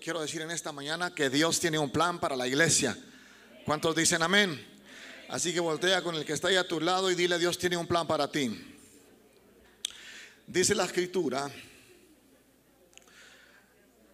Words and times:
quiero 0.00 0.22
decir 0.22 0.40
en 0.40 0.50
esta 0.50 0.72
mañana 0.72 1.14
que 1.14 1.28
Dios 1.28 1.60
tiene 1.60 1.78
un 1.78 1.90
plan 1.90 2.18
para 2.18 2.34
la 2.34 2.48
iglesia. 2.48 2.96
¿Cuántos 3.66 3.94
dicen 3.94 4.22
amén? 4.22 4.66
Así 5.28 5.52
que 5.52 5.60
voltea 5.60 6.02
con 6.02 6.14
el 6.14 6.24
que 6.24 6.32
está 6.32 6.48
ahí 6.48 6.56
a 6.56 6.66
tu 6.66 6.80
lado 6.80 7.10
y 7.10 7.14
dile, 7.14 7.38
Dios 7.38 7.58
tiene 7.58 7.76
un 7.76 7.86
plan 7.86 8.06
para 8.06 8.32
ti. 8.32 8.78
Dice 10.46 10.74
la 10.74 10.86
escritura, 10.86 11.50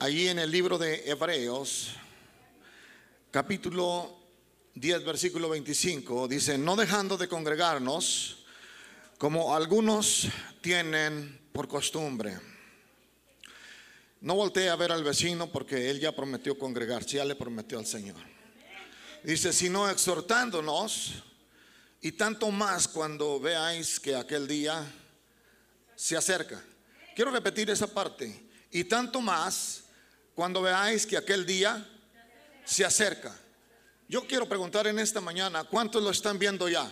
allí 0.00 0.28
en 0.28 0.40
el 0.40 0.50
libro 0.50 0.76
de 0.76 1.08
Hebreos, 1.08 1.92
capítulo 3.30 4.18
10, 4.74 5.04
versículo 5.04 5.48
25, 5.48 6.26
dice, 6.26 6.58
no 6.58 6.74
dejando 6.74 7.16
de 7.16 7.28
congregarnos, 7.28 8.44
como 9.18 9.54
algunos 9.54 10.26
tienen 10.60 11.48
por 11.52 11.68
costumbre. 11.68 12.55
No 14.20 14.34
voltee 14.34 14.68
a 14.68 14.76
ver 14.76 14.92
al 14.92 15.04
vecino 15.04 15.50
porque 15.50 15.90
él 15.90 16.00
ya 16.00 16.14
prometió 16.14 16.58
congregarse, 16.58 17.16
ya 17.16 17.24
le 17.24 17.34
prometió 17.34 17.78
al 17.78 17.86
Señor. 17.86 18.16
Dice, 19.22 19.52
sino 19.52 19.88
exhortándonos, 19.88 21.24
y 22.00 22.12
tanto 22.12 22.50
más 22.50 22.86
cuando 22.86 23.40
veáis 23.40 23.98
que 23.98 24.14
aquel 24.14 24.46
día 24.46 24.84
se 25.96 26.16
acerca. 26.16 26.62
Quiero 27.14 27.30
repetir 27.30 27.68
esa 27.70 27.86
parte. 27.86 28.48
Y 28.70 28.84
tanto 28.84 29.20
más 29.20 29.84
cuando 30.34 30.62
veáis 30.62 31.06
que 31.06 31.16
aquel 31.16 31.46
día 31.46 31.84
se 32.64 32.84
acerca. 32.84 33.34
Yo 34.08 34.26
quiero 34.26 34.48
preguntar 34.48 34.86
en 34.86 34.98
esta 34.98 35.20
mañana, 35.20 35.64
¿cuántos 35.64 36.02
lo 36.02 36.10
están 36.10 36.38
viendo 36.38 36.68
ya? 36.68 36.88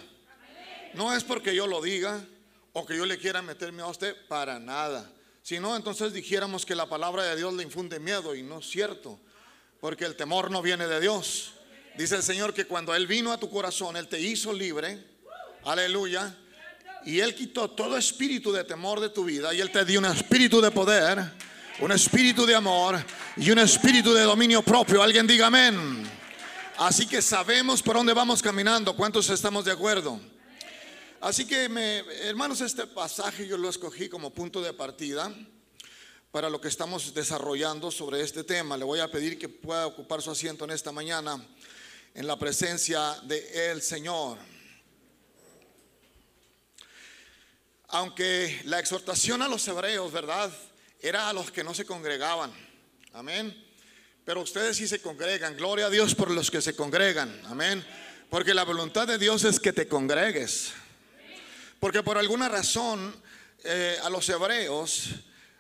No 0.95 1.15
es 1.15 1.23
porque 1.23 1.55
yo 1.55 1.67
lo 1.67 1.81
diga 1.81 2.25
o 2.73 2.85
que 2.87 2.97
yo 2.97 3.07
le 3.07 3.19
quiera 3.19 3.43
meterme 3.43 3.83
a 3.83 3.87
usted 3.87 4.17
para 4.27 4.59
nada. 4.59 5.09
Si 5.45 5.61
no, 5.61 5.77
entonces 5.77 6.15
dijéramos 6.15 6.65
que 6.65 6.75
la 6.75 6.89
palabra 6.89 7.23
de 7.25 7.37
Dios 7.37 7.53
le 7.53 7.65
infunde 7.65 8.01
miedo 8.01 8.35
y 8.35 8.43
no 8.43 8.61
es 8.61 8.67
cierto, 8.71 9.21
porque 9.79 10.07
el 10.07 10.17
temor 10.17 10.51
no 10.51 10.63
viene 10.63 10.87
de 10.87 10.99
Dios. 11.03 11.53
Dice 11.99 12.17
el 12.17 12.23
Señor 12.23 12.55
que 12.55 12.65
cuando 12.65 12.95
Él 12.95 13.07
vino 13.07 13.31
a 13.31 13.37
tu 13.37 13.51
corazón, 13.51 13.95
Él 13.99 14.09
te 14.09 14.19
hizo 14.19 14.55
libre, 14.55 15.05
aleluya, 15.67 16.35
y 17.05 17.21
Él 17.21 17.35
quitó 17.35 17.71
todo 17.71 17.99
espíritu 17.99 18.53
de 18.53 18.65
temor 18.65 19.01
de 19.01 19.11
tu 19.11 19.23
vida 19.23 19.53
y 19.53 19.61
Él 19.61 19.71
te 19.71 19.85
dio 19.85 19.99
un 19.99 20.07
espíritu 20.07 20.63
de 20.63 20.71
poder, 20.71 21.23
un 21.81 21.93
espíritu 21.93 22.47
de 22.47 22.55
amor 22.55 23.05
y 23.37 23.51
un 23.51 23.59
espíritu 23.59 24.15
de 24.15 24.23
dominio 24.23 24.63
propio. 24.63 25.03
Alguien 25.03 25.27
diga 25.27 25.49
amén. 25.49 26.05
Así 26.79 27.07
que 27.07 27.21
sabemos 27.21 27.83
por 27.83 27.97
dónde 27.97 28.15
vamos 28.15 28.41
caminando. 28.41 28.97
¿Cuántos 28.97 29.29
estamos 29.29 29.67
de 29.67 29.73
acuerdo? 29.73 30.19
Así 31.25 31.47
que, 31.47 31.65
hermanos, 32.25 32.61
este 32.61 32.87
pasaje 32.87 33.49
yo 33.49 33.57
lo 33.57 33.71
escogí 33.71 34.11
como 34.11 34.35
punto 34.35 34.61
de 34.61 34.75
partida 34.75 35.35
para 36.31 36.51
lo 36.51 36.61
que 36.61 36.69
estamos 36.69 37.15
desarrollando 37.15 37.91
sobre 37.91 38.21
este 38.21 38.45
tema. 38.45 38.77
Le 38.77 38.85
voy 38.85 39.01
a 39.01 39.11
pedir 39.11 39.39
que 39.39 39.49
pueda 39.49 39.87
ocupar 39.87 40.21
su 40.21 40.31
asiento 40.31 40.67
en 40.67 40.73
esta 40.73 40.93
mañana 40.93 41.43
en 42.13 42.27
la 42.27 42.39
presencia 42.39 43.19
de 43.23 43.81
Señor. 43.81 44.37
Aunque 47.89 48.61
la 48.67 48.79
exhortación 48.79 49.41
a 49.41 49.49
los 49.49 49.67
hebreos, 49.67 50.13
¿verdad? 50.13 50.53
Era 51.01 51.31
a 51.31 51.33
los 51.33 51.51
que 51.51 51.65
no 51.65 51.73
se 51.73 51.87
congregaban. 51.87 52.53
Amén. 53.15 53.67
Pero 54.27 54.43
ustedes 54.43 54.77
sí 54.77 54.87
se 54.87 55.01
congregan. 55.01 55.57
Gloria 55.57 55.87
a 55.87 55.91
Dios 55.91 56.15
por 56.15 56.31
los 56.31 56.51
que 56.51 56.61
se 56.61 56.77
congregan. 56.77 57.41
Amén. 57.47 57.83
Porque 58.29 58.53
la 58.53 58.65
voluntad 58.65 59.07
de 59.07 59.17
Dios 59.17 59.45
es 59.45 59.59
que 59.59 59.73
te 59.73 59.89
congregues. 59.89 60.75
Porque 61.81 62.03
por 62.03 62.19
alguna 62.19 62.49
razón 62.49 63.15
eh, 63.65 63.99
a 64.03 64.11
los 64.11 64.29
hebreos 64.29 65.11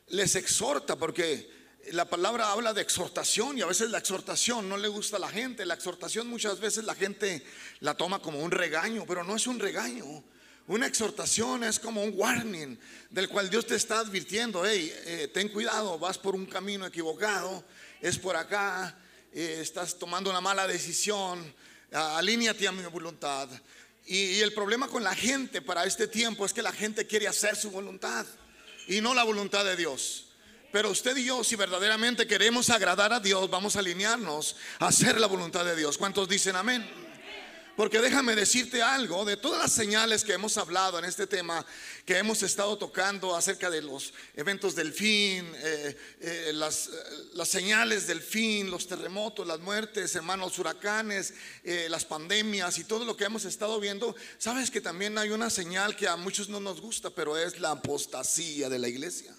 les 0.09 0.37
exhorta, 0.37 0.97
porque 0.97 1.51
la 1.93 2.05
palabra 2.07 2.51
habla 2.51 2.73
de 2.73 2.83
exhortación 2.83 3.59
y 3.59 3.63
a 3.63 3.67
veces 3.67 3.91
la 3.91 3.99
exhortación 3.99 4.69
no 4.69 4.77
le 4.77 4.89
gusta 4.89 5.17
a 5.17 5.21
la 5.21 5.29
gente. 5.29 5.67
La 5.67 5.75
exhortación 5.75 6.27
muchas 6.27 6.61
veces 6.61 6.85
la 6.85 6.95
gente 6.95 7.45
la 7.81 7.95
toma 7.95 8.21
como 8.21 8.41
un 8.41 8.51
regaño, 8.51 9.05
pero 9.07 9.25
no 9.25 9.37
es 9.37 9.47
un 9.47 9.59
regaño. 9.59 10.25
Una 10.67 10.87
exhortación 10.87 11.63
es 11.63 11.79
como 11.79 12.03
un 12.03 12.13
warning 12.15 12.79
del 13.11 13.29
cual 13.29 13.51
Dios 13.51 13.67
te 13.67 13.75
está 13.75 13.99
advirtiendo, 13.99 14.65
hey, 14.65 14.91
eh, 15.05 15.31
ten 15.33 15.49
cuidado, 15.49 15.99
vas 15.99 16.17
por 16.17 16.35
un 16.35 16.47
camino 16.47 16.87
equivocado, 16.87 17.63
es 18.01 18.19
por 18.19 18.35
acá, 18.35 18.97
eh, 19.31 19.59
estás 19.61 19.99
tomando 19.99 20.31
una 20.31 20.41
mala 20.41 20.67
decisión, 20.67 21.55
alíñate 21.93 22.67
a 22.67 22.73
mi 22.73 22.83
voluntad. 22.85 23.47
Y, 24.07 24.41
el 24.41 24.53
problema 24.53 24.89
con 24.89 25.03
la 25.03 25.15
gente 25.15 25.63
para 25.63 25.85
este 25.85 26.07
tiempo 26.07 26.45
es 26.45 26.53
que 26.53 26.63
la 26.63 26.73
gente 26.73 27.07
quiere 27.07 27.27
hacer 27.27 27.57
su 27.57 27.71
voluntad 27.71 28.27
y 28.87 29.01
no 29.01 29.15
la 29.15 29.25
voluntad 29.25 29.65
de 29.65 29.77
Dios. 29.77 30.27
Pero 30.73 30.91
usted 30.91 31.17
y 31.17 31.25
yo, 31.25 31.45
si 31.45 31.57
verdaderamente 31.57 32.27
queremos 32.27 32.69
agradar 32.69 33.13
a 33.13 33.21
Dios, 33.21 33.49
vamos 33.49 33.77
a 33.77 33.79
alinearnos 33.79 34.57
a 34.81 34.89
hacer 34.89 35.21
la 35.21 35.27
voluntad 35.27 35.65
de 35.65 35.77
Dios. 35.77 35.97
¿Cuántos 35.97 36.29
dicen 36.29 36.57
amén? 36.57 37.04
Porque 37.77 38.01
déjame 38.01 38.37
decirte 38.37 38.83
algo, 38.83 39.25
de 39.25 39.37
todas 39.37 39.61
las 39.61 39.73
señales 39.73 40.23
que 40.23 40.33
hemos 40.33 40.57
hablado 40.59 40.97
en 40.99 41.05
este 41.05 41.27
tema, 41.27 41.67
que 42.05 42.17
hemos 42.19 42.43
estado 42.45 42.79
tocando 42.79 43.35
acerca 43.35 43.69
de 43.69 43.83
los 43.83 44.15
eventos 44.37 44.77
del 44.77 44.93
fin, 44.93 45.45
eh, 45.57 45.97
eh, 46.21 46.53
las, 46.55 46.91
las, 47.33 47.49
señales 47.49 48.07
del 48.07 48.21
fin, 48.21 48.71
los 48.71 48.87
terremotos, 48.87 49.45
las 49.45 49.59
muertes, 49.59 50.15
hermanos, 50.15 50.57
huracanes, 50.61 51.35
eh, 51.65 51.89
las 51.91 52.05
pandemias 52.05 52.79
y 52.79 52.85
todo 52.85 53.05
lo 53.05 53.17
que 53.17 53.25
hemos 53.25 53.45
estado 53.45 53.81
viendo, 53.81 54.15
sabes 54.39 54.71
que 54.71 54.81
también 54.81 55.19
hay 55.19 55.31
una 55.31 55.51
señal 55.51 55.97
que 55.97 56.07
a 56.07 56.15
muchos 56.15 56.49
no 56.49 56.61
nos 56.61 56.81
gusta, 56.81 57.11
pero 57.11 57.37
es 57.37 57.59
la 57.59 57.73
apostasía 57.73 58.69
de 58.69 58.79
la 58.79 58.87
iglesia. 58.87 59.35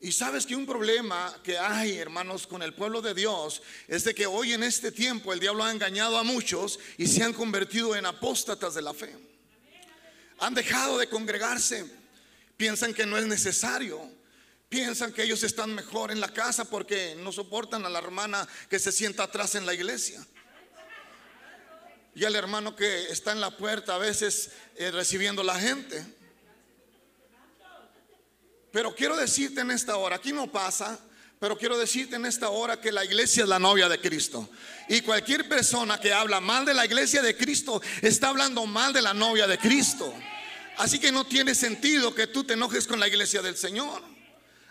Y 0.00 0.12
sabes 0.12 0.46
que 0.46 0.54
un 0.54 0.64
problema 0.64 1.36
que 1.42 1.58
hay, 1.58 1.98
hermanos, 1.98 2.46
con 2.46 2.62
el 2.62 2.72
pueblo 2.72 3.02
de 3.02 3.14
Dios 3.14 3.62
es 3.88 4.04
de 4.04 4.14
que 4.14 4.26
hoy 4.26 4.52
en 4.52 4.62
este 4.62 4.92
tiempo 4.92 5.32
el 5.32 5.40
diablo 5.40 5.64
ha 5.64 5.72
engañado 5.72 6.16
a 6.18 6.22
muchos 6.22 6.78
y 6.96 7.08
se 7.08 7.24
han 7.24 7.32
convertido 7.32 7.96
en 7.96 8.06
apóstatas 8.06 8.74
de 8.74 8.82
la 8.82 8.94
fe. 8.94 9.16
Han 10.38 10.54
dejado 10.54 10.98
de 10.98 11.08
congregarse, 11.08 11.84
piensan 12.56 12.94
que 12.94 13.06
no 13.06 13.18
es 13.18 13.26
necesario, 13.26 14.00
piensan 14.68 15.12
que 15.12 15.24
ellos 15.24 15.42
están 15.42 15.74
mejor 15.74 16.12
en 16.12 16.20
la 16.20 16.32
casa 16.32 16.64
porque 16.64 17.16
no 17.18 17.32
soportan 17.32 17.84
a 17.84 17.88
la 17.88 17.98
hermana 17.98 18.46
que 18.70 18.78
se 18.78 18.92
sienta 18.92 19.24
atrás 19.24 19.56
en 19.56 19.66
la 19.66 19.74
iglesia. 19.74 20.24
Y 22.14 22.24
al 22.24 22.36
hermano 22.36 22.76
que 22.76 23.10
está 23.10 23.32
en 23.32 23.40
la 23.40 23.56
puerta 23.56 23.96
a 23.96 23.98
veces 23.98 24.50
eh, 24.76 24.92
recibiendo 24.92 25.42
la 25.42 25.58
gente. 25.58 26.17
Pero 28.72 28.94
quiero 28.94 29.16
decirte 29.16 29.60
en 29.62 29.70
esta 29.70 29.96
hora, 29.96 30.16
aquí 30.16 30.32
no 30.32 30.50
pasa, 30.50 30.98
pero 31.40 31.56
quiero 31.56 31.78
decirte 31.78 32.16
en 32.16 32.26
esta 32.26 32.48
hora 32.50 32.80
que 32.80 32.90
la 32.90 33.04
iglesia 33.04 33.44
es 33.44 33.48
la 33.48 33.58
novia 33.58 33.88
de 33.88 34.00
Cristo. 34.00 34.48
Y 34.88 35.00
cualquier 35.02 35.48
persona 35.48 35.98
que 35.98 36.12
habla 36.12 36.40
mal 36.40 36.64
de 36.64 36.74
la 36.74 36.84
iglesia 36.84 37.22
de 37.22 37.36
Cristo 37.36 37.80
está 38.02 38.28
hablando 38.28 38.66
mal 38.66 38.92
de 38.92 39.02
la 39.02 39.14
novia 39.14 39.46
de 39.46 39.58
Cristo. 39.58 40.12
Así 40.76 40.98
que 40.98 41.12
no 41.12 41.24
tiene 41.26 41.54
sentido 41.54 42.14
que 42.14 42.26
tú 42.26 42.44
te 42.44 42.54
enojes 42.54 42.86
con 42.86 43.00
la 43.00 43.08
iglesia 43.08 43.40
del 43.40 43.56
Señor. 43.56 44.02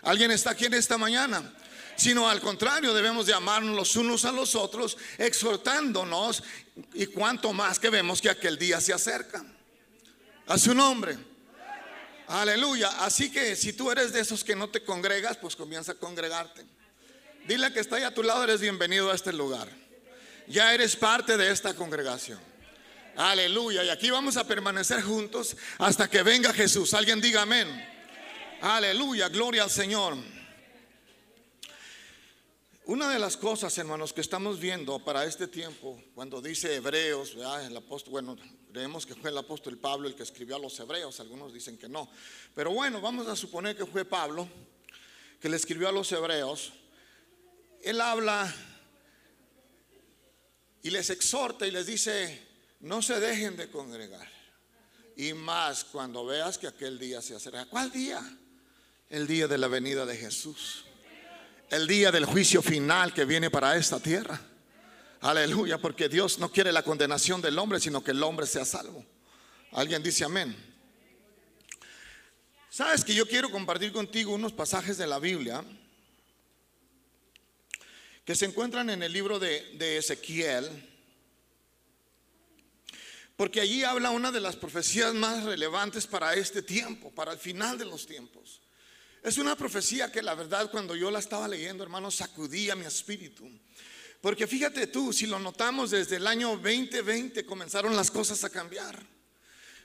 ¿Alguien 0.02 0.30
está 0.30 0.50
aquí 0.50 0.66
en 0.66 0.74
esta 0.74 0.96
mañana? 0.96 1.54
Sino 1.96 2.28
al 2.28 2.40
contrario, 2.40 2.94
debemos 2.94 3.26
de 3.26 3.34
amarnos 3.34 3.74
los 3.74 3.96
unos 3.96 4.24
a 4.24 4.30
los 4.30 4.54
otros, 4.54 4.96
exhortándonos 5.18 6.44
y 6.94 7.06
cuanto 7.06 7.52
más 7.52 7.78
que 7.78 7.90
vemos 7.90 8.22
que 8.22 8.30
aquel 8.30 8.56
día 8.56 8.80
se 8.80 8.92
acerca. 8.92 9.44
A 10.46 10.56
su 10.56 10.74
nombre. 10.74 11.18
Aleluya. 12.28 12.88
Así 13.04 13.30
que 13.30 13.56
si 13.56 13.72
tú 13.72 13.90
eres 13.90 14.12
de 14.12 14.20
esos 14.20 14.44
que 14.44 14.54
no 14.54 14.68
te 14.68 14.82
congregas, 14.82 15.36
pues 15.38 15.56
comienza 15.56 15.92
a 15.92 15.94
congregarte. 15.94 16.64
Dile 17.46 17.72
que 17.72 17.80
está 17.80 17.96
ahí 17.96 18.02
a 18.02 18.12
tu 18.12 18.22
lado, 18.22 18.44
eres 18.44 18.60
bienvenido 18.60 19.10
a 19.10 19.14
este 19.14 19.32
lugar. 19.32 19.68
Ya 20.46 20.74
eres 20.74 20.94
parte 20.94 21.36
de 21.38 21.50
esta 21.50 21.74
congregación. 21.74 22.38
Aleluya. 23.16 23.82
Y 23.84 23.88
aquí 23.88 24.10
vamos 24.10 24.36
a 24.36 24.46
permanecer 24.46 25.02
juntos 25.02 25.56
hasta 25.78 26.08
que 26.08 26.22
venga 26.22 26.52
Jesús. 26.52 26.92
Alguien 26.92 27.20
diga 27.20 27.42
amén. 27.42 27.66
Aleluya. 28.60 29.28
Gloria 29.28 29.62
al 29.62 29.70
Señor. 29.70 30.16
Una 32.84 33.10
de 33.10 33.18
las 33.18 33.36
cosas, 33.36 33.76
hermanos, 33.76 34.12
que 34.12 34.20
estamos 34.20 34.60
viendo 34.60 34.98
para 34.98 35.24
este 35.24 35.46
tiempo, 35.46 36.02
cuando 36.14 36.40
dice 36.40 36.74
Hebreos, 36.74 37.36
el 37.66 37.76
apóstol, 37.76 38.12
bueno, 38.12 38.36
creemos 38.70 39.06
que 39.06 39.14
fue 39.14 39.30
el 39.30 39.38
apóstol 39.38 39.78
Pablo 39.78 40.08
el 40.08 40.14
que 40.14 40.22
escribió 40.22 40.56
a 40.56 40.58
los 40.58 40.78
Hebreos, 40.78 41.20
algunos 41.20 41.52
dicen 41.52 41.78
que 41.78 41.88
no, 41.88 42.10
pero 42.54 42.70
bueno, 42.70 43.00
vamos 43.00 43.26
a 43.26 43.36
suponer 43.36 43.76
que 43.76 43.86
fue 43.86 44.04
Pablo 44.04 44.48
que 45.40 45.48
le 45.48 45.56
escribió 45.56 45.88
a 45.88 45.92
los 45.92 46.10
Hebreos. 46.10 46.72
Él 47.82 48.00
habla 48.00 48.52
y 50.82 50.90
les 50.90 51.10
exhorta 51.10 51.66
y 51.66 51.70
les 51.70 51.86
dice, 51.86 52.42
no 52.80 53.02
se 53.02 53.20
dejen 53.20 53.56
de 53.56 53.70
congregar. 53.70 54.28
Y 55.16 55.32
más 55.32 55.84
cuando 55.84 56.26
veas 56.26 56.58
que 56.58 56.66
aquel 56.66 56.98
día 56.98 57.22
se 57.22 57.36
acerca. 57.36 57.66
¿Cuál 57.66 57.92
día? 57.92 58.20
El 59.08 59.28
día 59.28 59.46
de 59.46 59.58
la 59.58 59.68
venida 59.68 60.04
de 60.06 60.16
Jesús 60.16 60.84
el 61.70 61.86
día 61.86 62.10
del 62.10 62.24
juicio 62.24 62.62
final 62.62 63.12
que 63.12 63.24
viene 63.24 63.50
para 63.50 63.76
esta 63.76 64.00
tierra. 64.00 64.40
Aleluya, 65.20 65.78
porque 65.78 66.08
Dios 66.08 66.38
no 66.38 66.50
quiere 66.52 66.70
la 66.70 66.84
condenación 66.84 67.42
del 67.42 67.58
hombre, 67.58 67.80
sino 67.80 68.04
que 68.04 68.12
el 68.12 68.22
hombre 68.22 68.46
sea 68.46 68.64
salvo. 68.64 69.04
Alguien 69.72 70.02
dice 70.02 70.24
amén. 70.24 70.56
Sabes 72.70 73.04
que 73.04 73.14
yo 73.14 73.26
quiero 73.26 73.50
compartir 73.50 73.92
contigo 73.92 74.32
unos 74.32 74.52
pasajes 74.52 74.96
de 74.96 75.08
la 75.08 75.18
Biblia 75.18 75.64
que 78.24 78.36
se 78.36 78.44
encuentran 78.44 78.90
en 78.90 79.02
el 79.02 79.12
libro 79.12 79.40
de, 79.40 79.74
de 79.76 79.96
Ezequiel, 79.96 80.68
porque 83.36 83.60
allí 83.60 83.82
habla 83.82 84.10
una 84.10 84.30
de 84.30 84.40
las 84.40 84.54
profecías 84.54 85.14
más 85.14 85.44
relevantes 85.44 86.06
para 86.06 86.34
este 86.34 86.62
tiempo, 86.62 87.10
para 87.10 87.32
el 87.32 87.38
final 87.38 87.76
de 87.76 87.86
los 87.86 88.06
tiempos. 88.06 88.60
Es 89.24 89.38
una 89.38 89.56
profecía 89.56 90.12
que 90.12 90.22
la 90.22 90.34
verdad 90.34 90.70
cuando 90.70 90.94
yo 90.94 91.10
la 91.10 91.18
estaba 91.18 91.48
leyendo, 91.48 91.82
hermano, 91.82 92.10
sacudía 92.10 92.76
mi 92.76 92.84
espíritu. 92.84 93.50
Porque 94.20 94.46
fíjate 94.46 94.88
tú, 94.88 95.12
si 95.12 95.26
lo 95.26 95.38
notamos 95.38 95.90
desde 95.90 96.16
el 96.16 96.26
año 96.26 96.50
2020 96.56 97.46
comenzaron 97.46 97.94
las 97.94 98.10
cosas 98.10 98.42
a 98.44 98.50
cambiar. 98.50 99.00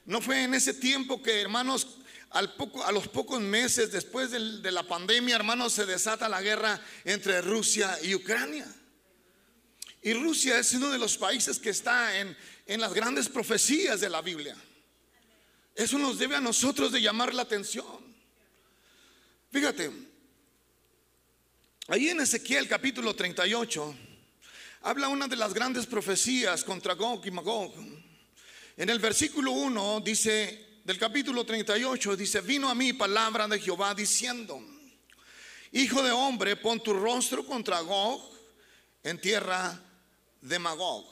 No 0.06 0.22
fue 0.22 0.44
en 0.44 0.54
ese 0.54 0.74
tiempo 0.74 1.22
que, 1.22 1.42
hermanos, 1.42 2.00
a 2.32 2.92
los 2.92 3.08
pocos 3.10 3.40
meses 3.40 3.92
después 3.92 4.32
de 4.32 4.72
la 4.72 4.84
pandemia, 4.84 5.36
hermanos, 5.36 5.74
se 5.74 5.86
desata 5.86 6.28
la 6.28 6.42
guerra 6.42 6.82
entre 7.06 7.42
Rusia 7.42 7.98
y 8.02 8.16
Ucrania. 8.16 8.66
Y 10.02 10.14
Rusia 10.14 10.58
es 10.58 10.74
uno 10.74 10.90
de 10.90 10.98
los 10.98 11.16
países 11.16 11.60
que 11.60 11.70
está 11.70 12.20
en, 12.20 12.36
en 12.66 12.82
las 12.82 12.94
grandes 12.94 13.30
profecías 13.30 14.02
de 14.02 14.10
la 14.10 14.22
Biblia. 14.22 14.58
Eso 15.76 15.98
nos 16.00 16.18
debe 16.18 16.36
a 16.36 16.42
nosotros 16.42 16.92
de 16.92 17.02
llamar 17.02 17.34
la 17.34 17.44
atención. 17.44 18.04
Fíjate, 19.52 19.92
ahí 21.88 22.10
en 22.10 22.20
Ezequiel 22.20 22.68
capítulo 22.68 23.16
38 23.16 23.96
habla 24.84 25.08
una 25.08 25.28
de 25.28 25.38
las 25.38 25.54
grandes 25.54 25.86
profecías 25.86 26.64
contra 26.64 26.94
Gog 26.94 27.26
y 27.26 27.32
Magog. 27.32 27.74
En 28.76 28.90
el 28.90 29.00
versículo 29.00 29.52
1 29.52 30.02
dice, 30.02 30.82
del 30.84 30.98
capítulo 30.98 31.46
38, 31.46 32.18
dice, 32.18 32.42
vino 32.42 32.70
a 32.70 32.76
mí 32.76 32.92
palabra 32.92 33.48
de 33.48 33.60
Jehová 33.60 33.96
diciendo, 33.96 34.62
Hijo 35.72 36.04
de 36.04 36.12
hombre, 36.12 36.58
pon 36.58 36.84
tu 36.84 36.94
rostro 36.94 37.46
contra 37.46 37.80
Gog 37.80 38.22
en 39.04 39.20
tierra 39.20 39.82
de 40.42 40.60
Magog. 40.60 41.06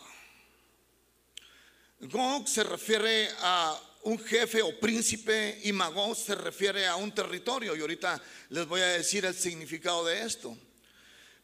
Gog 2.01 2.47
se 2.47 2.63
refiere 2.63 3.29
a 3.39 3.79
un 4.03 4.19
jefe 4.19 4.61
o 4.61 4.77
príncipe 4.79 5.61
y 5.63 5.71
Magog 5.71 6.15
se 6.17 6.35
refiere 6.35 6.87
a 6.87 6.97
un 6.97 7.13
territorio 7.13 7.75
y 7.75 7.79
ahorita 7.79 8.21
les 8.49 8.67
voy 8.67 8.81
a 8.81 8.87
decir 8.87 9.23
el 9.23 9.33
significado 9.33 10.05
de 10.05 10.23
esto. 10.23 10.57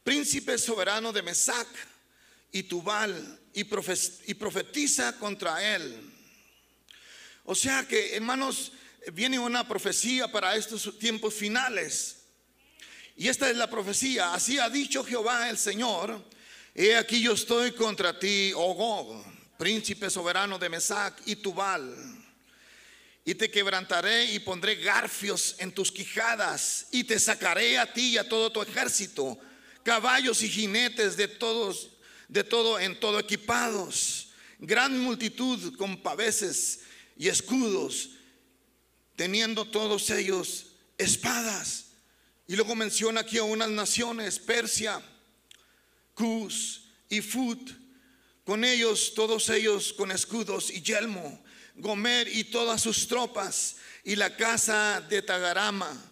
Príncipe 0.03 0.57
soberano 0.57 1.13
de 1.13 1.21
Mesac 1.21 1.67
y 2.51 2.63
Tubal 2.63 3.39
y 3.53 3.63
profetiza 3.63 5.17
contra 5.17 5.75
él. 5.75 6.13
O 7.43 7.55
sea 7.55 7.87
que, 7.87 8.15
hermanos, 8.15 8.73
viene 9.13 9.39
una 9.39 9.67
profecía 9.67 10.31
para 10.31 10.55
estos 10.55 10.99
tiempos 10.99 11.33
finales. 11.33 12.17
Y 13.15 13.27
esta 13.29 13.49
es 13.49 13.57
la 13.57 13.69
profecía. 13.69 14.33
Así 14.33 14.59
ha 14.59 14.69
dicho 14.69 15.03
Jehová 15.03 15.49
el 15.49 15.57
Señor. 15.57 16.23
He 16.75 16.95
aquí 16.95 17.21
yo 17.21 17.33
estoy 17.33 17.71
contra 17.71 18.19
ti, 18.19 18.51
oh 18.55 18.73
Gog, 18.75 19.25
príncipe 19.57 20.09
soberano 20.09 20.59
de 20.59 20.69
Mesac 20.69 21.21
y 21.25 21.37
Tubal. 21.37 21.95
Y 23.25 23.33
te 23.33 23.49
quebrantaré 23.49 24.25
y 24.25 24.39
pondré 24.39 24.75
garfios 24.75 25.55
en 25.57 25.71
tus 25.71 25.91
quijadas 25.91 26.87
y 26.91 27.03
te 27.03 27.19
sacaré 27.19 27.77
a 27.79 27.91
ti 27.91 28.09
y 28.09 28.17
a 28.17 28.29
todo 28.29 28.51
tu 28.51 28.61
ejército, 28.61 29.37
caballos 29.83 30.43
y 30.43 30.49
jinetes 30.49 31.17
de 31.17 31.27
todos, 31.27 31.89
de 32.27 32.43
todo 32.43 32.79
en 32.79 32.99
todo 32.99 33.19
equipados, 33.19 34.29
gran 34.59 34.99
multitud 34.99 35.75
con 35.77 36.01
paveses 36.01 36.81
y 37.15 37.27
escudos, 37.27 38.11
teniendo 39.15 39.65
todos 39.65 40.09
ellos 40.09 40.67
espadas. 40.97 41.85
Y 42.47 42.55
luego 42.55 42.75
menciona 42.75 43.21
aquí 43.21 43.37
a 43.37 43.43
unas 43.43 43.69
naciones, 43.69 44.39
Persia, 44.39 45.01
Cus 46.13 46.83
y 47.09 47.21
Fut, 47.21 47.71
con 48.45 48.63
ellos, 48.63 49.13
todos 49.13 49.49
ellos 49.49 49.91
con 49.93 50.11
escudos 50.11 50.69
y 50.71 50.81
yelmo, 50.81 51.43
Gomer 51.75 52.27
y 52.27 52.45
todas 52.45 52.81
sus 52.81 53.07
tropas, 53.07 53.75
y 54.03 54.15
la 54.15 54.35
casa 54.35 55.01
de 55.01 55.21
Tagarama, 55.21 56.06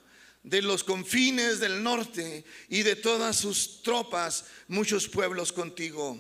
de 0.46 0.62
los 0.62 0.84
confines 0.84 1.60
del 1.60 1.82
norte 1.82 2.46
y 2.70 2.84
de 2.84 2.96
todas 2.96 3.36
sus 3.36 3.82
tropas, 3.82 4.46
muchos 4.68 5.08
pueblos 5.10 5.52
contigo. 5.52 6.20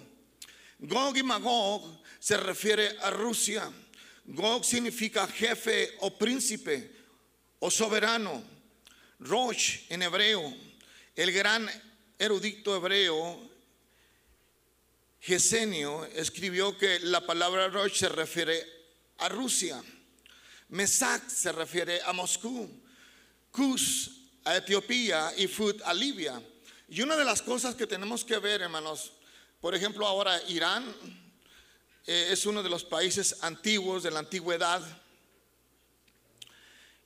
Gog 0.80 1.16
y 1.16 1.22
Magog 1.22 2.02
se 2.20 2.36
refiere 2.36 2.98
a 3.04 3.12
Rusia. 3.12 3.72
Gog 4.26 4.66
significa 4.66 5.28
jefe 5.28 5.94
o 6.00 6.18
príncipe 6.18 6.92
o 7.60 7.70
soberano. 7.70 8.44
Rosh 9.20 9.82
en 9.90 10.02
hebreo, 10.02 10.54
el 11.16 11.32
gran 11.32 11.70
erudito 12.18 12.76
hebreo 12.76 13.40
Gesenio 15.22 16.04
escribió 16.16 16.78
que 16.78 17.00
la 17.00 17.26
palabra 17.26 17.68
Rosh 17.70 18.00
se 18.00 18.10
refiere 18.10 18.62
a 19.20 19.30
Rusia, 19.30 19.82
Mesac 20.70 21.30
se 21.30 21.52
refiere 21.52 22.02
a 22.02 22.12
Moscú, 22.12 22.70
a 24.46 24.56
Etiopía 24.56 25.34
y 25.38 25.48
Fut 25.48 25.82
a 25.84 25.94
Libia. 25.94 26.42
Y 26.88 27.02
una 27.02 27.18
de 27.18 27.26
las 27.26 27.42
cosas 27.42 27.76
que 27.76 27.88
tenemos 27.88 28.24
que 28.24 28.38
ver, 28.38 28.62
hermanos, 28.62 29.12
por 29.60 29.76
ejemplo, 29.76 30.08
ahora 30.08 30.42
Irán 30.48 30.96
eh, 32.06 32.30
es 32.32 32.46
uno 32.46 32.64
de 32.64 32.70
los 32.70 32.86
países 32.86 33.38
antiguos 33.42 34.04
de 34.04 34.12
la 34.12 34.20
antigüedad 34.20 34.82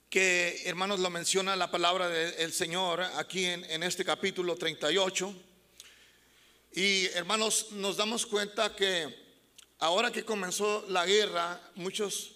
que, 0.08 0.62
hermanos, 0.64 1.00
lo 1.00 1.08
menciona 1.08 1.56
la 1.56 1.70
palabra 1.70 2.08
del 2.08 2.52
Señor 2.52 3.00
aquí 3.00 3.46
en, 3.46 3.64
en 3.64 3.82
este 3.82 4.04
capítulo 4.04 4.56
38. 4.56 5.34
Y 6.72 7.06
hermanos, 7.14 7.72
nos 7.72 7.96
damos 7.96 8.26
cuenta 8.26 8.76
que 8.76 9.12
ahora 9.78 10.10
que 10.10 10.24
comenzó 10.24 10.84
la 10.88 11.06
guerra, 11.06 11.60
muchos 11.74 12.32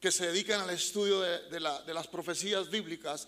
que 0.00 0.12
se 0.12 0.26
dedican 0.28 0.60
al 0.60 0.70
estudio 0.70 1.20
de, 1.20 1.60
las 1.60 2.06
profecías 2.06 2.70
bíblicas, 2.70 3.26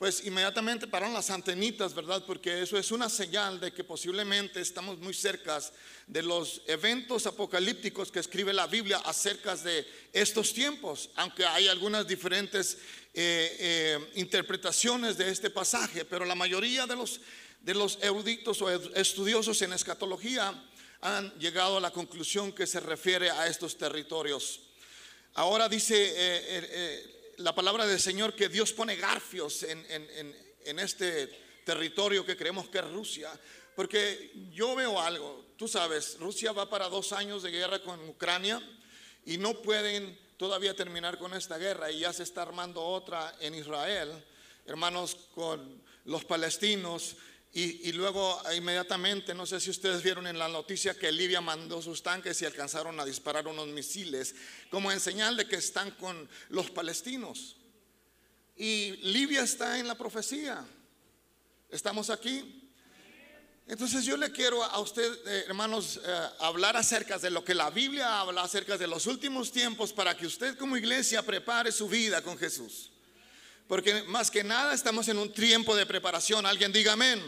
pues 0.00 0.24
inmediatamente 0.24 0.86
pararon 0.86 1.12
las 1.12 1.28
antenitas, 1.28 1.92
¿verdad? 1.92 2.24
Porque 2.26 2.62
eso 2.62 2.78
es 2.78 2.90
una 2.90 3.10
señal 3.10 3.60
de 3.60 3.70
que 3.70 3.84
posiblemente 3.84 4.58
estamos 4.58 4.98
muy 4.98 5.12
cerca 5.12 5.60
de 6.06 6.22
los 6.22 6.62
eventos 6.66 7.26
apocalípticos 7.26 8.10
que 8.10 8.20
escribe 8.20 8.54
la 8.54 8.66
Biblia 8.66 8.96
acerca 9.04 9.54
de 9.56 9.86
estos 10.14 10.54
tiempos, 10.54 11.10
aunque 11.16 11.44
hay 11.44 11.68
algunas 11.68 12.08
diferentes 12.08 12.78
eh, 13.12 13.56
eh, 13.60 14.10
interpretaciones 14.14 15.18
de 15.18 15.30
este 15.30 15.50
pasaje, 15.50 16.06
pero 16.06 16.24
la 16.24 16.34
mayoría 16.34 16.86
de 16.86 16.96
los 16.96 17.20
de 17.60 17.74
los 17.74 17.98
eruditos 18.00 18.62
o 18.62 18.70
estudiosos 18.70 19.60
en 19.60 19.74
escatología 19.74 20.64
han 21.02 21.30
llegado 21.38 21.76
a 21.76 21.80
la 21.80 21.90
conclusión 21.90 22.52
que 22.52 22.66
se 22.66 22.80
refiere 22.80 23.30
a 23.30 23.48
estos 23.48 23.76
territorios. 23.76 24.60
Ahora 25.34 25.68
dice 25.68 25.94
eh, 25.94 27.19
la 27.40 27.54
palabra 27.54 27.86
del 27.86 28.00
Señor 28.00 28.34
que 28.34 28.48
Dios 28.48 28.72
pone 28.72 28.96
garfios 28.96 29.62
en, 29.62 29.84
en 30.64 30.78
este 30.78 31.26
territorio 31.64 32.24
que 32.24 32.36
creemos 32.36 32.68
que 32.68 32.78
es 32.78 32.90
Rusia, 32.90 33.30
porque 33.76 34.32
yo 34.52 34.74
veo 34.74 35.00
algo, 35.00 35.46
tú 35.56 35.68
sabes, 35.68 36.18
Rusia 36.18 36.52
va 36.52 36.68
para 36.68 36.88
dos 36.88 37.12
años 37.12 37.42
de 37.42 37.50
guerra 37.50 37.82
con 37.82 38.00
Ucrania 38.08 38.60
y 39.24 39.38
no 39.38 39.62
pueden 39.62 40.18
todavía 40.36 40.74
terminar 40.74 41.18
con 41.18 41.34
esta 41.34 41.58
guerra 41.58 41.90
y 41.90 42.00
ya 42.00 42.12
se 42.12 42.22
está 42.22 42.42
armando 42.42 42.82
otra 42.82 43.34
en 43.40 43.54
Israel, 43.54 44.10
hermanos, 44.66 45.16
con 45.34 45.82
los 46.04 46.24
palestinos 46.24 47.16
y, 47.52 47.90
luego 47.92 48.40
inmediatamente, 48.56 49.34
no 49.34 49.44
sé 49.44 49.58
si 49.58 49.70
ustedes 49.70 50.04
vieron 50.04 50.28
en 50.28 50.38
la 50.38 50.46
noticia 50.46 50.94
que 50.94 51.10
Libia 51.10 51.40
mandó 51.40 51.82
sus 51.82 52.00
tanques 52.00 52.40
y 52.40 52.44
alcanzaron 52.44 53.00
a 53.00 53.04
disparar 53.04 53.48
unos 53.48 53.66
misiles 53.66 54.36
como 54.70 54.92
en 54.92 55.00
señal 55.00 55.36
de 55.36 55.48
que 55.48 55.56
están 55.56 55.90
con 55.92 56.28
los 56.50 56.70
palestinos. 56.70 57.56
Y 58.56 58.92
Libia 59.02 59.42
está 59.42 59.80
en 59.80 59.88
la 59.88 59.96
profecía. 59.96 60.64
Estamos 61.70 62.08
aquí. 62.08 62.70
Entonces 63.66 64.04
yo 64.04 64.16
le 64.16 64.30
quiero 64.30 64.62
a 64.62 64.78
usted, 64.80 65.12
eh, 65.26 65.44
hermanos, 65.48 66.00
eh, 66.04 66.28
hablar 66.40 66.76
acerca 66.76 67.18
de 67.18 67.30
lo 67.30 67.44
que 67.44 67.54
la 67.54 67.70
Biblia 67.70 68.20
habla 68.20 68.42
acerca 68.42 68.76
de 68.78 68.86
los 68.86 69.06
últimos 69.06 69.50
tiempos 69.50 69.92
para 69.92 70.16
que 70.16 70.26
usted 70.26 70.56
como 70.56 70.76
iglesia 70.76 71.22
prepare 71.22 71.72
su 71.72 71.88
vida 71.88 72.22
con 72.22 72.38
Jesús. 72.38 72.92
Porque 73.70 74.02
más 74.02 74.32
que 74.32 74.42
nada 74.42 74.74
estamos 74.74 75.06
en 75.06 75.16
un 75.16 75.32
tiempo 75.32 75.76
de 75.76 75.86
preparación. 75.86 76.44
Alguien 76.44 76.72
diga 76.72 76.94
amén. 76.94 77.22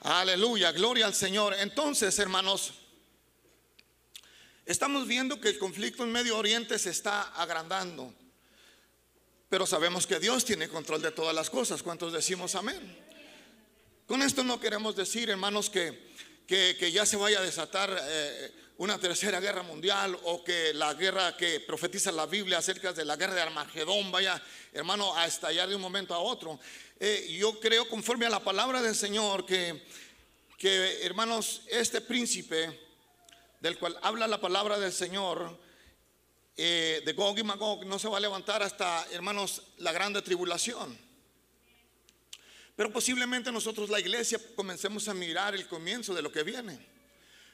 Aleluya, 0.00 0.72
gloria 0.72 1.06
al 1.06 1.14
Señor. 1.14 1.54
Entonces, 1.60 2.18
hermanos, 2.18 2.74
estamos 4.66 5.06
viendo 5.06 5.40
que 5.40 5.50
el 5.50 5.58
conflicto 5.60 6.02
en 6.02 6.10
Medio 6.10 6.36
Oriente 6.36 6.76
se 6.76 6.90
está 6.90 7.22
agrandando. 7.40 8.12
Pero 9.48 9.64
sabemos 9.64 10.08
que 10.08 10.18
Dios 10.18 10.44
tiene 10.44 10.68
control 10.68 11.02
de 11.02 11.12
todas 11.12 11.36
las 11.36 11.50
cosas. 11.50 11.84
¿Cuántos 11.84 12.12
decimos 12.12 12.56
amén? 12.56 12.98
Con 14.08 14.22
esto 14.22 14.42
no 14.42 14.58
queremos 14.58 14.96
decir, 14.96 15.30
hermanos, 15.30 15.70
que, 15.70 16.16
que, 16.48 16.90
ya 16.90 17.06
se 17.06 17.16
vaya 17.16 17.38
a 17.38 17.42
desatar 17.42 17.96
eh, 17.96 18.52
una 18.78 18.96
tercera 18.98 19.40
guerra 19.40 19.62
mundial 19.62 20.16
o 20.24 20.44
que 20.44 20.72
la 20.72 20.94
guerra 20.94 21.36
que 21.36 21.58
profetiza 21.60 22.12
la 22.12 22.26
Biblia 22.26 22.58
acerca 22.58 22.92
de 22.92 23.04
la 23.04 23.16
guerra 23.16 23.34
de 23.34 23.42
Armagedón 23.42 24.12
vaya, 24.12 24.40
hermano, 24.72 25.16
a 25.16 25.26
estallar 25.26 25.68
de 25.68 25.74
un 25.74 25.82
momento 25.82 26.14
a 26.14 26.18
otro. 26.18 26.60
Eh, 27.00 27.36
yo 27.38 27.58
creo 27.58 27.88
conforme 27.88 28.26
a 28.26 28.30
la 28.30 28.38
palabra 28.38 28.80
del 28.80 28.94
Señor 28.94 29.44
que, 29.44 29.84
que, 30.56 31.04
hermanos, 31.04 31.62
este 31.68 32.00
príncipe 32.00 32.88
del 33.60 33.78
cual 33.78 33.98
habla 34.00 34.28
la 34.28 34.40
palabra 34.40 34.78
del 34.78 34.92
Señor, 34.92 35.58
eh, 36.56 37.02
de 37.04 37.12
Gog 37.14 37.36
y 37.36 37.42
Magog, 37.42 37.84
no 37.84 37.98
se 37.98 38.08
va 38.08 38.18
a 38.18 38.20
levantar 38.20 38.62
hasta, 38.62 39.08
hermanos, 39.10 39.62
la 39.78 39.90
grande 39.90 40.22
tribulación. 40.22 40.96
Pero 42.76 42.92
posiblemente 42.92 43.50
nosotros, 43.50 43.90
la 43.90 43.98
iglesia, 43.98 44.38
comencemos 44.54 45.08
a 45.08 45.14
mirar 45.14 45.56
el 45.56 45.66
comienzo 45.66 46.14
de 46.14 46.22
lo 46.22 46.30
que 46.30 46.44
viene. 46.44 46.97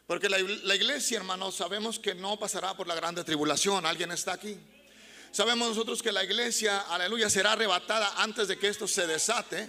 Porque 0.06 0.28
la, 0.28 0.38
iglesia, 0.38 1.16
hermanos, 1.16 1.54
sabemos 1.56 1.99
que 1.99 2.14
no 2.14 2.38
pasará 2.38 2.76
por 2.76 2.87
la 2.87 2.94
grande 2.94 3.25
tribulación. 3.25 3.87
¿Alguien 3.87 4.12
está 4.12 4.34
aquí? 4.34 4.58
Sabemos 5.32 5.70
nosotros 5.70 6.02
que 6.02 6.12
la 6.12 6.23
iglesia, 6.23 6.80
aleluya, 6.80 7.30
será 7.30 7.52
arrebatada 7.52 8.12
antes 8.23 8.46
de 8.49 8.58
que 8.58 8.68
esto 8.68 8.87
se 8.87 9.06
desate, 9.06 9.68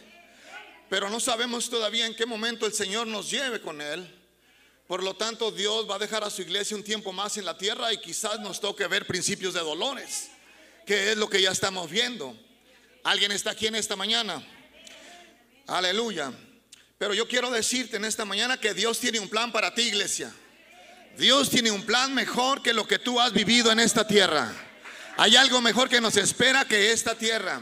pero 0.89 1.09
no 1.09 1.19
sabemos 1.19 1.69
todavía 1.69 2.05
en 2.05 2.15
qué 2.15 2.25
momento 2.25 2.65
el 2.65 2.73
Señor 2.73 3.07
nos 3.07 3.31
lleve 3.31 3.61
con 3.61 3.81
Él. 3.81 4.13
Por 4.87 5.01
lo 5.01 5.15
tanto, 5.15 5.51
Dios 5.51 5.89
va 5.89 5.95
a 5.95 5.99
dejar 5.99 6.23
a 6.23 6.29
su 6.29 6.41
iglesia 6.41 6.77
un 6.77 6.83
tiempo 6.83 7.13
más 7.13 7.37
en 7.37 7.45
la 7.45 7.57
tierra 7.57 7.91
y 7.93 7.97
quizás 7.97 8.39
nos 8.41 8.59
toque 8.59 8.85
ver 8.87 9.07
principios 9.07 9.53
de 9.53 9.61
dolores, 9.61 10.29
que 10.85 11.13
es 11.13 11.17
lo 11.17 11.29
que 11.29 11.41
ya 11.41 11.51
estamos 11.51 11.89
viendo. 11.89 12.37
¿Alguien 13.03 13.31
está 13.31 13.51
aquí 13.51 13.67
en 13.67 13.75
esta 13.75 13.95
mañana? 13.95 14.45
Aleluya. 15.65 16.31
Pero 16.97 17.13
yo 17.13 17.27
quiero 17.27 17.51
decirte 17.51 17.97
en 17.97 18.05
esta 18.05 18.23
mañana 18.25 18.57
que 18.57 18.73
Dios 18.73 18.99
tiene 18.99 19.19
un 19.19 19.29
plan 19.29 19.51
para 19.51 19.73
ti, 19.73 19.83
iglesia. 19.83 20.33
Dios 21.17 21.49
tiene 21.49 21.71
un 21.71 21.85
plan 21.85 22.13
mejor 22.13 22.61
que 22.61 22.73
lo 22.73 22.87
que 22.87 22.99
tú 22.99 23.19
has 23.19 23.33
vivido 23.33 23.71
en 23.71 23.79
esta 23.79 24.07
tierra. 24.07 24.53
Hay 25.17 25.35
algo 25.35 25.61
mejor 25.61 25.89
que 25.89 26.01
nos 26.01 26.17
espera 26.17 26.65
que 26.65 26.91
esta 26.91 27.15
tierra. 27.15 27.61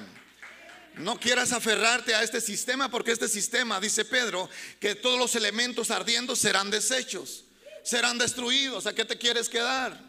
No 0.96 1.20
quieras 1.20 1.52
aferrarte 1.52 2.14
a 2.14 2.22
este 2.22 2.42
sistema 2.42 2.90
porque 2.90 3.12
este 3.12 3.28
sistema, 3.28 3.80
dice 3.80 4.06
Pedro, 4.06 4.50
que 4.80 4.94
todos 4.94 5.18
los 5.18 5.36
elementos 5.36 5.90
ardiendo 5.90 6.36
serán 6.36 6.70
desechos, 6.70 7.46
serán 7.84 8.20
destruidos. 8.20 8.86
¿A 8.86 8.94
qué 8.94 9.04
te 9.04 9.18
quieres 9.18 9.50
quedar? 9.50 10.00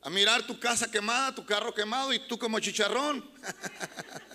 A 0.00 0.08
mirar 0.08 0.46
tu 0.46 0.58
casa 0.58 0.90
quemada, 0.90 1.34
tu 1.34 1.44
carro 1.44 1.74
quemado 1.74 2.12
y 2.14 2.18
tú 2.20 2.38
como 2.38 2.58
chicharrón. 2.60 3.28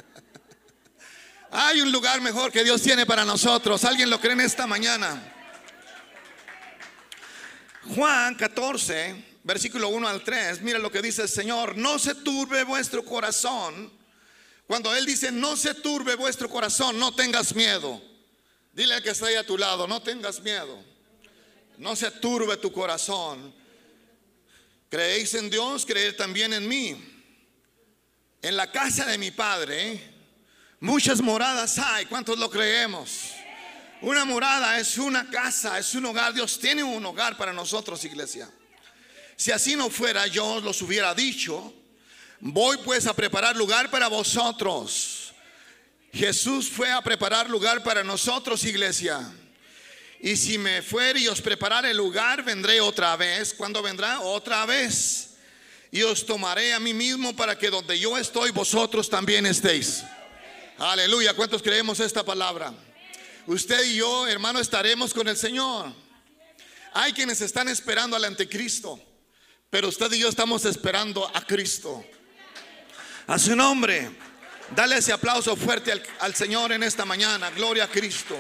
Hay 1.56 1.82
un 1.82 1.92
lugar 1.92 2.20
mejor 2.20 2.52
que 2.52 2.64
Dios 2.64 2.82
tiene 2.82 3.06
para 3.06 3.24
nosotros. 3.24 3.84
¿Alguien 3.86 4.10
lo 4.10 4.20
cree 4.20 4.34
en 4.34 4.42
esta 4.42 4.68
mañana? 4.68 5.32
Juan 7.96 8.36
14 8.36 9.34
versículo 9.44 9.90
1 9.90 10.08
al 10.08 10.24
3, 10.24 10.62
mira 10.62 10.80
lo 10.80 10.92
que 10.92 11.02
dice 11.02 11.24
el 11.24 11.30
Señor, 11.30 11.78
no 11.78 12.00
se 12.00 12.16
turbe 12.16 12.64
vuestro 12.64 13.04
corazón. 13.04 13.92
Cuando 14.66 14.96
Él 14.96 15.06
dice, 15.06 15.32
no 15.32 15.58
se 15.58 15.74
turbe 15.76 16.16
vuestro 16.16 16.50
corazón, 16.50 16.98
no 16.98 17.14
tengas 17.14 17.54
miedo. 17.54 18.02
Dile 18.72 18.96
al 18.96 19.04
que 19.04 19.10
está 19.10 19.28
ahí 19.28 19.36
a 19.36 19.46
tu 19.46 19.58
lado, 19.58 19.86
no 19.88 20.02
tengas 20.02 20.42
miedo. 20.42 20.82
No 21.78 21.96
se 21.96 22.10
turbe 22.10 22.58
tu 22.58 22.72
corazón. 22.72 23.54
Creéis 24.90 25.34
en 25.34 25.50
Dios, 25.50 25.86
creed 25.86 26.16
también 26.16 26.54
en 26.54 26.68
mí. 26.68 26.96
En 28.42 28.56
la 28.56 28.72
casa 28.72 29.06
de 29.06 29.18
mi 29.18 29.32
Padre 29.32 30.13
muchas 30.84 31.22
moradas 31.22 31.80
hay. 31.80 32.06
¿Cuántos 32.06 32.38
lo 32.38 32.50
creemos? 32.50 33.32
Una 34.02 34.26
morada 34.26 34.78
es 34.80 34.98
una 34.98 35.30
casa, 35.30 35.80
es 35.80 35.96
un 35.96 36.06
hogar. 36.06 36.34
Dios 36.34 36.60
tiene 36.60 36.84
un 36.84 37.04
hogar 37.06 37.38
para 37.38 37.54
nosotros, 37.54 38.04
iglesia. 38.04 38.50
Si 39.38 39.52
así 39.52 39.76
no 39.76 39.90
fuera, 39.90 40.28
yo 40.28 40.46
os 40.46 40.64
los 40.64 40.82
hubiera 40.82 41.16
dicho. 41.16 41.74
Voy 42.42 42.78
pues 42.84 43.08
a 43.08 43.14
preparar 43.14 43.56
lugar 43.56 43.90
para 43.90 44.10
vosotros. 44.10 45.34
Jesús 46.14 46.70
fue 46.70 46.92
a 46.92 47.02
preparar 47.02 47.50
lugar 47.50 47.82
para 47.82 48.04
nosotros, 48.04 48.64
iglesia. 48.66 49.22
Y 50.20 50.36
si 50.36 50.58
me 50.58 50.82
fuere 50.82 51.22
y 51.22 51.28
os 51.28 51.42
prepararé 51.42 51.92
el 51.92 51.98
lugar, 51.98 52.44
vendré 52.44 52.82
otra 52.82 53.16
vez. 53.16 53.54
¿Cuándo 53.54 53.82
vendrá? 53.82 54.20
Otra 54.20 54.66
vez. 54.66 55.36
Y 55.92 56.02
os 56.02 56.26
tomaré 56.26 56.74
a 56.74 56.80
mí 56.80 56.94
mismo 56.94 57.36
para 57.36 57.58
que 57.58 57.70
donde 57.70 57.98
yo 57.98 58.18
estoy, 58.18 58.52
vosotros 58.52 59.10
también 59.10 59.46
estéis. 59.46 60.04
Aleluya. 60.92 61.34
¿Cuántos 61.34 61.62
creemos 61.64 62.02
esta 62.02 62.26
palabra? 62.26 62.74
Usted 63.48 63.86
y 63.86 63.96
yo, 63.96 64.28
hermano, 64.28 64.60
estaremos 64.60 65.14
con 65.14 65.30
el 65.30 65.38
Señor. 65.38 65.94
Hay 66.92 67.14
quienes 67.14 67.40
están 67.40 67.70
esperando 67.70 68.18
al 68.18 68.26
anticristo. 68.26 69.00
Pero 69.70 69.88
usted 69.88 70.12
y 70.12 70.20
yo 70.20 70.28
estamos 70.28 70.66
esperando 70.66 71.26
a 71.34 71.46
Cristo. 71.46 72.04
A 73.28 73.40
su 73.40 73.56
nombre. 73.56 74.12
Dale 74.76 74.98
ese 74.98 75.14
aplauso 75.14 75.56
fuerte 75.56 75.94
al, 76.20 76.36
Señor 76.36 76.74
en 76.74 76.84
esta 76.84 77.06
mañana. 77.06 77.50
Gloria 77.52 77.86
a 77.86 77.90
Cristo. 77.90 78.38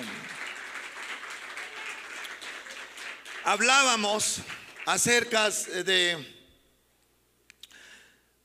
Hablábamos 3.45 4.39
acerca 4.85 5.49
de, 5.49 6.43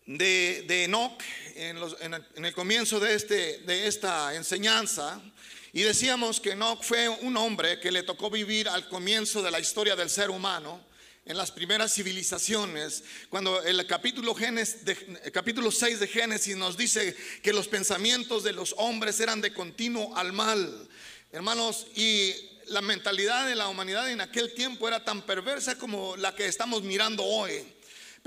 de, 0.07 0.65
de 0.69 0.85
Enoch 0.85 1.21
en, 1.59 2.45
el 2.45 2.55
comienzo 2.55 3.01
de, 3.01 3.15
este, 3.15 3.59
de 3.59 3.87
esta 3.89 4.35
enseñanza. 4.35 5.21
Y 5.73 5.83
decíamos 5.83 6.41
que 6.41 6.53
Enoch 6.53 6.83
fue 6.83 7.09
un 7.09 7.37
hombre 7.37 7.81
que 7.81 7.91
le 7.91 8.03
tocó 8.03 8.31
vivir 8.31 8.69
al 8.69 8.89
comienzo 8.89 9.43
de 9.43 9.51
la 9.51 9.61
historia 9.61 9.97
del 9.97 10.09
ser 10.09 10.31
humano 10.31 10.87
en 11.27 11.37
las 11.37 11.51
primeras 11.51 11.93
civilizaciones, 11.93 13.05
cuando 13.29 13.63
el 13.63 13.87
capítulo, 13.87 14.35
capítulo 15.31 15.71
6 15.71 16.01
de 16.01 16.07
Génesis 16.09 16.57
nos 16.57 16.79
dice 16.79 17.15
que 17.43 17.53
los 17.53 17.69
pensamientos 17.69 18.45
de 18.45 18.55
los 18.55 18.75
hombres 18.79 19.21
eran 19.21 19.43
de 19.43 19.53
continuo 19.53 20.17
al 20.17 20.33
mal. 20.33 20.89
Hermanos, 21.31 21.87
y 21.95 22.35
la 22.69 22.81
mentalidad 22.81 23.47
de 23.47 23.57
la 23.57 23.69
humanidad 23.69 24.11
en 24.11 24.23
aquel 24.23 24.55
tiempo 24.55 24.89
era 24.89 25.05
tan 25.05 25.21
perversa 25.21 25.77
como 25.77 26.17
la 26.17 26.35
que 26.35 26.47
estamos 26.47 26.83
mirando 26.83 27.23
hoy. 27.23 27.63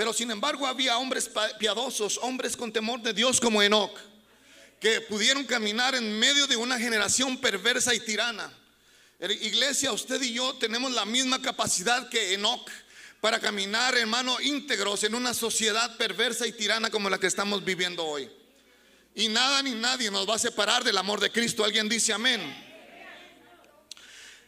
Pero 0.02 0.14
sin 0.14 0.32
embargo 0.32 0.66
había 0.66 0.98
hombres 0.98 1.30
piadosos, 1.60 2.18
hombres 2.24 2.58
con 2.58 2.74
temor 2.74 3.04
de 3.04 3.14
Dios 3.14 3.40
como 3.40 3.62
Enoch, 3.62 3.96
que 4.80 5.00
pudieron 5.02 5.44
caminar 5.44 5.94
en 5.94 6.18
medio 6.18 6.48
de 6.48 6.56
una 6.56 6.80
generación 6.80 7.38
perversa 7.38 7.94
y 7.94 8.00
tirana. 8.00 8.52
Iglesia, 9.20 9.92
usted 9.92 10.20
y 10.24 10.34
yo 10.34 10.56
tenemos 10.56 10.92
la 10.92 11.06
misma 11.06 11.40
capacidad 11.40 12.10
que 12.10 12.34
Enoch 12.34 12.68
para 13.20 13.40
caminar, 13.40 13.96
hermano, 13.96 14.42
íntegros 14.42 15.04
en 15.04 15.14
una 15.14 15.36
sociedad 15.36 15.96
perversa 15.98 16.48
y 16.48 16.52
tirana 16.54 16.90
como 16.90 17.08
la 17.08 17.20
que 17.20 17.28
estamos 17.28 17.64
viviendo 17.64 18.04
hoy. 18.04 18.28
Y 19.14 19.28
nada 19.28 19.62
ni 19.62 19.76
nadie 19.76 20.10
nos 20.10 20.28
va 20.28 20.34
a 20.34 20.40
separar 20.40 20.84
del 20.84 20.98
amor 20.98 21.20
de 21.20 21.32
Cristo. 21.32 21.64
Alguien 21.64 21.88
dice 21.88 22.12
amén. 22.12 22.42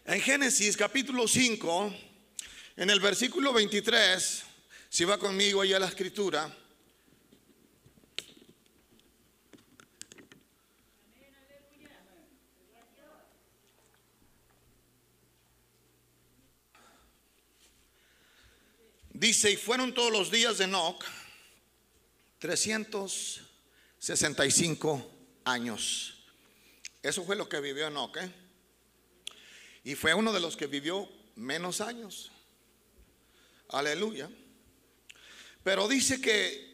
En 0.05 0.19
Génesis 0.19 0.75
capítulo 0.75 1.27
5, 1.27 1.95
en 2.77 2.89
el 2.89 2.99
versículo 2.99 3.53
23, 3.53 4.45
si 4.93 5.03
va 5.05 5.17
conmigo 5.17 5.61
allá 5.61 5.77
a 5.77 5.79
la 5.79 5.87
escritura, 5.87 6.55
Dice, 19.15 19.51
y 19.51 19.57
fueron 19.57 19.93
todos 19.93 20.11
los 20.11 20.29
días 20.29 20.57
de 20.57 20.65
Enoch 20.65 21.01
365 22.39 25.11
años. 25.45 26.25
Eso 27.01 27.23
fue 27.23 27.37
lo 27.37 27.47
que 27.47 27.61
vivió 27.61 27.87
Enoch. 27.87 28.17
¿eh? 28.17 28.29
Y 29.85 29.95
fue 29.95 30.13
uno 30.13 30.33
de 30.33 30.41
los 30.41 30.57
que 30.57 30.67
vivió 30.67 31.07
menos 31.35 31.79
años. 31.79 32.33
Aleluya. 33.69 34.29
Pero 35.63 35.87
dice 35.87 36.19
que 36.19 36.73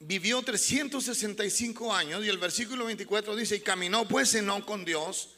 vivió 0.00 0.42
365 0.42 1.94
años 1.94 2.24
y 2.24 2.28
el 2.28 2.38
versículo 2.38 2.84
24 2.84 3.34
dice, 3.34 3.56
y 3.56 3.60
caminó 3.60 4.06
pues 4.06 4.34
Enoch 4.34 4.64
con 4.64 4.84
Dios. 4.84 5.30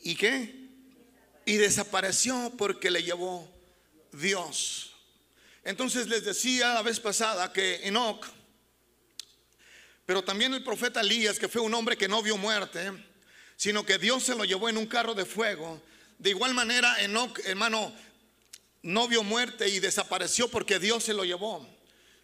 ¿Y 0.00 0.14
qué? 0.14 0.68
Y 1.44 1.56
desapareció 1.56 2.52
porque 2.56 2.90
le 2.90 3.02
llevó 3.02 3.48
Dios. 4.12 4.92
Entonces 5.64 6.08
les 6.08 6.24
decía 6.24 6.74
la 6.74 6.82
vez 6.82 6.98
pasada 7.00 7.52
que 7.52 7.86
Enoch, 7.86 8.26
pero 10.06 10.24
también 10.24 10.54
el 10.54 10.64
profeta 10.64 11.02
Elías, 11.02 11.38
que 11.38 11.48
fue 11.48 11.60
un 11.60 11.74
hombre 11.74 11.98
que 11.98 12.08
no 12.08 12.22
vio 12.22 12.38
muerte, 12.38 12.90
sino 13.56 13.84
que 13.84 13.98
Dios 13.98 14.24
se 14.24 14.34
lo 14.34 14.44
llevó 14.44 14.70
en 14.70 14.78
un 14.78 14.86
carro 14.86 15.12
de 15.12 15.26
fuego. 15.26 15.82
De 16.18 16.30
igual 16.30 16.54
manera, 16.54 17.02
Enoch, 17.02 17.38
hermano, 17.44 17.92
no 18.82 19.08
vio 19.08 19.22
muerte 19.22 19.68
y 19.68 19.80
desapareció 19.80 20.48
porque 20.48 20.78
Dios 20.78 21.04
se 21.04 21.14
lo 21.14 21.24
llevó. 21.24 21.66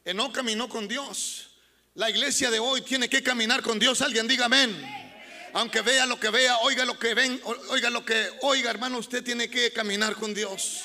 Enoch 0.04 0.32
caminó 0.32 0.68
con 0.68 0.87
Dios. 0.87 1.50
La 1.94 2.11
iglesia 2.11 2.50
de 2.50 2.58
hoy 2.58 2.82
tiene 2.82 3.08
que 3.08 3.23
caminar 3.23 3.62
con 3.62 3.78
Dios. 3.78 4.02
Alguien 4.02 4.26
diga 4.26 4.46
amén. 4.46 4.76
Aunque 5.52 5.82
vea 5.82 6.06
lo 6.06 6.18
que 6.18 6.30
vea, 6.30 6.58
oiga 6.58 6.84
lo 6.84 6.99
que 6.99 7.14
ven, 7.14 7.40
oiga 7.68 7.88
lo 7.88 8.04
que 8.04 8.28
oiga, 8.42 8.70
hermano, 8.70 8.99
usted 8.99 9.23
tiene 9.23 9.49
que 9.49 9.73
caminar 9.73 10.16
con 10.16 10.34
Dios. 10.34 10.82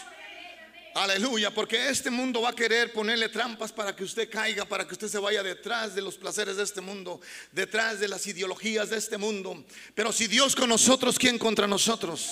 Aleluya, 0.93 1.51
porque 1.51 1.89
este 1.89 2.11
mundo 2.11 2.41
va 2.41 2.49
a 2.49 2.55
querer 2.55 2.91
ponerle 2.93 3.29
trampas 3.29 3.71
para 3.71 3.95
que 3.95 4.03
usted 4.03 4.29
caiga, 4.29 4.65
para 4.65 4.87
que 4.87 4.93
usted 4.93 5.07
se 5.07 5.17
vaya 5.17 5.41
detrás 5.41 5.95
de 5.95 6.01
los 6.01 6.17
placeres 6.17 6.57
de 6.57 6.63
este 6.63 6.81
mundo, 6.81 7.21
detrás 7.51 7.99
de 7.99 8.07
las 8.07 8.25
ideologías 8.27 8.89
de 8.89 8.97
este 8.97 9.17
mundo. 9.17 9.63
Pero 9.95 10.11
si 10.11 10.27
Dios 10.27 10.55
con 10.55 10.69
nosotros, 10.69 11.17
¿quién 11.17 11.39
contra 11.39 11.67
nosotros? 11.67 12.31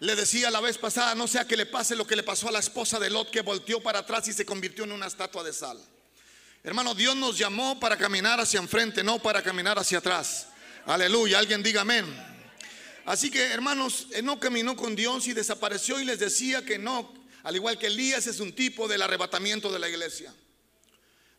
Le 0.00 0.16
decía 0.16 0.50
la 0.50 0.60
vez 0.60 0.78
pasada, 0.78 1.14
no 1.14 1.28
sea 1.28 1.46
que 1.46 1.58
le 1.58 1.66
pase 1.66 1.94
lo 1.94 2.06
que 2.06 2.16
le 2.16 2.22
pasó 2.22 2.48
a 2.48 2.52
la 2.52 2.58
esposa 2.58 2.98
de 2.98 3.10
Lot 3.10 3.30
que 3.30 3.42
volteó 3.42 3.82
para 3.82 4.00
atrás 4.00 4.26
y 4.28 4.32
se 4.32 4.46
convirtió 4.46 4.84
en 4.84 4.92
una 4.92 5.06
estatua 5.06 5.44
de 5.44 5.52
sal. 5.52 5.78
Hermano, 6.64 6.94
Dios 6.94 7.14
nos 7.16 7.36
llamó 7.36 7.78
para 7.78 7.98
caminar 7.98 8.40
hacia 8.40 8.60
enfrente, 8.60 9.04
no 9.04 9.18
para 9.20 9.42
caminar 9.42 9.78
hacia 9.78 9.98
atrás. 9.98 10.48
Aleluya, 10.86 11.38
alguien 11.38 11.62
diga 11.62 11.82
amén. 11.82 12.06
Así 13.04 13.30
que, 13.30 13.44
hermanos, 13.44 14.06
no 14.22 14.40
caminó 14.40 14.74
con 14.74 14.96
Dios 14.96 15.26
y 15.26 15.34
desapareció 15.34 16.00
y 16.00 16.06
les 16.06 16.18
decía 16.18 16.64
que 16.64 16.78
no, 16.78 17.12
al 17.42 17.56
igual 17.56 17.78
que 17.78 17.88
Elías 17.88 18.26
es 18.26 18.40
un 18.40 18.54
tipo 18.54 18.88
del 18.88 19.02
arrebatamiento 19.02 19.70
de 19.70 19.78
la 19.78 19.88
iglesia. 19.88 20.34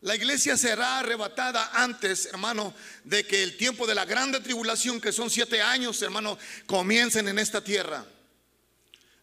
La 0.02 0.14
iglesia 0.14 0.56
será 0.56 1.00
arrebatada 1.00 1.70
antes, 1.74 2.26
hermano, 2.26 2.74
de 3.02 3.24
que 3.26 3.42
el 3.42 3.56
tiempo 3.56 3.88
de 3.88 3.94
la 3.96 4.04
grande 4.04 4.40
tribulación, 4.40 5.00
que 5.00 5.12
son 5.12 5.30
siete 5.30 5.62
años, 5.62 6.00
hermano, 6.02 6.38
comiencen 6.66 7.26
en 7.26 7.38
esta 7.40 7.62
tierra. 7.62 8.04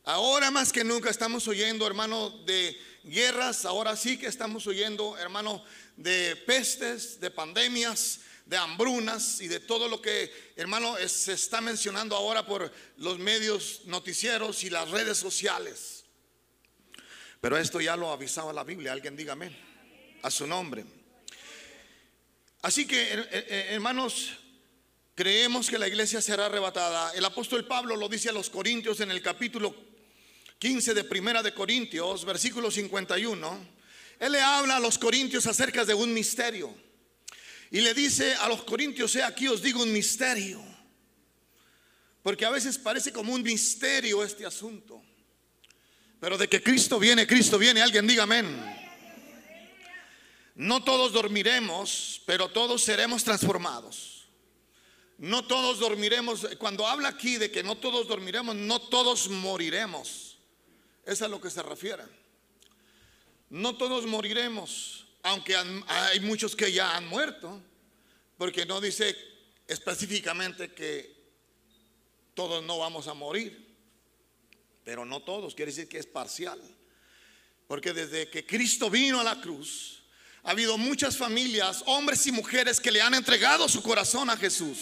Ahora 0.05 0.49
más 0.49 0.71
que 0.71 0.83
nunca 0.83 1.09
estamos 1.09 1.47
oyendo, 1.47 1.85
hermano, 1.85 2.29
de 2.45 2.79
guerras, 3.03 3.65
ahora 3.65 3.95
sí 3.95 4.17
que 4.17 4.27
estamos 4.27 4.65
oyendo, 4.67 5.17
hermano, 5.17 5.63
de 5.97 6.35
pestes, 6.35 7.19
de 7.19 7.29
pandemias, 7.29 8.21
de 8.45 8.57
hambrunas 8.57 9.41
y 9.41 9.47
de 9.47 9.59
todo 9.59 9.87
lo 9.87 10.01
que, 10.01 10.53
hermano, 10.55 10.95
se 11.07 11.33
está 11.33 11.61
mencionando 11.61 12.15
ahora 12.15 12.45
por 12.45 12.71
los 12.97 13.19
medios 13.19 13.81
noticieros 13.85 14.63
y 14.63 14.69
las 14.69 14.89
redes 14.89 15.17
sociales. 15.17 16.05
Pero 17.41 17.57
esto 17.57 17.79
ya 17.79 17.95
lo 17.95 18.11
avisaba 18.11 18.51
la 18.51 18.63
Biblia, 18.63 18.93
alguien 18.93 19.15
dígame 19.15 19.55
a 20.23 20.31
su 20.31 20.47
nombre. 20.47 20.83
Así 22.61 22.87
que, 22.87 23.11
hermanos, 23.69 24.31
creemos 25.13 25.69
que 25.69 25.77
la 25.77 25.87
iglesia 25.87 26.21
será 26.21 26.47
arrebatada. 26.47 27.13
El 27.13 27.23
apóstol 27.23 27.65
Pablo 27.65 27.95
lo 27.95 28.09
dice 28.09 28.29
a 28.29 28.33
los 28.33 28.49
Corintios 28.49 28.99
en 28.99 29.11
el 29.11 29.21
capítulo 29.21 29.88
15 30.59 30.93
de 30.93 31.05
Primera 31.05 31.41
de 31.41 31.53
Corintios, 31.53 32.25
versículo 32.25 32.69
51. 32.69 33.67
Él 34.19 34.31
le 34.33 34.41
habla 34.41 34.75
a 34.75 34.79
los 34.81 34.97
Corintios 34.97 35.47
acerca 35.47 35.85
de 35.85 35.93
un 35.93 36.13
misterio. 36.13 36.75
Y 37.71 37.79
le 37.79 37.93
dice 37.93 38.35
a 38.35 38.49
los 38.49 38.63
Corintios, 38.63 39.15
he 39.15 39.23
aquí 39.23 39.47
os 39.47 39.61
digo 39.61 39.81
un 39.81 39.93
misterio. 39.93 40.61
Porque 42.21 42.45
a 42.45 42.49
veces 42.49 42.77
parece 42.77 43.13
como 43.13 43.33
un 43.33 43.41
misterio 43.41 44.21
este 44.21 44.45
asunto. 44.45 45.01
Pero 46.19 46.37
de 46.37 46.49
que 46.49 46.61
Cristo 46.61 46.99
viene, 46.99 47.25
Cristo 47.25 47.57
viene, 47.57 47.81
alguien 47.81 48.05
diga 48.05 48.23
amén. 48.23 48.77
No 50.55 50.83
todos 50.83 51.13
dormiremos, 51.13 52.21
pero 52.25 52.49
todos 52.49 52.83
seremos 52.83 53.23
transformados. 53.23 54.27
No 55.17 55.45
todos 55.45 55.79
dormiremos. 55.79 56.45
Cuando 56.57 56.85
habla 56.85 57.07
aquí 57.07 57.37
de 57.37 57.49
que 57.49 57.63
no 57.63 57.77
todos 57.77 58.09
dormiremos, 58.09 58.55
no 58.55 58.81
todos 58.81 59.29
moriremos. 59.29 60.28
Es 61.09 61.23
a 61.23 61.27
lo 61.27 61.41
que 61.41 61.49
se 61.49 61.63
refiere. 61.63 62.03
No 63.49 63.75
todos 63.75 64.05
moriremos, 64.05 65.07
aunque 65.23 65.55
hay 65.55 66.19
muchos 66.19 66.55
que 66.55 66.71
ya 66.71 66.95
han 66.95 67.07
muerto, 67.07 67.59
porque 68.37 68.63
no 68.63 68.79
dice 68.79 69.17
específicamente 69.67 70.71
que 70.71 71.17
todos 72.35 72.63
no 72.63 72.77
vamos 72.77 73.07
a 73.07 73.15
morir, 73.15 73.75
pero 74.83 75.03
no 75.03 75.23
todos, 75.23 75.55
quiere 75.55 75.71
decir 75.71 75.89
que 75.89 75.97
es 75.97 76.05
parcial. 76.05 76.61
Porque 77.67 77.91
desde 77.91 78.29
que 78.29 78.45
Cristo 78.45 78.87
vino 78.91 79.19
a 79.19 79.23
la 79.23 79.41
cruz, 79.41 80.03
ha 80.43 80.51
habido 80.51 80.77
muchas 80.77 81.17
familias, 81.17 81.81
hombres 81.87 82.27
y 82.27 82.31
mujeres 82.31 82.79
que 82.79 82.91
le 82.91 83.01
han 83.01 83.15
entregado 83.15 83.67
su 83.67 83.81
corazón 83.81 84.29
a 84.29 84.37
Jesús 84.37 84.77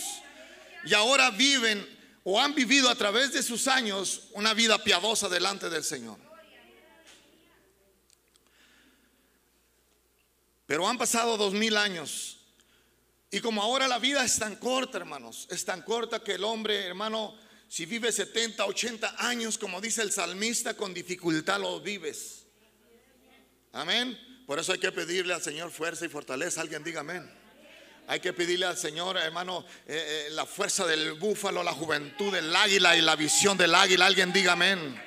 y 0.83 0.93
ahora 0.93 1.31
viven 1.31 1.96
o 2.29 2.41
han 2.41 2.53
vivido 2.53 2.89
a 2.89 2.95
través 2.95 3.31
de 3.31 3.41
sus 3.41 3.69
años 3.69 4.23
una 4.33 4.53
vida 4.53 4.83
piadosa 4.83 5.29
delante 5.29 5.69
del 5.69 5.81
Señor. 5.81 6.17
Pero 10.65 10.85
han 10.85 10.97
pasado 10.97 11.37
dos 11.37 11.53
mil 11.53 11.77
años 11.77 12.39
y 13.31 13.39
como 13.39 13.63
ahora 13.63 13.87
la 13.87 13.97
vida 13.97 14.25
es 14.25 14.37
tan 14.39 14.57
corta, 14.57 14.97
hermanos, 14.97 15.47
es 15.49 15.63
tan 15.63 15.83
corta 15.83 16.21
que 16.21 16.33
el 16.33 16.43
hombre, 16.43 16.87
hermano, 16.87 17.33
si 17.69 17.85
vive 17.85 18.11
70, 18.11 18.65
80 18.65 19.15
años, 19.25 19.57
como 19.57 19.79
dice 19.79 20.01
el 20.01 20.11
salmista, 20.11 20.75
con 20.75 20.93
dificultad 20.93 21.61
lo 21.61 21.79
vives. 21.79 22.43
Amén. 23.71 24.19
Por 24.45 24.59
eso 24.59 24.73
hay 24.73 24.79
que 24.79 24.91
pedirle 24.91 25.33
al 25.33 25.41
Señor 25.41 25.71
fuerza 25.71 26.05
y 26.05 26.09
fortaleza. 26.09 26.59
Alguien 26.59 26.83
diga 26.83 26.99
amén. 26.99 27.36
Hay 28.09 28.21
que 28.21 28.31
pedirle 28.31 28.65
al 28.65 28.77
Señor, 28.77 29.17
hermano, 29.17 29.65
eh, 29.85 30.27
eh, 30.27 30.31
la 30.31 30.45
fuerza 30.45 30.85
del 30.85 31.13
búfalo, 31.13 31.61
la 31.61 31.73
juventud 31.73 32.31
del 32.31 32.55
águila 32.55 32.95
y 32.95 33.01
la 33.01 33.17
visión 33.17 33.57
del 33.57 33.75
águila. 33.75 34.05
Alguien 34.05 34.31
diga 34.31 34.53
amén. 34.53 34.97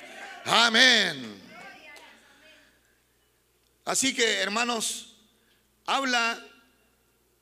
Amén. 0.45 1.41
Así 3.85 4.13
que, 4.13 4.35
hermanos, 4.35 5.15
habla 5.87 6.45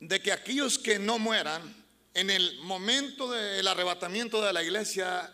de 0.00 0.22
que 0.22 0.32
aquellos 0.32 0.78
que 0.78 0.98
no 0.98 1.18
mueran, 1.18 1.76
en 2.14 2.30
el 2.30 2.58
momento 2.60 3.30
del 3.30 3.68
arrebatamiento 3.68 4.40
de 4.40 4.54
la 4.54 4.62
iglesia, 4.62 5.30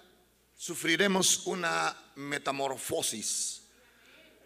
sufriremos 0.57 1.47
una 1.47 1.97
metamorfosis. 2.17 3.63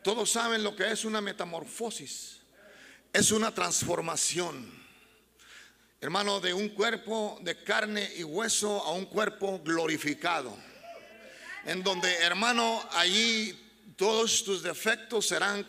Todos 0.05 0.31
saben 0.31 0.62
lo 0.62 0.77
que 0.77 0.90
es 0.90 1.07
una 1.07 1.23
metamorfosis. 1.23 2.40
Es 3.14 3.33
una 3.33 3.55
transformación. 3.55 4.80
Hermano, 6.03 6.41
de 6.41 6.55
un 6.55 6.71
cuerpo 6.71 7.39
de 7.43 7.63
carne 7.63 8.11
y 8.17 8.25
hueso 8.25 8.83
a 8.85 8.93
un 8.93 9.05
cuerpo 9.05 9.61
glorificado. 9.63 10.57
En 11.67 11.83
donde, 11.83 12.11
hermano, 12.21 12.83
allí 12.93 13.55
todos 13.97 14.43
tus 14.43 14.63
defectos 14.63 15.27
serán 15.27 15.69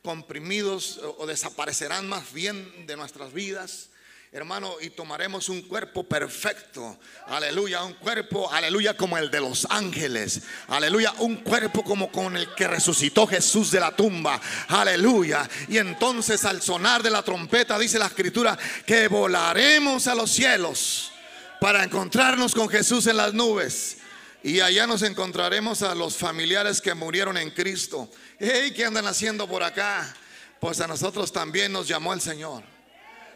comprimidos 0.00 1.00
o 1.18 1.26
desaparecerán 1.26 2.08
más 2.08 2.32
bien 2.32 2.86
de 2.86 2.96
nuestras 2.96 3.32
vidas 3.32 3.90
hermano, 4.34 4.76
y 4.80 4.88
tomaremos 4.88 5.50
un 5.50 5.60
cuerpo 5.60 6.04
perfecto. 6.04 6.98
Aleluya, 7.26 7.84
un 7.84 7.92
cuerpo, 7.92 8.50
aleluya, 8.50 8.96
como 8.96 9.18
el 9.18 9.30
de 9.30 9.40
los 9.40 9.66
ángeles. 9.68 10.40
Aleluya, 10.68 11.12
un 11.18 11.36
cuerpo 11.36 11.84
como 11.84 12.10
con 12.10 12.34
el 12.38 12.54
que 12.54 12.66
resucitó 12.66 13.26
Jesús 13.26 13.70
de 13.70 13.80
la 13.80 13.94
tumba. 13.94 14.40
Aleluya. 14.68 15.46
Y 15.68 15.76
entonces 15.76 16.46
al 16.46 16.62
sonar 16.62 17.02
de 17.02 17.10
la 17.10 17.22
trompeta 17.22 17.78
dice 17.78 17.98
la 17.98 18.06
escritura 18.06 18.58
que 18.86 19.06
volaremos 19.08 20.06
a 20.06 20.14
los 20.14 20.30
cielos 20.30 21.12
para 21.60 21.84
encontrarnos 21.84 22.54
con 22.54 22.70
Jesús 22.70 23.06
en 23.08 23.18
las 23.18 23.34
nubes. 23.34 23.98
Y 24.42 24.60
allá 24.60 24.86
nos 24.86 25.02
encontraremos 25.02 25.82
a 25.82 25.94
los 25.94 26.16
familiares 26.16 26.80
que 26.80 26.94
murieron 26.94 27.36
en 27.36 27.50
Cristo. 27.50 28.10
Hey, 28.38 28.72
¿qué 28.74 28.86
andan 28.86 29.06
haciendo 29.06 29.46
por 29.46 29.62
acá? 29.62 30.16
Pues 30.58 30.80
a 30.80 30.86
nosotros 30.86 31.30
también 31.30 31.70
nos 31.70 31.86
llamó 31.86 32.14
el 32.14 32.22
Señor. 32.22 32.71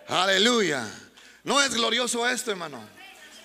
Aleluya. 0.09 0.87
¿No 1.43 1.61
es 1.61 1.75
glorioso 1.75 2.29
esto, 2.29 2.53
hermano? 2.53 2.81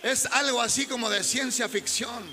Es 0.04 0.26
algo 0.28 0.62
así 0.62 0.86
como 0.86 1.10
de 1.10 1.24
ciencia 1.24 1.68
ficción. 1.68 2.24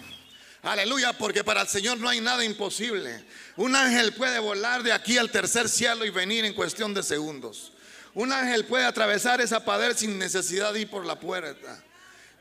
Aleluya, 0.62 1.12
porque 1.14 1.44
para 1.44 1.62
el 1.62 1.68
Señor 1.68 1.98
no 1.98 2.08
hay 2.08 2.20
nada 2.20 2.44
imposible. 2.44 3.24
Un 3.56 3.74
ángel 3.74 4.12
puede 4.12 4.38
volar 4.38 4.82
de 4.82 4.92
aquí 4.92 5.16
al 5.16 5.30
tercer 5.30 5.68
cielo 5.68 6.04
y 6.04 6.10
venir 6.10 6.44
en 6.44 6.52
cuestión 6.52 6.92
de 6.92 7.02
segundos. 7.02 7.72
Un 8.14 8.32
ángel 8.32 8.66
puede 8.66 8.84
atravesar 8.84 9.40
esa 9.40 9.64
pared 9.64 9.96
sin 9.96 10.18
necesidad 10.18 10.72
de 10.72 10.80
ir 10.80 10.90
por 10.90 11.06
la 11.06 11.18
puerta. 11.18 11.82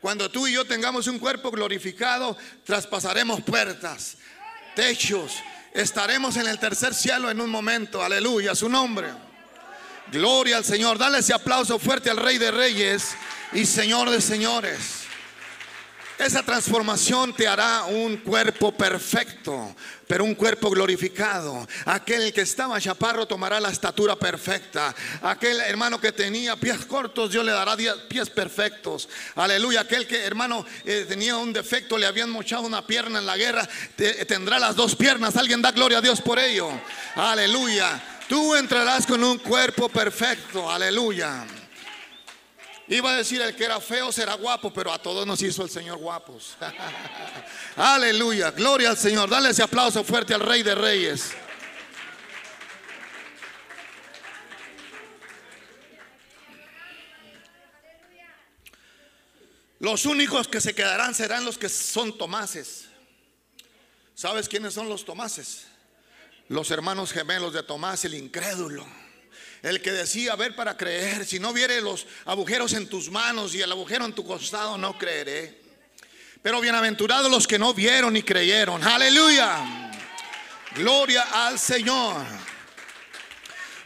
Cuando 0.00 0.30
tú 0.30 0.46
y 0.46 0.52
yo 0.52 0.64
tengamos 0.66 1.06
un 1.06 1.18
cuerpo 1.18 1.50
glorificado, 1.50 2.36
traspasaremos 2.64 3.40
puertas, 3.42 4.16
techos. 4.74 5.32
Estaremos 5.72 6.36
en 6.36 6.48
el 6.48 6.58
tercer 6.58 6.94
cielo 6.94 7.30
en 7.30 7.40
un 7.40 7.50
momento. 7.50 8.02
Aleluya, 8.02 8.54
su 8.54 8.68
nombre. 8.68 9.27
Gloria 10.12 10.56
al 10.56 10.64
Señor. 10.64 10.98
Dale 10.98 11.18
ese 11.18 11.34
aplauso 11.34 11.78
fuerte 11.78 12.10
al 12.10 12.16
Rey 12.16 12.38
de 12.38 12.50
Reyes 12.50 13.14
y 13.52 13.66
Señor 13.66 14.10
de 14.10 14.20
Señores. 14.20 14.98
Esa 16.18 16.42
transformación 16.42 17.32
te 17.32 17.46
hará 17.46 17.84
un 17.84 18.16
cuerpo 18.16 18.72
perfecto, 18.72 19.76
pero 20.08 20.24
un 20.24 20.34
cuerpo 20.34 20.68
glorificado. 20.68 21.68
Aquel 21.84 22.32
que 22.32 22.40
estaba 22.40 22.80
chaparro 22.80 23.26
tomará 23.26 23.60
la 23.60 23.68
estatura 23.68 24.16
perfecta. 24.16 24.92
Aquel 25.22 25.60
hermano 25.60 26.00
que 26.00 26.10
tenía 26.10 26.56
pies 26.56 26.86
cortos, 26.86 27.30
Dios 27.30 27.44
le 27.44 27.52
dará 27.52 27.76
pies 28.08 28.30
perfectos. 28.30 29.08
Aleluya. 29.36 29.82
Aquel 29.82 30.08
que 30.08 30.24
hermano 30.24 30.66
eh, 30.84 31.04
tenía 31.08 31.36
un 31.36 31.52
defecto, 31.52 31.96
le 31.96 32.06
habían 32.06 32.30
mochado 32.30 32.62
una 32.62 32.84
pierna 32.84 33.20
en 33.20 33.26
la 33.26 33.36
guerra, 33.36 33.68
tendrá 34.26 34.58
las 34.58 34.74
dos 34.74 34.96
piernas. 34.96 35.36
Alguien 35.36 35.62
da 35.62 35.70
gloria 35.70 35.98
a 35.98 36.02
Dios 36.02 36.20
por 36.20 36.40
ello. 36.40 36.68
Aleluya. 37.14 38.17
Tú 38.28 38.54
entrarás 38.54 39.06
con 39.06 39.24
un 39.24 39.38
cuerpo 39.38 39.88
perfecto, 39.88 40.70
aleluya. 40.70 41.46
Iba 42.86 43.12
a 43.12 43.16
decir 43.16 43.40
el 43.40 43.54
que 43.56 43.64
era 43.64 43.80
feo 43.80 44.12
será 44.12 44.34
guapo, 44.34 44.72
pero 44.72 44.92
a 44.92 45.00
todos 45.00 45.26
nos 45.26 45.40
hizo 45.42 45.62
el 45.62 45.70
Señor 45.70 45.98
guapos. 45.98 46.56
aleluya, 47.76 48.50
gloria 48.50 48.90
al 48.90 48.98
Señor. 48.98 49.30
Dale 49.30 49.50
ese 49.50 49.62
aplauso 49.62 50.04
fuerte 50.04 50.34
al 50.34 50.40
Rey 50.40 50.62
de 50.62 50.74
Reyes. 50.74 51.32
Los 59.80 60.06
únicos 60.06 60.48
que 60.48 60.60
se 60.60 60.74
quedarán 60.74 61.14
serán 61.14 61.44
los 61.44 61.56
que 61.56 61.68
son 61.68 62.16
Tomases. 62.18 62.88
¿Sabes 64.14 64.48
quiénes 64.48 64.74
son 64.74 64.88
los 64.88 65.04
Tomases? 65.04 65.66
Los 66.48 66.70
hermanos 66.70 67.12
gemelos 67.12 67.52
de 67.52 67.62
Tomás, 67.62 68.04
el 68.06 68.14
incrédulo. 68.14 68.86
El 69.62 69.82
que 69.82 69.92
decía, 69.92 70.34
ver 70.36 70.56
para 70.56 70.76
creer, 70.76 71.26
si 71.26 71.38
no 71.38 71.52
viere 71.52 71.80
los 71.80 72.06
agujeros 72.24 72.72
en 72.72 72.88
tus 72.88 73.10
manos 73.10 73.54
y 73.54 73.60
el 73.60 73.70
agujero 73.70 74.04
en 74.04 74.14
tu 74.14 74.24
costado, 74.24 74.78
no 74.78 74.96
creeré. 74.96 75.60
Pero 76.40 76.60
bienaventurados 76.60 77.30
los 77.30 77.46
que 77.46 77.58
no 77.58 77.74
vieron 77.74 78.14
ni 78.14 78.22
creyeron. 78.22 78.82
Aleluya. 78.82 79.90
Gloria 80.74 81.22
al 81.46 81.58
Señor. 81.58 82.24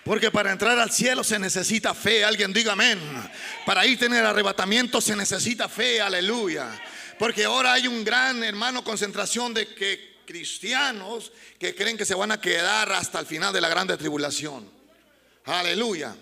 Porque 0.04 0.30
para 0.30 0.52
entrar 0.52 0.78
al 0.78 0.90
cielo 0.90 1.24
se 1.24 1.38
necesita 1.38 1.94
fe. 1.94 2.24
Alguien 2.24 2.52
diga 2.52 2.72
amén. 2.72 3.00
Para 3.64 3.86
ir 3.86 3.98
tener 3.98 4.24
arrebatamiento 4.24 5.00
se 5.00 5.16
necesita 5.16 5.68
fe. 5.68 6.00
Aleluya. 6.00 6.68
Porque 7.18 7.44
ahora 7.44 7.72
hay 7.72 7.88
un 7.88 8.04
gran 8.04 8.44
hermano 8.44 8.84
concentración 8.84 9.54
de 9.54 9.74
que 9.74 10.11
cristianos 10.32 11.30
que 11.58 11.74
creen 11.74 11.98
que 11.98 12.06
se 12.06 12.14
van 12.14 12.32
a 12.32 12.40
quedar 12.40 12.90
hasta 12.90 13.20
el 13.20 13.26
final 13.26 13.52
de 13.52 13.60
la 13.60 13.68
grande 13.68 13.98
tribulación. 13.98 14.66
Aleluya. 15.44 16.16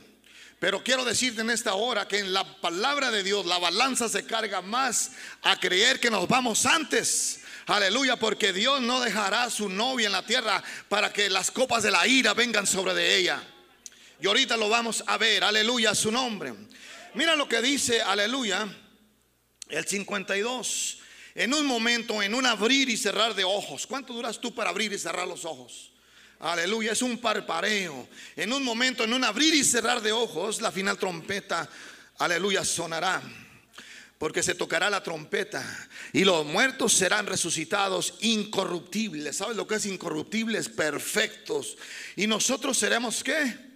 Pero 0.58 0.82
quiero 0.82 1.04
decirte 1.04 1.42
en 1.42 1.50
esta 1.50 1.74
hora 1.74 2.08
que 2.08 2.18
en 2.18 2.32
la 2.32 2.60
palabra 2.60 3.12
de 3.12 3.22
Dios 3.22 3.46
la 3.46 3.58
balanza 3.58 4.08
se 4.08 4.26
carga 4.26 4.62
más 4.62 5.12
a 5.42 5.60
creer 5.60 6.00
que 6.00 6.10
nos 6.10 6.26
vamos 6.26 6.66
antes. 6.66 7.42
Aleluya, 7.66 8.16
porque 8.16 8.52
Dios 8.52 8.80
no 8.80 8.98
dejará 9.00 9.44
a 9.44 9.50
su 9.50 9.68
novia 9.68 10.06
en 10.06 10.12
la 10.12 10.26
tierra 10.26 10.60
para 10.88 11.12
que 11.12 11.30
las 11.30 11.52
copas 11.52 11.84
de 11.84 11.92
la 11.92 12.04
ira 12.08 12.34
vengan 12.34 12.66
sobre 12.66 12.94
de 12.94 13.16
ella. 13.16 13.40
Y 14.20 14.26
ahorita 14.26 14.56
lo 14.56 14.68
vamos 14.68 15.04
a 15.06 15.18
ver, 15.18 15.44
aleluya, 15.44 15.94
su 15.94 16.10
nombre. 16.10 16.52
Mira 17.14 17.36
lo 17.36 17.48
que 17.48 17.62
dice, 17.62 18.02
aleluya, 18.02 18.66
el 19.68 19.86
52. 19.86 20.99
En 21.40 21.54
un 21.54 21.64
momento, 21.64 22.22
en 22.22 22.34
un 22.34 22.44
abrir 22.44 22.90
y 22.90 22.98
cerrar 22.98 23.34
de 23.34 23.44
ojos. 23.44 23.86
¿Cuánto 23.86 24.12
duras 24.12 24.38
tú 24.38 24.54
para 24.54 24.68
abrir 24.68 24.92
y 24.92 24.98
cerrar 24.98 25.26
los 25.26 25.46
ojos? 25.46 25.90
Aleluya, 26.38 26.92
es 26.92 27.00
un 27.00 27.16
parpareo. 27.16 28.06
En 28.36 28.52
un 28.52 28.62
momento, 28.62 29.04
en 29.04 29.14
un 29.14 29.24
abrir 29.24 29.54
y 29.54 29.64
cerrar 29.64 30.02
de 30.02 30.12
ojos, 30.12 30.60
la 30.60 30.70
final 30.70 30.98
trompeta, 30.98 31.66
aleluya, 32.18 32.62
sonará. 32.62 33.22
Porque 34.18 34.42
se 34.42 34.54
tocará 34.54 34.90
la 34.90 35.02
trompeta 35.02 35.64
y 36.12 36.24
los 36.24 36.44
muertos 36.44 36.92
serán 36.92 37.26
resucitados 37.26 38.16
incorruptibles. 38.20 39.36
¿Sabes 39.36 39.56
lo 39.56 39.66
que 39.66 39.76
es 39.76 39.86
incorruptibles? 39.86 40.68
Perfectos. 40.68 41.78
Y 42.16 42.26
nosotros 42.26 42.76
seremos 42.76 43.24
qué? 43.24 43.69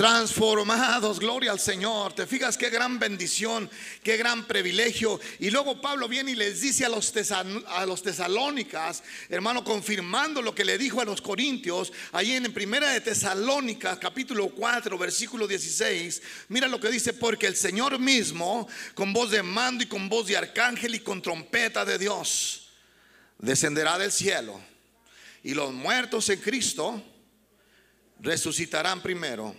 Transformados, 0.00 1.20
gloria 1.20 1.52
al 1.52 1.60
Señor. 1.60 2.14
Te 2.14 2.26
fijas 2.26 2.56
qué 2.56 2.70
gran 2.70 2.98
bendición, 2.98 3.68
qué 4.02 4.16
gran 4.16 4.46
privilegio. 4.46 5.20
Y 5.38 5.50
luego 5.50 5.78
Pablo 5.78 6.08
viene 6.08 6.30
y 6.30 6.36
les 6.36 6.62
dice 6.62 6.86
a 6.86 6.88
los, 6.88 7.12
a 7.66 7.84
los 7.84 8.02
tesalónicas, 8.02 9.02
hermano, 9.28 9.62
confirmando 9.62 10.40
lo 10.40 10.54
que 10.54 10.64
le 10.64 10.78
dijo 10.78 11.02
a 11.02 11.04
los 11.04 11.20
corintios, 11.20 11.92
ahí 12.12 12.32
en 12.32 12.50
primera 12.50 12.88
de 12.88 13.02
Tesalónicas, 13.02 13.98
capítulo 13.98 14.48
4, 14.48 14.96
versículo 14.96 15.46
16. 15.46 16.22
Mira 16.48 16.66
lo 16.66 16.80
que 16.80 16.88
dice, 16.88 17.12
porque 17.12 17.46
el 17.46 17.56
Señor 17.56 17.98
mismo, 17.98 18.66
con 18.94 19.12
voz 19.12 19.30
de 19.30 19.42
mando 19.42 19.84
y 19.84 19.86
con 19.86 20.08
voz 20.08 20.28
de 20.28 20.38
arcángel 20.38 20.94
y 20.94 21.00
con 21.00 21.20
trompeta 21.20 21.84
de 21.84 21.98
Dios, 21.98 22.70
descenderá 23.36 23.98
del 23.98 24.12
cielo. 24.12 24.62
Y 25.42 25.52
los 25.52 25.74
muertos 25.74 26.30
en 26.30 26.40
Cristo 26.40 27.02
resucitarán 28.18 29.02
primero. 29.02 29.54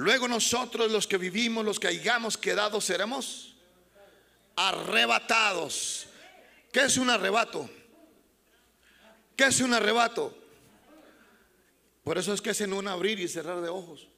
Luego 0.00 0.26
nosotros 0.28 0.90
los 0.90 1.06
que 1.06 1.18
vivimos, 1.18 1.62
los 1.62 1.78
que 1.78 1.88
hayamos 1.88 2.38
quedado, 2.38 2.80
seremos 2.80 3.54
arrebatados. 4.56 6.06
¿Qué 6.72 6.84
es 6.84 6.96
un 6.96 7.10
arrebato? 7.10 7.68
¿Qué 9.36 9.44
es 9.44 9.60
un 9.60 9.74
arrebato? 9.74 10.34
Por 12.02 12.16
eso 12.16 12.32
es 12.32 12.40
que 12.40 12.48
es 12.48 12.60
en 12.62 12.72
un 12.72 12.88
abrir 12.88 13.20
y 13.20 13.28
cerrar 13.28 13.60
de 13.60 13.68
ojos. 13.68 14.08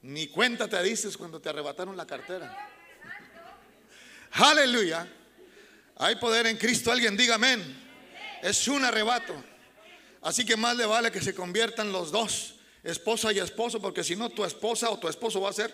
Ni 0.00 0.28
cuenta 0.28 0.68
te 0.68 0.82
dices 0.82 1.18
cuando 1.18 1.38
te 1.38 1.50
arrebataron 1.50 1.98
la 1.98 2.06
cartera. 2.06 2.70
Aleluya. 4.32 5.06
Hay 5.96 6.16
poder 6.16 6.46
en 6.46 6.56
Cristo. 6.56 6.90
Alguien 6.90 7.14
diga 7.14 7.34
amén. 7.34 7.62
Es 8.42 8.68
un 8.68 8.82
arrebato. 8.82 9.34
Así 10.22 10.46
que 10.46 10.56
más 10.56 10.74
le 10.78 10.86
vale 10.86 11.12
que 11.12 11.20
se 11.20 11.34
conviertan 11.34 11.92
los 11.92 12.10
dos 12.10 12.53
esposa 12.84 13.32
y 13.32 13.38
esposo, 13.38 13.80
porque 13.80 14.04
si 14.04 14.14
no, 14.14 14.30
tu 14.30 14.44
esposa 14.44 14.90
o 14.90 14.98
tu 14.98 15.08
esposo 15.08 15.40
va 15.40 15.50
a 15.50 15.54
ser. 15.54 15.72